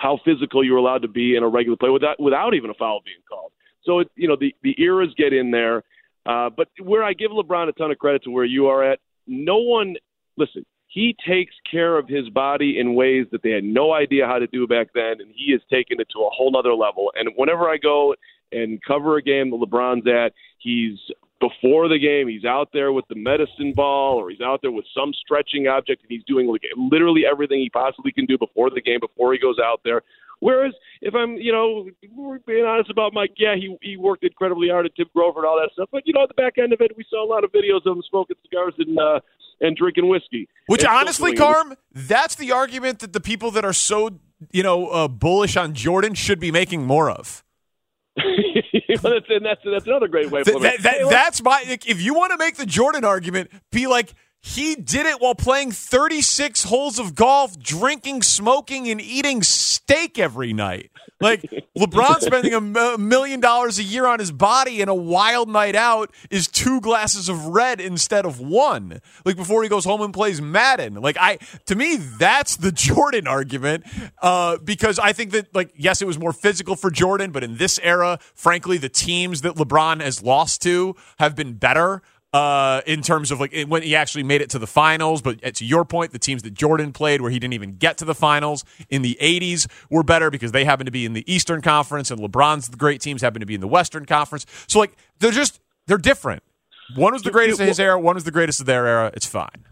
how 0.00 0.18
physical 0.24 0.64
you're 0.64 0.78
allowed 0.78 1.02
to 1.02 1.08
be 1.08 1.36
in 1.36 1.42
a 1.42 1.48
regular 1.48 1.76
play 1.76 1.90
without 1.90 2.18
without 2.18 2.54
even 2.54 2.70
a 2.70 2.74
foul 2.74 3.00
being 3.04 3.20
called. 3.28 3.52
So 3.84 4.00
it, 4.00 4.10
you 4.16 4.26
know 4.26 4.36
the 4.36 4.54
the 4.62 4.74
eras 4.82 5.14
get 5.16 5.32
in 5.32 5.50
there, 5.50 5.84
uh, 6.26 6.50
but 6.50 6.68
where 6.82 7.04
I 7.04 7.12
give 7.12 7.30
LeBron 7.30 7.68
a 7.68 7.72
ton 7.72 7.90
of 7.90 7.98
credit 7.98 8.24
to 8.24 8.30
where 8.30 8.44
you 8.44 8.66
are 8.66 8.82
at, 8.82 8.98
no 9.26 9.58
one 9.58 9.96
listen. 10.36 10.64
He 10.86 11.14
takes 11.24 11.54
care 11.70 11.96
of 11.96 12.08
his 12.08 12.28
body 12.30 12.80
in 12.80 12.94
ways 12.94 13.26
that 13.30 13.42
they 13.44 13.50
had 13.50 13.62
no 13.62 13.92
idea 13.92 14.26
how 14.26 14.40
to 14.40 14.48
do 14.48 14.66
back 14.66 14.88
then, 14.92 15.20
and 15.20 15.32
he 15.32 15.52
has 15.52 15.60
taken 15.70 16.00
it 16.00 16.08
to 16.12 16.18
a 16.20 16.30
whole 16.30 16.56
other 16.56 16.74
level. 16.74 17.12
And 17.14 17.28
whenever 17.36 17.68
I 17.68 17.76
go 17.76 18.14
and 18.50 18.82
cover 18.82 19.16
a 19.16 19.22
game 19.22 19.50
that 19.50 19.58
LeBron's 19.58 20.08
at, 20.08 20.32
he's 20.58 20.98
before 21.40 21.88
the 21.88 21.98
game, 21.98 22.28
he's 22.28 22.44
out 22.44 22.68
there 22.72 22.92
with 22.92 23.06
the 23.08 23.14
medicine 23.14 23.72
ball 23.74 24.16
or 24.16 24.30
he's 24.30 24.40
out 24.40 24.60
there 24.62 24.70
with 24.70 24.84
some 24.94 25.12
stretching 25.14 25.66
object 25.66 26.02
and 26.02 26.10
he's 26.10 26.24
doing 26.24 26.46
like 26.46 26.62
literally 26.76 27.22
everything 27.30 27.60
he 27.60 27.70
possibly 27.70 28.12
can 28.12 28.26
do 28.26 28.36
before 28.38 28.70
the 28.70 28.80
game, 28.80 29.00
before 29.00 29.32
he 29.32 29.38
goes 29.38 29.56
out 29.58 29.80
there. 29.84 30.02
Whereas 30.40 30.72
if 31.02 31.14
I'm, 31.14 31.36
you 31.36 31.52
know, 31.52 31.88
being 32.46 32.64
honest 32.64 32.90
about 32.90 33.12
Mike, 33.12 33.32
yeah, 33.36 33.54
he 33.56 33.76
he 33.82 33.96
worked 33.96 34.24
incredibly 34.24 34.68
hard 34.68 34.86
at 34.86 34.94
Tim 34.96 35.06
Grover 35.14 35.40
and 35.40 35.46
all 35.46 35.60
that 35.60 35.70
stuff. 35.72 35.88
But 35.92 36.02
you 36.06 36.14
know, 36.14 36.22
at 36.22 36.28
the 36.28 36.34
back 36.34 36.56
end 36.58 36.72
of 36.72 36.80
it, 36.80 36.92
we 36.96 37.04
saw 37.10 37.24
a 37.24 37.28
lot 37.28 37.44
of 37.44 37.52
videos 37.52 37.84
of 37.84 37.96
him 37.96 38.02
smoking 38.08 38.36
cigars 38.42 38.74
and 38.78 38.98
uh, 38.98 39.20
and 39.60 39.76
drinking 39.76 40.08
whiskey. 40.08 40.48
Which 40.66 40.82
and 40.82 40.90
honestly. 40.90 41.34
Carm, 41.34 41.74
that's 41.94 42.36
the 42.36 42.52
argument 42.52 43.00
that 43.00 43.12
the 43.12 43.20
people 43.20 43.50
that 43.50 43.66
are 43.66 43.74
so 43.74 44.18
you 44.50 44.62
know 44.62 44.88
uh, 44.88 45.08
bullish 45.08 45.58
on 45.58 45.74
Jordan 45.74 46.14
should 46.14 46.40
be 46.40 46.50
making 46.50 46.86
more 46.86 47.10
of. 47.10 47.44
well, 49.02 49.14
that's, 49.14 49.26
and 49.28 49.44
that's 49.44 49.60
that's 49.64 49.86
another 49.86 50.08
great 50.08 50.30
way. 50.30 50.40
of 50.40 50.46
Th- 50.46 50.60
that- 50.60 50.82
that- 50.82 50.94
Hey, 50.98 51.08
that's 51.08 51.42
my. 51.42 51.62
If 51.66 52.02
you 52.02 52.14
want 52.14 52.32
to 52.32 52.38
make 52.38 52.56
the 52.56 52.66
Jordan 52.66 53.04
argument, 53.04 53.50
be 53.72 53.86
like 53.86 54.12
he 54.40 54.74
did 54.74 55.06
it 55.06 55.20
while 55.20 55.34
playing 55.34 55.72
36 55.72 56.64
holes 56.64 56.98
of 56.98 57.14
golf, 57.14 57.58
drinking, 57.58 58.22
smoking, 58.22 58.88
and 58.90 59.00
eating 59.00 59.42
steak 59.42 60.18
every 60.18 60.52
night. 60.52 60.89
Like 61.20 61.42
LeBron 61.76 62.20
spending 62.20 62.54
a 62.54 62.98
million 62.98 63.40
dollars 63.40 63.78
a 63.78 63.82
year 63.82 64.06
on 64.06 64.18
his 64.18 64.32
body 64.32 64.80
and 64.80 64.88
a 64.88 64.94
wild 64.94 65.48
night 65.48 65.76
out 65.76 66.12
is 66.30 66.48
two 66.48 66.80
glasses 66.80 67.28
of 67.28 67.46
red 67.46 67.80
instead 67.80 68.24
of 68.24 68.40
one. 68.40 69.00
Like 69.24 69.36
before 69.36 69.62
he 69.62 69.68
goes 69.68 69.84
home 69.84 70.00
and 70.00 70.14
plays 70.14 70.40
Madden. 70.40 70.94
Like 70.94 71.16
I, 71.20 71.38
to 71.66 71.74
me, 71.74 71.96
that's 71.96 72.56
the 72.56 72.72
Jordan 72.80 73.26
argument. 73.26 73.84
Uh, 74.22 74.58
because 74.58 74.98
I 74.98 75.12
think 75.12 75.32
that 75.32 75.54
like 75.54 75.72
yes, 75.76 76.00
it 76.00 76.06
was 76.06 76.18
more 76.18 76.32
physical 76.32 76.76
for 76.76 76.90
Jordan, 76.90 77.32
but 77.32 77.44
in 77.44 77.56
this 77.56 77.78
era, 77.82 78.18
frankly, 78.34 78.78
the 78.78 78.88
teams 78.88 79.42
that 79.42 79.56
LeBron 79.56 80.00
has 80.00 80.22
lost 80.22 80.62
to 80.62 80.96
have 81.18 81.36
been 81.36 81.54
better 81.54 82.02
uh, 82.32 82.80
in 82.86 83.02
terms 83.02 83.30
of 83.30 83.40
like 83.40 83.54
when 83.66 83.82
he 83.82 83.96
actually 83.96 84.22
made 84.22 84.40
it 84.40 84.50
to 84.50 84.58
the 84.58 84.66
finals. 84.66 85.22
But 85.22 85.42
to 85.54 85.64
your 85.64 85.84
point, 85.84 86.12
the 86.12 86.18
teams 86.18 86.42
that 86.42 86.54
Jordan 86.54 86.92
played, 86.92 87.20
where 87.20 87.30
he 87.30 87.38
didn't 87.38 87.54
even 87.54 87.76
get 87.76 87.98
to 87.98 88.04
the 88.04 88.14
finals 88.14 88.64
in 88.88 89.02
the 89.02 89.16
80s, 89.20 89.66
were 89.90 90.02
better 90.02 90.30
because 90.30 90.52
they 90.52 90.64
happened 90.64 90.86
to 90.86 90.92
be 90.92 91.04
in 91.04 91.12
the 91.12 91.24
Eastern 91.32 91.62
Conference, 91.62 92.10
and 92.10 92.20
LeBron's 92.20 92.68
the 92.68 92.76
great 92.76 93.00
teams 93.00 93.22
happened 93.22 93.40
to 93.40 93.46
be 93.46 93.54
in 93.54 93.60
the 93.60 93.68
Western 93.68 94.06
Conference. 94.06 94.46
So 94.66 94.78
like 94.78 94.96
they're 95.18 95.30
just 95.32 95.60
they're 95.86 95.98
different. 95.98 96.42
One 96.96 97.12
was 97.12 97.22
the 97.22 97.30
greatest 97.30 97.60
of 97.60 97.68
his 97.68 97.78
era, 97.78 97.98
one 97.98 98.14
was 98.16 98.24
the 98.24 98.32
greatest 98.32 98.60
of 98.60 98.66
their 98.66 98.86
era. 98.86 99.12
It's 99.14 99.26
fine. 99.26 99.64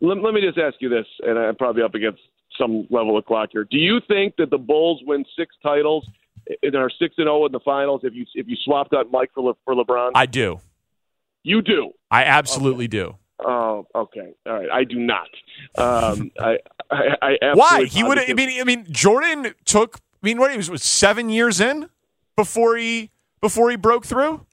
let, 0.00 0.22
let 0.22 0.34
me 0.34 0.40
just 0.40 0.58
ask 0.58 0.76
you 0.80 0.88
this, 0.88 1.06
and 1.22 1.38
I'm 1.38 1.56
probably 1.56 1.82
up 1.82 1.94
against 1.94 2.20
some 2.58 2.86
level 2.90 3.16
of 3.16 3.24
clock 3.24 3.50
here. 3.52 3.66
Do 3.68 3.78
you 3.78 4.00
think 4.06 4.36
that 4.36 4.50
the 4.50 4.58
Bulls 4.58 5.00
win 5.04 5.24
six 5.36 5.54
titles 5.62 6.06
and 6.62 6.74
are 6.74 6.90
six 6.90 7.14
and 7.18 7.26
zero 7.26 7.46
in 7.46 7.52
the 7.52 7.60
finals 7.60 8.02
if 8.04 8.14
you 8.14 8.24
if 8.34 8.46
you 8.48 8.56
swapped 8.64 8.94
out 8.94 9.10
Mike 9.10 9.30
for 9.34 9.42
Le, 9.42 9.54
for 9.64 9.74
LeBron? 9.74 10.12
I 10.14 10.26
do. 10.26 10.60
You 11.42 11.62
do. 11.62 11.92
I 12.10 12.24
absolutely 12.24 12.88
do. 12.88 13.16
Oh, 13.38 13.86
okay. 13.94 14.34
All 14.46 14.52
right. 14.52 14.68
I 14.70 14.84
do 14.84 14.98
not. 14.98 15.28
Um, 15.76 16.30
I, 16.40 16.58
I, 16.90 17.16
I 17.22 17.54
Why? 17.54 17.84
He 17.84 18.02
would. 18.02 18.18
I 18.18 18.32
mean, 18.34 18.60
I 18.60 18.64
mean, 18.64 18.86
Jordan 18.90 19.54
took. 19.64 19.96
I 20.22 20.26
mean, 20.26 20.38
what 20.38 20.50
he 20.50 20.56
was, 20.56 20.70
was 20.70 20.82
seven 20.82 21.30
years 21.30 21.60
in 21.60 21.88
before 22.36 22.76
he 22.76 23.10
before 23.40 23.70
he 23.70 23.76
broke 23.76 24.04
through. 24.04 24.44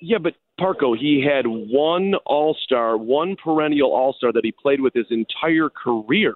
Yeah, 0.00 0.18
but 0.18 0.34
Parco, 0.58 0.96
he 0.98 1.24
had 1.24 1.46
one 1.46 2.14
All 2.26 2.56
Star, 2.64 2.96
one 2.96 3.36
perennial 3.36 3.92
All 3.92 4.12
Star 4.14 4.32
that 4.32 4.44
he 4.44 4.52
played 4.52 4.80
with 4.80 4.94
his 4.94 5.06
entire 5.10 5.70
career. 5.70 6.34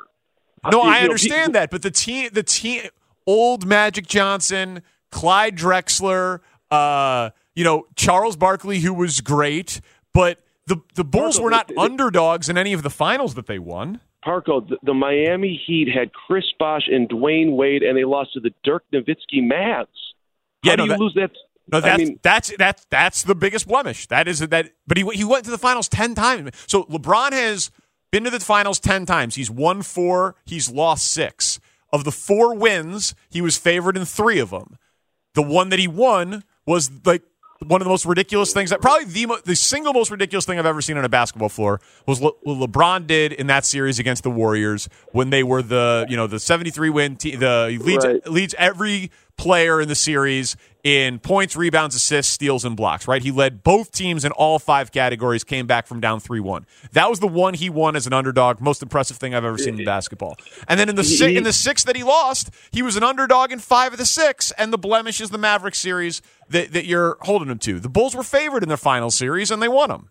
No, 0.70 0.84
You 0.84 0.88
I 0.90 0.98
know, 1.00 1.04
understand 1.04 1.54
that, 1.54 1.70
but 1.70 1.82
the 1.82 1.90
team, 1.90 2.30
the 2.32 2.42
team, 2.42 2.82
old 3.26 3.66
Magic 3.66 4.06
Johnson, 4.06 4.82
Clyde 5.10 5.56
Drexler, 5.56 6.40
uh, 6.70 7.30
you 7.56 7.64
know, 7.64 7.86
Charles 7.96 8.36
Barkley, 8.36 8.78
who 8.78 8.94
was 8.94 9.20
great, 9.20 9.80
but 10.14 10.38
the 10.68 10.76
the 10.94 11.02
Bulls 11.04 11.38
Parco, 11.38 11.42
were 11.42 11.50
not 11.50 11.66
the- 11.68 11.80
underdogs 11.80 12.48
in 12.48 12.56
any 12.56 12.72
of 12.72 12.84
the 12.84 12.90
finals 12.90 13.34
that 13.34 13.46
they 13.46 13.58
won. 13.58 14.00
Parco, 14.24 14.68
the, 14.68 14.76
the 14.82 14.94
Miami 14.94 15.60
Heat 15.66 15.88
had 15.88 16.12
Chris 16.12 16.44
Bosh 16.58 16.82
and 16.90 17.08
Dwyane 17.08 17.54
Wade, 17.56 17.82
and 17.82 17.96
they 17.96 18.04
lost 18.04 18.32
to 18.34 18.40
the 18.40 18.50
Dirk 18.64 18.82
Nowitzki 18.92 19.40
Mavs. 19.40 19.86
How 20.64 20.70
Yeah, 20.70 20.76
do 20.76 20.78
no, 20.78 20.84
you 20.84 20.90
that- 20.90 20.98
lose 21.00 21.14
that? 21.14 21.30
No, 21.70 21.78
I 21.78 21.80
that's 21.80 21.98
mean- 21.98 22.18
that's 22.22 22.56
that's 22.56 22.86
that's 22.90 23.22
the 23.24 23.34
biggest 23.34 23.66
blemish. 23.66 24.06
That 24.06 24.28
is 24.28 24.38
that. 24.40 24.70
But 24.86 24.96
he 24.98 25.04
he 25.14 25.24
went 25.24 25.44
to 25.46 25.50
the 25.50 25.58
finals 25.58 25.88
ten 25.88 26.14
times. 26.14 26.50
So 26.68 26.84
LeBron 26.84 27.32
has 27.32 27.70
been 28.12 28.22
to 28.24 28.30
the 28.30 28.38
finals 28.40 28.78
ten 28.78 29.04
times. 29.06 29.34
He's 29.34 29.50
won 29.50 29.82
four. 29.82 30.36
He's 30.44 30.70
lost 30.70 31.10
six. 31.10 31.58
Of 31.92 32.04
the 32.04 32.12
four 32.12 32.54
wins, 32.54 33.14
he 33.30 33.40
was 33.40 33.56
favored 33.56 33.96
in 33.96 34.04
three 34.04 34.38
of 34.38 34.50
them. 34.50 34.76
The 35.34 35.42
one 35.42 35.68
that 35.70 35.78
he 35.78 35.88
won 35.88 36.44
was 36.66 36.90
like 37.04 37.22
one 37.64 37.80
of 37.80 37.84
the 37.84 37.90
most 37.90 38.04
ridiculous 38.06 38.52
things 38.52 38.70
that 38.70 38.80
probably 38.80 39.06
the 39.06 39.26
mo- 39.26 39.38
the 39.44 39.56
single 39.56 39.92
most 39.92 40.10
ridiculous 40.10 40.44
thing 40.44 40.58
I've 40.58 40.66
ever 40.66 40.82
seen 40.82 40.96
on 40.96 41.04
a 41.04 41.08
basketball 41.08 41.48
floor 41.48 41.80
was 42.06 42.20
Le- 42.20 42.32
what 42.42 42.70
LeBron 42.70 43.06
did 43.06 43.32
in 43.32 43.46
that 43.46 43.64
series 43.64 43.98
against 43.98 44.22
the 44.22 44.30
Warriors 44.30 44.88
when 45.12 45.30
they 45.30 45.42
were 45.42 45.62
the 45.62 46.06
you 46.08 46.16
know 46.16 46.26
the 46.26 46.38
73 46.40 46.90
win 46.90 47.16
team 47.16 47.40
the 47.40 47.78
leads 47.82 48.04
Right. 48.04 48.26
leads 48.28 48.54
every 48.58 49.10
player 49.36 49.80
in 49.80 49.88
the 49.88 49.94
series 49.94 50.56
in 50.86 51.18
points, 51.18 51.56
rebounds, 51.56 51.96
assists, 51.96 52.32
steals, 52.32 52.64
and 52.64 52.76
blocks. 52.76 53.08
Right, 53.08 53.20
he 53.20 53.32
led 53.32 53.64
both 53.64 53.90
teams 53.90 54.24
in 54.24 54.30
all 54.30 54.60
five 54.60 54.92
categories. 54.92 55.42
Came 55.42 55.66
back 55.66 55.88
from 55.88 56.00
down 56.00 56.20
three 56.20 56.38
one. 56.38 56.64
That 56.92 57.10
was 57.10 57.18
the 57.18 57.26
one 57.26 57.54
he 57.54 57.68
won 57.68 57.96
as 57.96 58.06
an 58.06 58.12
underdog. 58.12 58.60
Most 58.60 58.84
impressive 58.84 59.16
thing 59.16 59.34
I've 59.34 59.44
ever 59.44 59.58
seen 59.58 59.80
in 59.80 59.84
basketball. 59.84 60.36
And 60.68 60.78
then 60.78 60.88
in 60.88 60.94
the 60.94 61.02
si- 61.02 61.36
in 61.36 61.42
the 61.42 61.52
six 61.52 61.82
that 61.84 61.96
he 61.96 62.04
lost, 62.04 62.50
he 62.70 62.82
was 62.82 62.96
an 62.96 63.02
underdog 63.02 63.50
in 63.50 63.58
five 63.58 63.94
of 63.94 63.98
the 63.98 64.06
six. 64.06 64.52
And 64.52 64.72
the 64.72 64.78
blemish 64.78 65.20
is 65.20 65.30
the 65.30 65.38
Mavericks 65.38 65.80
series 65.80 66.22
that, 66.50 66.72
that 66.72 66.86
you're 66.86 67.16
holding 67.22 67.48
him 67.50 67.58
to. 67.58 67.80
The 67.80 67.88
Bulls 67.88 68.14
were 68.14 68.22
favored 68.22 68.62
in 68.62 68.68
their 68.68 68.76
final 68.76 69.10
series, 69.10 69.50
and 69.50 69.60
they 69.60 69.66
won 69.66 69.88
them. 69.88 70.10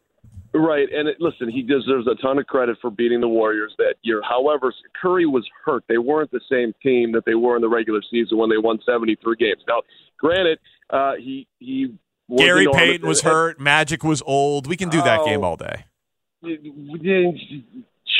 Right, 0.53 0.88
and 0.89 1.09
it, 1.09 1.17
listen, 1.19 1.49
he 1.49 1.61
deserves 1.61 2.07
a 2.07 2.15
ton 2.21 2.39
of 2.39 2.47
credit 2.47 2.78
for 2.82 2.89
beating 2.89 3.19
the 3.19 3.28
Warriors 3.28 3.73
that 3.78 3.95
year. 4.03 4.21
However, 4.28 4.73
Curry 5.01 5.26
was 5.26 5.45
hurt; 5.65 5.84
they 5.89 5.97
weren't 5.97 6.32
the 6.32 6.39
same 6.49 6.73
team 6.82 7.11
that 7.11 7.26
they 7.26 7.36
were 7.36 7.57
in 7.57 7.61
the 7.61 7.67
regular 7.67 8.01
season 8.09 8.38
when 8.38 8.49
they 8.49 8.57
won 8.57 8.80
seventy 8.86 9.17
three 9.21 9.36
games. 9.38 9.61
Now, 9.67 9.82
granted, 10.26 10.59
uh, 10.89 11.13
he 11.17 11.47
he 11.59 11.93
Gary. 12.38 12.67
Payton 12.71 13.07
was 13.07 13.21
hurt. 13.21 13.59
Magic 13.59 14.03
was 14.03 14.21
old. 14.26 14.67
We 14.67 14.76
can 14.78 14.89
do 14.89 15.01
that 15.01 15.19
Oh. 15.21 15.26
game 15.26 15.43
all 15.43 15.55
day. 15.57 15.86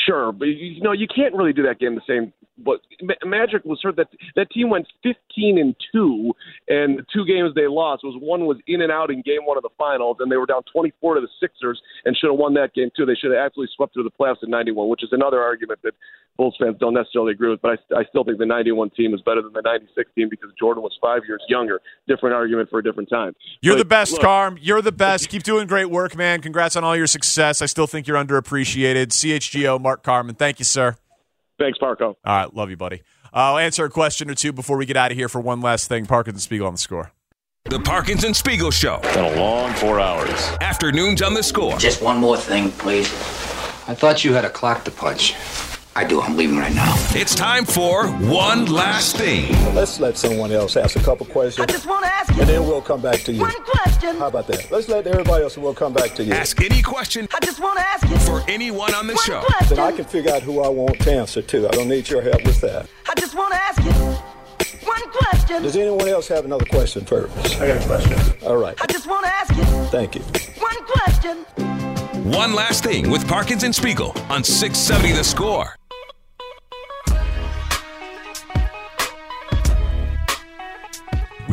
Sure, 0.06 0.30
but 0.32 0.46
you 0.46 0.80
know 0.82 0.92
you 0.92 1.06
can't 1.08 1.34
really 1.34 1.52
do 1.52 1.62
that 1.64 1.78
game 1.80 1.94
the 1.94 2.00
same. 2.06 2.32
But 2.58 2.80
Ma- 3.02 3.14
Magic 3.24 3.64
was 3.64 3.80
hurt. 3.82 3.96
That 3.96 4.08
that 4.34 4.50
team 4.50 4.70
went 4.70 4.86
fifteen 5.02 5.58
and 5.58 5.74
two, 5.92 6.32
and 6.68 6.98
the 6.98 7.06
two 7.12 7.26
games 7.26 7.54
they 7.54 7.66
lost 7.68 8.02
was 8.02 8.16
one 8.20 8.46
was 8.46 8.56
in 8.66 8.80
and 8.80 8.90
out 8.90 9.10
in 9.10 9.22
game 9.22 9.44
one 9.44 9.56
of 9.56 9.62
the 9.62 9.74
finals, 9.76 10.16
and 10.20 10.32
they 10.32 10.36
were 10.36 10.46
down 10.46 10.62
twenty 10.72 10.92
four 11.00 11.14
to 11.14 11.20
the 11.20 11.28
Sixers 11.40 11.80
and 12.04 12.16
should 12.16 12.30
have 12.30 12.38
won 12.38 12.54
that 12.54 12.74
game 12.74 12.90
too. 12.96 13.04
They 13.04 13.14
should 13.14 13.32
have 13.32 13.44
absolutely 13.44 13.72
swept 13.76 13.94
through 13.94 14.04
the 14.04 14.10
playoffs 14.10 14.42
in 14.42 14.50
ninety 14.50 14.72
one, 14.72 14.88
which 14.88 15.02
is 15.02 15.10
another 15.12 15.40
argument 15.40 15.80
that 15.82 15.92
Bulls 16.36 16.56
fans 16.58 16.76
don't 16.78 16.94
necessarily 16.94 17.32
agree 17.32 17.50
with. 17.50 17.60
But 17.60 17.78
I, 17.92 18.00
I 18.00 18.04
still 18.08 18.24
think 18.24 18.38
the 18.38 18.46
ninety 18.46 18.72
one 18.72 18.90
team 18.90 19.14
is 19.14 19.20
better 19.20 19.42
than 19.42 19.52
the 19.52 19.62
ninety 19.62 19.86
six 19.94 20.10
team 20.14 20.28
because 20.30 20.50
Jordan 20.58 20.82
was 20.82 20.96
five 21.00 21.22
years 21.28 21.42
younger. 21.48 21.80
Different 22.08 22.34
argument 22.34 22.70
for 22.70 22.78
a 22.78 22.82
different 22.82 23.10
time. 23.10 23.34
You're 23.60 23.74
But 23.74 23.78
the 23.78 23.84
best, 23.84 24.12
look, 24.12 24.22
Carm. 24.22 24.58
You're 24.60 24.82
the 24.82 24.92
best. 24.92 25.28
Keep 25.28 25.42
doing 25.42 25.66
great 25.66 25.90
work, 25.90 26.16
man. 26.16 26.40
Congrats 26.40 26.76
on 26.76 26.84
all 26.84 26.96
your 26.96 27.06
success. 27.06 27.60
I 27.60 27.66
still 27.66 27.86
think 27.86 28.06
you're 28.06 28.16
underappreciated. 28.16 29.08
CHGO, 29.08 29.80
Mark 29.80 30.02
Carman. 30.02 30.34
Thank 30.34 30.58
you, 30.58 30.64
sir. 30.64 30.96
Thanks, 31.58 31.78
Parco. 31.78 32.02
All 32.02 32.16
right, 32.24 32.54
love 32.54 32.70
you, 32.70 32.76
buddy. 32.76 33.02
Uh, 33.32 33.52
I'll 33.52 33.58
answer 33.58 33.84
a 33.84 33.90
question 33.90 34.30
or 34.30 34.34
two 34.34 34.52
before 34.52 34.76
we 34.76 34.86
get 34.86 34.96
out 34.96 35.10
of 35.10 35.16
here 35.16 35.28
for 35.28 35.40
one 35.40 35.60
last 35.60 35.88
thing. 35.88 36.06
Parkinson 36.06 36.40
Spiegel 36.40 36.66
on 36.66 36.74
the 36.74 36.78
score. 36.78 37.12
The 37.64 37.80
Parkinson 37.80 38.32
Spiegel 38.32 38.70
Show. 38.70 39.00
Been 39.14 39.24
a 39.24 39.40
long 39.40 39.72
four 39.74 39.98
hours. 39.98 40.30
Afternoons 40.60 41.20
on 41.20 41.34
the 41.34 41.42
score. 41.42 41.76
Just 41.78 42.00
one 42.00 42.18
more 42.18 42.36
thing, 42.36 42.70
please. 42.72 43.08
I 43.88 43.94
thought 43.94 44.24
you 44.24 44.32
had 44.34 44.44
a 44.44 44.50
clock 44.50 44.84
to 44.84 44.90
punch. 44.90 45.34
I 45.96 46.04
do. 46.04 46.20
I'm 46.20 46.36
leaving 46.36 46.58
right 46.58 46.74
now. 46.74 46.92
It's 47.14 47.34
time 47.34 47.64
for 47.64 48.06
one 48.08 48.66
last 48.66 49.16
thing. 49.16 49.50
Let's 49.74 49.98
let 49.98 50.18
someone 50.18 50.52
else 50.52 50.76
ask 50.76 50.94
a 50.96 51.02
couple 51.02 51.24
questions. 51.24 51.66
I 51.66 51.72
just 51.72 51.86
want 51.86 52.04
to 52.04 52.12
ask 52.12 52.34
you 52.34 52.40
And 52.42 52.50
then 52.50 52.66
we'll 52.66 52.82
come 52.82 53.00
back 53.00 53.20
to 53.20 53.32
you. 53.32 53.40
one 53.40 53.54
question. 53.64 54.16
How 54.18 54.26
about 54.26 54.46
that? 54.48 54.70
Let's 54.70 54.90
let 54.90 55.06
everybody 55.06 55.44
else 55.44 55.54
and 55.56 55.64
we'll 55.64 55.72
come 55.72 55.94
back 55.94 56.14
to 56.16 56.22
you. 56.22 56.34
Ask 56.34 56.62
any 56.62 56.82
question 56.82 57.26
I 57.32 57.38
just 57.42 57.60
want 57.60 57.78
to 57.78 57.86
ask 57.88 58.06
you 58.10 58.18
for 58.18 58.42
anyone 58.46 58.92
on 58.92 59.06
the 59.06 59.14
one 59.14 59.24
show. 59.24 59.42
Then 59.70 59.78
I 59.78 59.90
can 59.90 60.04
figure 60.04 60.34
out 60.34 60.42
who 60.42 60.62
I 60.62 60.68
want 60.68 61.00
to 61.00 61.12
answer 61.12 61.40
to. 61.40 61.66
I 61.66 61.70
don't 61.70 61.88
need 61.88 62.10
your 62.10 62.20
help 62.20 62.44
with 62.44 62.60
that. 62.60 62.86
I 63.08 63.14
just 63.18 63.34
want 63.34 63.54
to 63.54 63.58
ask 63.58 63.82
you 63.82 63.92
one 64.86 65.10
question. 65.12 65.62
Does 65.62 65.76
anyone 65.78 66.08
else 66.08 66.28
have 66.28 66.44
another 66.44 66.66
question 66.66 67.06
first? 67.06 67.34
I 67.58 67.68
got 67.68 67.82
a 67.82 67.86
question. 67.86 68.46
All 68.46 68.58
right. 68.58 68.76
I 68.82 68.86
just 68.86 69.06
want 69.06 69.24
to 69.24 69.32
ask 69.32 69.56
you 69.56 69.64
Thank 69.86 70.14
you. 70.14 70.20
one 70.60 70.84
question. 70.84 71.38
One 72.30 72.52
last 72.54 72.84
thing 72.84 73.10
with 73.10 73.26
Parkins 73.26 73.62
and 73.62 73.74
Spiegel 73.74 74.10
on 74.28 74.44
670 74.44 75.12
The 75.12 75.24
Score. 75.24 75.76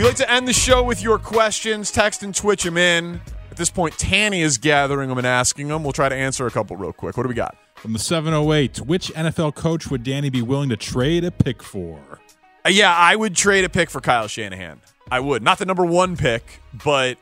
We 0.04 0.10
like 0.10 0.18
to 0.18 0.30
end 0.30 0.50
the 0.50 0.54
show 0.54 0.84
with 0.84 1.02
your 1.02 1.18
questions. 1.18 1.90
Text 1.90 2.24
and 2.24 2.36
twitch 2.36 2.64
them 2.64 2.76
in. 2.76 3.22
At 3.50 3.56
this 3.56 3.70
point, 3.70 3.98
Tanny 3.98 4.42
is 4.42 4.58
gathering 4.58 5.08
them 5.08 5.18
and 5.18 5.26
asking 5.26 5.70
them. 5.70 5.82
We'll 5.82 5.94
try 5.94 6.10
to 6.10 6.16
answer 6.16 6.46
a 6.46 6.52
couple 6.52 6.76
real 6.76 6.92
quick. 6.92 7.16
What 7.16 7.24
do 7.24 7.30
we 7.30 7.36
got? 7.36 7.56
From 7.76 7.94
the 7.94 8.00
708, 8.00 8.82
which 8.82 9.14
NFL 9.14 9.56
coach 9.56 9.90
would 9.90 10.04
Danny 10.04 10.30
be 10.30 10.42
willing 10.42 10.68
to 10.68 10.76
trade 10.76 11.24
a 11.24 11.32
pick 11.32 11.64
for? 11.64 12.20
Uh, 12.66 12.70
yeah, 12.72 12.94
I 12.94 13.16
would 13.16 13.34
trade 13.34 13.64
a 13.64 13.70
pick 13.70 13.90
for 13.90 14.02
Kyle 14.02 14.28
Shanahan. 14.28 14.82
I 15.10 15.22
would. 15.22 15.42
Not 15.42 15.58
the 15.58 15.66
number 15.66 15.86
one 15.86 16.18
pick, 16.18 16.60
but 16.84 17.18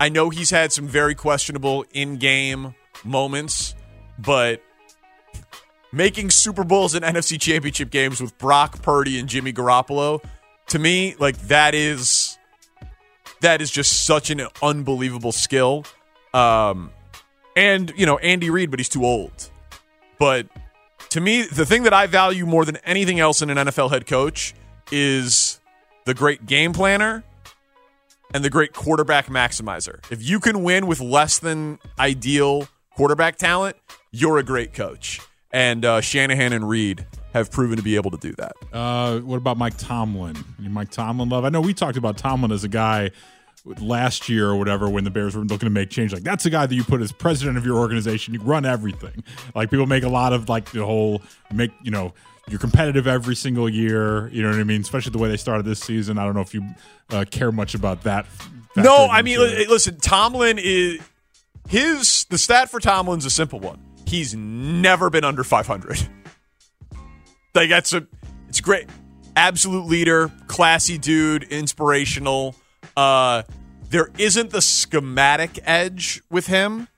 I 0.00 0.08
know 0.08 0.30
he's 0.30 0.48
had 0.48 0.72
some 0.72 0.88
very 0.88 1.14
questionable 1.14 1.84
in 1.92 2.16
game 2.16 2.74
moments, 3.04 3.74
but 4.18 4.62
making 5.92 6.30
Super 6.30 6.64
Bowls 6.64 6.94
and 6.94 7.04
NFC 7.04 7.38
championship 7.38 7.90
games 7.90 8.22
with 8.22 8.38
Brock 8.38 8.80
Purdy 8.80 9.18
and 9.18 9.28
Jimmy 9.28 9.52
Garoppolo, 9.52 10.24
to 10.72 10.78
me, 10.78 11.14
like 11.18 11.36
that 11.48 11.74
is 11.74 12.21
that 13.42 13.60
is 13.60 13.70
just 13.70 14.06
such 14.06 14.30
an 14.30 14.46
unbelievable 14.62 15.32
skill. 15.32 15.84
Um 16.34 16.90
and, 17.54 17.92
you 17.96 18.06
know, 18.06 18.16
Andy 18.18 18.48
Reid, 18.48 18.70
but 18.70 18.80
he's 18.80 18.88
too 18.88 19.04
old. 19.04 19.50
But 20.18 20.46
to 21.10 21.20
me, 21.20 21.42
the 21.42 21.66
thing 21.66 21.82
that 21.82 21.92
I 21.92 22.06
value 22.06 22.46
more 22.46 22.64
than 22.64 22.78
anything 22.78 23.20
else 23.20 23.42
in 23.42 23.50
an 23.50 23.58
NFL 23.58 23.90
head 23.90 24.06
coach 24.06 24.54
is 24.90 25.60
the 26.06 26.14
great 26.14 26.46
game 26.46 26.72
planner 26.72 27.22
and 28.32 28.42
the 28.42 28.50
great 28.50 28.72
quarterback 28.72 29.26
maximizer. 29.26 30.00
If 30.10 30.22
you 30.22 30.40
can 30.40 30.62
win 30.62 30.86
with 30.86 31.00
less 31.00 31.38
than 31.38 31.78
ideal 31.98 32.66
quarterback 32.96 33.36
talent, 33.36 33.76
you're 34.10 34.38
a 34.38 34.42
great 34.42 34.72
coach. 34.72 35.20
And 35.50 35.84
uh, 35.84 36.00
Shanahan 36.00 36.54
and 36.54 36.66
Reid 36.68 37.06
have 37.32 37.50
proven 37.50 37.76
to 37.76 37.82
be 37.82 37.96
able 37.96 38.10
to 38.10 38.18
do 38.18 38.32
that. 38.34 38.52
Uh, 38.72 39.20
what 39.20 39.36
about 39.36 39.56
Mike 39.56 39.76
Tomlin? 39.78 40.36
You 40.58 40.70
Mike 40.70 40.90
Tomlin 40.90 41.28
love? 41.28 41.44
I 41.44 41.48
know 41.48 41.60
we 41.60 41.74
talked 41.74 41.96
about 41.96 42.18
Tomlin 42.18 42.52
as 42.52 42.64
a 42.64 42.68
guy 42.68 43.10
last 43.64 44.28
year 44.28 44.48
or 44.48 44.56
whatever 44.56 44.88
when 44.88 45.04
the 45.04 45.10
Bears 45.10 45.36
were 45.36 45.42
looking 45.42 45.66
to 45.66 45.70
make 45.70 45.90
change. 45.90 46.12
Like 46.12 46.22
that's 46.22 46.44
the 46.44 46.50
guy 46.50 46.66
that 46.66 46.74
you 46.74 46.84
put 46.84 47.00
as 47.00 47.12
president 47.12 47.56
of 47.56 47.64
your 47.64 47.78
organization. 47.78 48.34
You 48.34 48.40
run 48.40 48.64
everything. 48.64 49.24
Like 49.54 49.70
people 49.70 49.86
make 49.86 50.02
a 50.02 50.08
lot 50.08 50.32
of 50.32 50.48
like 50.48 50.70
the 50.72 50.84
whole 50.84 51.22
make 51.52 51.70
you 51.82 51.90
know 51.90 52.12
you're 52.48 52.58
competitive 52.58 53.06
every 53.06 53.36
single 53.36 53.68
year. 53.68 54.28
You 54.28 54.42
know 54.42 54.50
what 54.50 54.58
I 54.58 54.64
mean? 54.64 54.80
Especially 54.80 55.12
the 55.12 55.18
way 55.18 55.28
they 55.28 55.36
started 55.36 55.64
this 55.64 55.80
season. 55.80 56.18
I 56.18 56.24
don't 56.24 56.34
know 56.34 56.40
if 56.40 56.54
you 56.54 56.66
uh, 57.10 57.24
care 57.30 57.52
much 57.52 57.74
about 57.74 58.02
that. 58.02 58.26
No, 58.76 59.06
I 59.06 59.22
mean, 59.22 59.38
listen, 59.38 59.98
Tomlin 59.98 60.58
is 60.58 61.00
his 61.68 62.24
the 62.30 62.38
stat 62.38 62.70
for 62.70 62.80
Tomlin's 62.80 63.24
a 63.24 63.30
simple 63.30 63.60
one. 63.60 63.80
He's 64.06 64.34
never 64.34 65.08
been 65.08 65.24
under 65.24 65.44
500. 65.44 66.08
Like 67.54 67.68
that's 67.70 67.92
a 67.92 68.06
it's 68.48 68.60
great. 68.60 68.86
Absolute 69.36 69.86
leader, 69.86 70.30
classy 70.46 70.98
dude, 70.98 71.44
inspirational. 71.44 72.54
Uh 72.96 73.42
there 73.90 74.08
isn't 74.18 74.50
the 74.50 74.62
schematic 74.62 75.58
edge 75.64 76.22
with 76.30 76.46
him, 76.46 76.88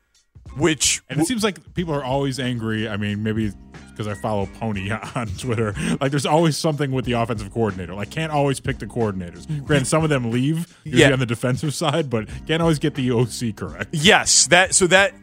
which 0.56 1.02
And 1.10 1.20
it 1.20 1.26
seems 1.26 1.42
like 1.42 1.74
people 1.74 1.92
are 1.94 2.04
always 2.04 2.38
angry. 2.38 2.88
I 2.88 2.96
mean, 2.96 3.22
maybe 3.22 3.52
because 3.90 4.06
I 4.08 4.14
follow 4.14 4.46
Pony 4.58 4.90
on 5.14 5.28
Twitter. 5.38 5.72
Like, 6.00 6.10
there's 6.10 6.26
always 6.26 6.56
something 6.56 6.90
with 6.90 7.04
the 7.04 7.12
offensive 7.12 7.52
coordinator. 7.52 7.94
Like, 7.94 8.10
can't 8.10 8.32
always 8.32 8.58
pick 8.58 8.78
the 8.80 8.86
coordinators. 8.86 9.46
Granted, 9.64 9.86
some 9.86 10.02
of 10.02 10.10
them 10.10 10.32
leave 10.32 10.76
usually 10.82 11.02
Yeah. 11.02 11.12
on 11.12 11.20
the 11.20 11.26
defensive 11.26 11.72
side, 11.82 12.10
but 12.10 12.28
can't 12.48 12.60
always 12.60 12.80
get 12.80 12.94
the 12.96 13.10
OC 13.12 13.54
correct. 13.56 13.90
Yes, 13.92 14.46
that 14.48 14.74
so 14.74 14.86
that 14.88 15.14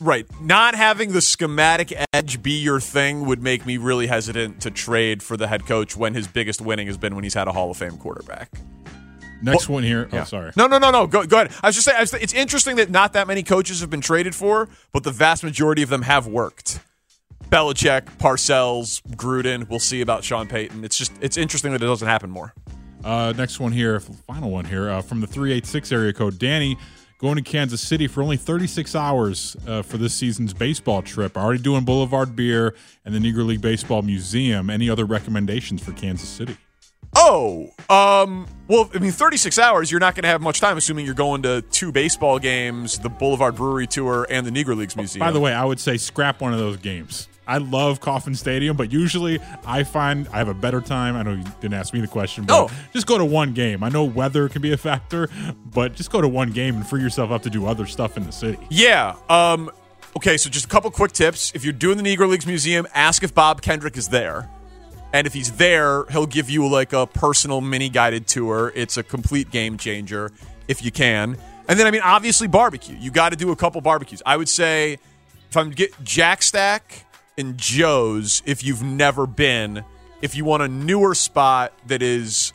right. 0.00 0.26
Not 0.40 0.74
having 0.74 1.12
the 1.12 1.20
schematic 1.20 1.92
edge 2.12 2.42
be 2.42 2.52
your 2.52 2.80
thing 2.80 3.26
would 3.26 3.42
make 3.42 3.66
me 3.66 3.76
really 3.76 4.06
hesitant 4.06 4.60
to 4.62 4.70
trade 4.70 5.22
for 5.22 5.36
the 5.36 5.48
head 5.48 5.66
coach 5.66 5.96
when 5.96 6.14
his 6.14 6.28
biggest 6.28 6.60
winning 6.60 6.86
has 6.86 6.96
been 6.96 7.14
when 7.14 7.24
he's 7.24 7.34
had 7.34 7.48
a 7.48 7.52
Hall 7.52 7.70
of 7.70 7.76
Fame 7.76 7.98
quarterback. 7.98 8.50
Next 9.40 9.68
one 9.68 9.82
here. 9.84 10.08
Yeah. 10.12 10.22
Oh, 10.22 10.24
sorry. 10.24 10.52
No, 10.56 10.66
no, 10.66 10.78
no, 10.78 10.90
no. 10.90 11.06
Go, 11.06 11.24
go 11.24 11.36
ahead. 11.36 11.52
I 11.62 11.68
was 11.68 11.76
just 11.76 11.86
saying, 11.86 12.00
was, 12.00 12.12
it's 12.14 12.34
interesting 12.34 12.76
that 12.76 12.90
not 12.90 13.12
that 13.12 13.26
many 13.26 13.42
coaches 13.42 13.80
have 13.80 13.90
been 13.90 14.00
traded 14.00 14.34
for, 14.34 14.68
but 14.92 15.04
the 15.04 15.12
vast 15.12 15.44
majority 15.44 15.82
of 15.82 15.88
them 15.88 16.02
have 16.02 16.26
worked. 16.26 16.80
Belichick, 17.48 18.02
Parcells, 18.18 19.00
Gruden. 19.16 19.68
We'll 19.70 19.78
see 19.78 20.00
about 20.00 20.24
Sean 20.24 20.48
Payton. 20.48 20.84
It's 20.84 20.98
just 20.98 21.12
it's 21.20 21.36
interesting 21.36 21.72
that 21.72 21.82
it 21.82 21.86
doesn't 21.86 22.08
happen 22.08 22.30
more. 22.30 22.52
Uh, 23.04 23.32
next 23.36 23.60
one 23.60 23.72
here, 23.72 24.00
final 24.00 24.50
one 24.50 24.64
here 24.64 24.90
uh, 24.90 25.00
from 25.00 25.20
the 25.20 25.26
386 25.26 25.92
area 25.92 26.12
code. 26.12 26.38
Danny 26.38 26.76
going 27.18 27.36
to 27.36 27.42
Kansas 27.42 27.80
City 27.80 28.06
for 28.06 28.22
only 28.22 28.36
36 28.36 28.94
hours 28.94 29.56
uh, 29.66 29.82
for 29.82 29.98
this 29.98 30.14
season's 30.14 30.54
baseball 30.54 31.02
trip. 31.02 31.36
Already 31.36 31.62
doing 31.62 31.84
Boulevard 31.84 32.34
Beer 32.34 32.74
and 33.04 33.14
the 33.14 33.18
Negro 33.18 33.44
League 33.44 33.60
Baseball 33.60 34.02
Museum. 34.02 34.70
Any 34.70 34.88
other 34.88 35.04
recommendations 35.04 35.82
for 35.82 35.92
Kansas 35.92 36.28
City? 36.28 36.56
Oh, 37.16 37.70
um, 37.88 38.46
well, 38.68 38.90
I 38.94 38.98
mean, 38.98 39.10
36 39.10 39.58
hours, 39.58 39.90
you're 39.90 39.98
not 39.98 40.14
going 40.14 40.22
to 40.22 40.28
have 40.28 40.40
much 40.40 40.60
time, 40.60 40.76
assuming 40.76 41.06
you're 41.06 41.14
going 41.14 41.42
to 41.42 41.62
two 41.62 41.90
baseball 41.90 42.38
games, 42.38 42.98
the 42.98 43.08
Boulevard 43.08 43.56
Brewery 43.56 43.86
Tour, 43.86 44.26
and 44.30 44.46
the 44.46 44.50
Negro 44.50 44.76
Leagues 44.76 44.94
Museum. 44.94 45.20
By 45.20 45.32
the 45.32 45.40
way, 45.40 45.52
I 45.52 45.64
would 45.64 45.80
say 45.80 45.96
scrap 45.96 46.40
one 46.40 46.52
of 46.52 46.58
those 46.58 46.76
games. 46.76 47.28
I 47.48 47.58
love 47.58 48.00
Kauffman 48.00 48.34
Stadium, 48.34 48.76
but 48.76 48.92
usually 48.92 49.40
I 49.66 49.82
find 49.82 50.28
I 50.32 50.38
have 50.38 50.48
a 50.48 50.54
better 50.54 50.80
time. 50.80 51.16
I 51.16 51.22
know 51.22 51.32
you 51.32 51.44
didn't 51.60 51.74
ask 51.74 51.92
me 51.94 52.00
the 52.00 52.06
question, 52.06 52.44
but 52.44 52.52
No. 52.54 52.70
just 52.92 53.06
go 53.06 53.16
to 53.18 53.24
one 53.24 53.54
game. 53.54 53.82
I 53.82 53.88
know 53.88 54.04
weather 54.04 54.48
can 54.48 54.60
be 54.62 54.70
a 54.72 54.76
factor, 54.76 55.28
but 55.72 55.94
just 55.94 56.10
go 56.12 56.20
to 56.20 56.28
one 56.28 56.50
game 56.52 56.76
and 56.76 56.86
free 56.86 57.00
yourself 57.00 57.30
up 57.30 57.42
to 57.42 57.50
do 57.50 57.66
other 57.66 57.86
stuff 57.86 58.16
in 58.16 58.24
the 58.24 58.32
city. 58.32 58.58
Yeah. 58.70 59.16
Um, 59.30 59.70
okay, 60.16 60.36
so 60.36 60.50
just 60.50 60.66
a 60.66 60.68
couple 60.68 60.90
quick 60.90 61.12
tips. 61.12 61.50
If 61.54 61.64
you're 61.64 61.72
doing 61.72 61.96
the 61.96 62.02
Negro 62.04 62.28
Leagues 62.28 62.46
Museum, 62.46 62.86
ask 62.94 63.22
if 63.22 63.34
Bob 63.34 63.62
Kendrick 63.62 63.96
is 63.96 64.08
there. 64.08 64.48
And 65.14 65.26
if 65.26 65.32
he's 65.32 65.52
there, 65.52 66.04
he'll 66.10 66.26
give 66.26 66.50
you 66.50 66.68
like 66.68 66.92
a 66.92 67.06
personal 67.06 67.62
mini 67.62 67.88
guided 67.88 68.26
tour. 68.26 68.72
It's 68.74 68.98
a 68.98 69.02
complete 69.02 69.50
game 69.50 69.78
changer 69.78 70.30
if 70.68 70.84
you 70.84 70.90
can. 70.92 71.38
And 71.66 71.78
then, 71.80 71.86
I 71.86 71.90
mean, 71.90 72.02
obviously, 72.02 72.46
barbecue. 72.46 72.96
You 72.98 73.10
got 73.10 73.30
to 73.30 73.36
do 73.36 73.50
a 73.50 73.56
couple 73.56 73.80
barbecues. 73.80 74.22
I 74.26 74.36
would 74.36 74.50
say 74.50 74.98
if 75.50 75.56
I'm 75.56 75.70
get 75.70 75.92
Jack 76.04 76.42
Stack 76.42 77.06
and 77.38 77.56
Joe's, 77.56 78.42
if 78.44 78.64
you've 78.64 78.82
never 78.82 79.26
been, 79.26 79.84
if 80.20 80.34
you 80.34 80.44
want 80.44 80.62
a 80.62 80.68
newer 80.68 81.14
spot 81.14 81.72
that 81.86 82.02
is 82.02 82.52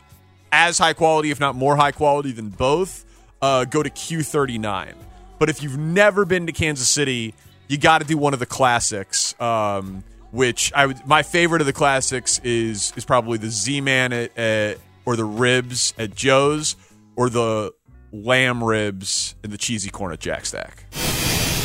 as 0.52 0.78
high 0.78 0.92
quality, 0.92 1.30
if 1.30 1.40
not 1.40 1.56
more 1.56 1.74
high 1.74 1.92
quality 1.92 2.30
than 2.30 2.50
both, 2.50 3.04
uh, 3.42 3.64
go 3.64 3.82
to 3.82 3.90
Q39. 3.90 4.94
But 5.38 5.48
if 5.48 5.62
you've 5.62 5.78
never 5.78 6.24
been 6.24 6.46
to 6.46 6.52
Kansas 6.52 6.88
City, 6.88 7.34
you 7.66 7.78
got 7.78 8.00
to 8.02 8.06
do 8.06 8.16
one 8.16 8.34
of 8.34 8.40
the 8.40 8.46
classics. 8.46 9.34
Um, 9.40 10.04
which 10.30 10.72
I 10.74 10.86
would, 10.86 11.06
my 11.06 11.22
favorite 11.22 11.60
of 11.60 11.66
the 11.66 11.72
classics 11.72 12.40
is 12.42 12.92
is 12.96 13.04
probably 13.04 13.38
the 13.38 13.50
Z 13.50 13.80
Man 13.80 14.12
at, 14.12 14.36
at 14.36 14.78
or 15.04 15.14
the 15.14 15.24
ribs 15.24 15.94
at 15.96 16.14
Joe's 16.14 16.74
or 17.14 17.30
the 17.30 17.72
lamb 18.12 18.62
ribs 18.62 19.36
and 19.44 19.52
the 19.52 19.58
cheesy 19.58 19.90
corn 19.90 20.12
at 20.12 20.18
Jack 20.18 20.46
Stack. 20.46 20.86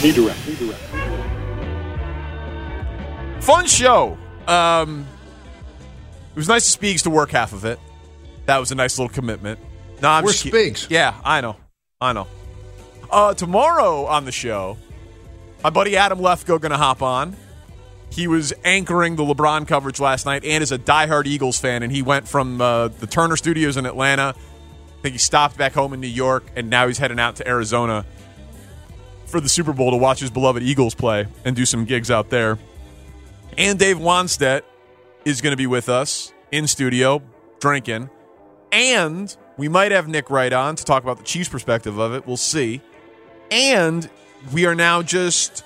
Need 0.03 0.15
to 0.15 0.29
Fun 3.41 3.65
show. 3.65 4.17
Um, 4.47 5.07
it 6.31 6.35
was 6.35 6.47
nice 6.47 6.65
to 6.65 6.69
Speaks 6.71 7.03
to 7.03 7.09
work 7.09 7.31
half 7.31 7.53
of 7.53 7.65
it. 7.65 7.79
That 8.45 8.57
was 8.57 8.71
a 8.71 8.75
nice 8.75 8.97
little 8.97 9.13
commitment. 9.13 9.59
No, 10.01 10.09
I'm 10.09 10.23
We're 10.23 10.31
just 10.31 10.45
Speaks. 10.45 10.87
Yeah, 10.89 11.15
I 11.23 11.41
know. 11.41 11.55
I 12.01 12.13
know. 12.13 12.27
Uh, 13.11 13.33
tomorrow 13.33 14.05
on 14.05 14.25
the 14.25 14.31
show, 14.31 14.77
my 15.63 15.69
buddy 15.69 15.97
Adam 15.97 16.19
Lefkoe 16.19 16.59
going 16.59 16.71
to 16.71 16.77
hop 16.77 17.01
on. 17.01 17.35
He 18.11 18.27
was 18.27 18.53
anchoring 18.63 19.15
the 19.15 19.23
LeBron 19.23 19.67
coverage 19.67 19.99
last 19.99 20.25
night 20.25 20.43
and 20.43 20.63
is 20.63 20.71
a 20.71 20.79
diehard 20.79 21.25
Eagles 21.25 21.59
fan. 21.59 21.83
And 21.83 21.91
he 21.91 22.01
went 22.01 22.27
from 22.27 22.59
uh, 22.59 22.87
the 22.87 23.07
Turner 23.07 23.37
Studios 23.37 23.77
in 23.77 23.85
Atlanta. 23.85 24.33
I 24.35 25.01
think 25.01 25.13
he 25.13 25.19
stopped 25.19 25.57
back 25.57 25.73
home 25.73 25.93
in 25.93 26.01
New 26.01 26.07
York, 26.07 26.43
and 26.55 26.69
now 26.69 26.87
he's 26.87 26.97
heading 26.97 27.19
out 27.19 27.37
to 27.37 27.47
Arizona 27.47 28.05
for 29.27 29.39
the 29.39 29.47
Super 29.47 29.73
Bowl 29.73 29.91
to 29.91 29.97
watch 29.97 30.19
his 30.19 30.29
beloved 30.29 30.63
Eagles 30.63 30.95
play 30.95 31.27
and 31.45 31.55
do 31.55 31.65
some 31.65 31.85
gigs 31.85 32.09
out 32.11 32.29
there. 32.29 32.57
And 33.57 33.77
Dave 33.77 33.97
Wannstedt 33.97 34.61
is 35.25 35.41
going 35.41 35.51
to 35.51 35.57
be 35.57 35.67
with 35.67 35.89
us 35.89 36.33
in 36.51 36.67
studio 36.67 37.21
drinking. 37.59 38.09
And 38.71 39.35
we 39.57 39.67
might 39.67 39.91
have 39.91 40.07
Nick 40.07 40.29
Wright 40.29 40.53
on 40.53 40.75
to 40.75 40.85
talk 40.85 41.03
about 41.03 41.17
the 41.17 41.23
Chiefs' 41.23 41.49
perspective 41.49 41.97
of 41.97 42.13
it. 42.13 42.25
We'll 42.25 42.37
see. 42.37 42.81
And 43.51 44.09
we 44.53 44.65
are 44.65 44.75
now 44.75 45.01
just 45.01 45.63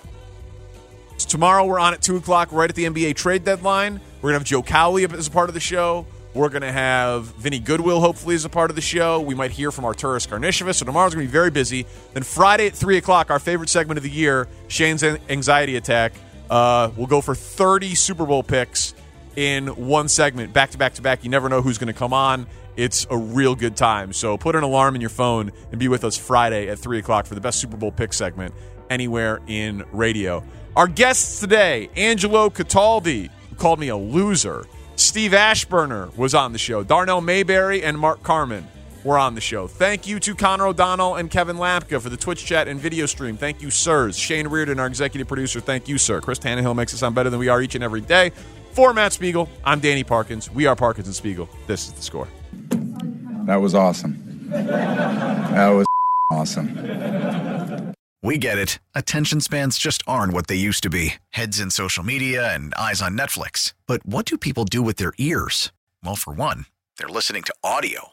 tomorrow. 1.27 1.65
We're 1.65 1.79
on 1.79 1.93
at 1.93 2.01
two 2.01 2.15
o'clock, 2.17 2.51
right 2.51 2.69
at 2.69 2.75
the 2.75 2.85
NBA 2.85 3.15
trade 3.15 3.43
deadline. 3.43 3.99
We're 4.21 4.29
gonna 4.29 4.39
have 4.39 4.47
Joe 4.47 4.63
Cowley 4.63 5.05
as 5.05 5.27
a 5.27 5.31
part 5.31 5.49
of 5.49 5.53
the 5.53 5.59
show. 5.59 6.05
We're 6.33 6.49
gonna 6.49 6.71
have 6.71 7.25
Vinny 7.35 7.59
Goodwill 7.59 7.99
hopefully 7.99 8.35
as 8.35 8.45
a 8.45 8.49
part 8.49 8.71
of 8.71 8.75
the 8.75 8.81
show. 8.81 9.19
We 9.21 9.35
might 9.35 9.51
hear 9.51 9.71
from 9.71 9.83
Arturas 9.83 10.27
Karnisovas. 10.27 10.75
So 10.75 10.85
tomorrow's 10.85 11.13
gonna 11.13 11.25
be 11.25 11.31
very 11.31 11.51
busy. 11.51 11.85
Then 12.13 12.23
Friday 12.23 12.67
at 12.67 12.73
three 12.73 12.97
o'clock, 12.97 13.29
our 13.29 13.39
favorite 13.39 13.69
segment 13.69 13.97
of 13.97 14.03
the 14.03 14.09
year, 14.09 14.47
Shane's 14.67 15.03
anxiety 15.03 15.75
attack. 15.75 16.13
Uh, 16.53 16.91
we'll 16.95 17.07
go 17.07 17.19
for 17.19 17.33
thirty 17.33 17.95
Super 17.95 18.27
Bowl 18.27 18.43
picks 18.43 18.93
in 19.35 19.65
one 19.69 20.07
segment, 20.07 20.53
back 20.53 20.69
to 20.69 20.77
back 20.77 20.93
to 20.93 21.01
back. 21.01 21.23
You 21.23 21.31
never 21.31 21.49
know 21.49 21.63
who's 21.63 21.79
gonna 21.79 21.93
come 21.93 22.13
on. 22.13 22.45
It's 22.75 23.07
a 23.09 23.17
real 23.17 23.55
good 23.55 23.75
time. 23.75 24.13
So 24.13 24.37
put 24.37 24.55
an 24.55 24.61
alarm 24.61 24.93
in 24.93 25.01
your 25.01 25.09
phone 25.09 25.51
and 25.71 25.79
be 25.79 25.87
with 25.87 26.03
us 26.03 26.15
Friday 26.15 26.69
at 26.69 26.77
3 26.77 26.99
o'clock 26.99 27.25
for 27.25 27.33
the 27.33 27.41
best 27.41 27.59
Super 27.59 27.75
Bowl 27.75 27.91
pick 27.91 28.13
segment 28.13 28.53
anywhere 28.87 29.41
in 29.47 29.83
radio. 29.91 30.43
Our 30.75 30.87
guests 30.87 31.39
today 31.39 31.89
Angelo 31.95 32.51
Cataldi, 32.51 33.31
who 33.49 33.55
called 33.55 33.79
me 33.79 33.87
a 33.87 33.97
loser. 33.97 34.63
Steve 34.95 35.31
Aschburner 35.31 36.15
was 36.15 36.35
on 36.35 36.53
the 36.53 36.59
show. 36.59 36.83
Darnell 36.83 37.21
Mayberry 37.21 37.81
and 37.81 37.97
Mark 37.97 38.21
Carman 38.21 38.67
were 39.03 39.17
on 39.17 39.35
the 39.35 39.41
show. 39.41 39.67
Thank 39.67 40.07
you 40.07 40.19
to 40.19 40.35
Connor 40.35 40.67
O'Donnell 40.67 41.15
and 41.15 41.29
Kevin 41.29 41.57
Lapka 41.57 42.01
for 42.01 42.09
the 42.09 42.17
Twitch 42.17 42.45
chat 42.45 42.67
and 42.67 42.79
video 42.79 43.05
stream. 43.05 43.37
Thank 43.37 43.61
you, 43.61 43.69
sirs. 43.69 44.17
Shane 44.17 44.47
Reardon, 44.47 44.79
our 44.79 44.87
executive 44.87 45.27
producer. 45.27 45.59
Thank 45.59 45.87
you, 45.87 45.97
sir. 45.97 46.21
Chris 46.21 46.39
Tannehill 46.39 46.75
makes 46.75 46.93
us 46.93 46.99
sound 46.99 47.15
better 47.15 47.29
than 47.29 47.39
we 47.39 47.49
are 47.49 47.61
each 47.61 47.75
and 47.75 47.83
every 47.83 48.01
day. 48.01 48.31
For 48.71 48.93
Matt 48.93 49.13
Spiegel, 49.13 49.49
I'm 49.63 49.79
Danny 49.79 50.03
Parkins. 50.03 50.49
We 50.49 50.65
are 50.65 50.75
Parkins 50.75 51.07
and 51.07 51.15
Spiegel. 51.15 51.47
This 51.67 51.87
is 51.87 51.93
the 51.93 52.01
score. 52.01 52.27
That 53.45 53.57
was 53.57 53.75
awesome. 53.75 54.47
That 54.49 55.69
was 55.69 55.85
awesome. 56.31 57.93
We 58.23 58.37
get 58.37 58.57
it. 58.57 58.79
Attention 58.95 59.41
spans 59.41 59.77
just 59.77 60.01
aren't 60.07 60.31
what 60.31 60.47
they 60.47 60.55
used 60.55 60.81
to 60.83 60.89
be 60.89 61.15
heads 61.31 61.59
in 61.59 61.69
social 61.69 62.05
media 62.05 62.55
and 62.55 62.73
eyes 62.75 63.01
on 63.01 63.17
Netflix. 63.17 63.73
But 63.85 64.05
what 64.05 64.25
do 64.25 64.37
people 64.37 64.63
do 64.63 64.81
with 64.81 64.95
their 64.95 65.11
ears? 65.17 65.73
Well, 66.03 66.15
for 66.15 66.33
one, 66.33 66.65
they're 66.97 67.09
listening 67.09 67.43
to 67.43 67.53
audio. 67.65 68.12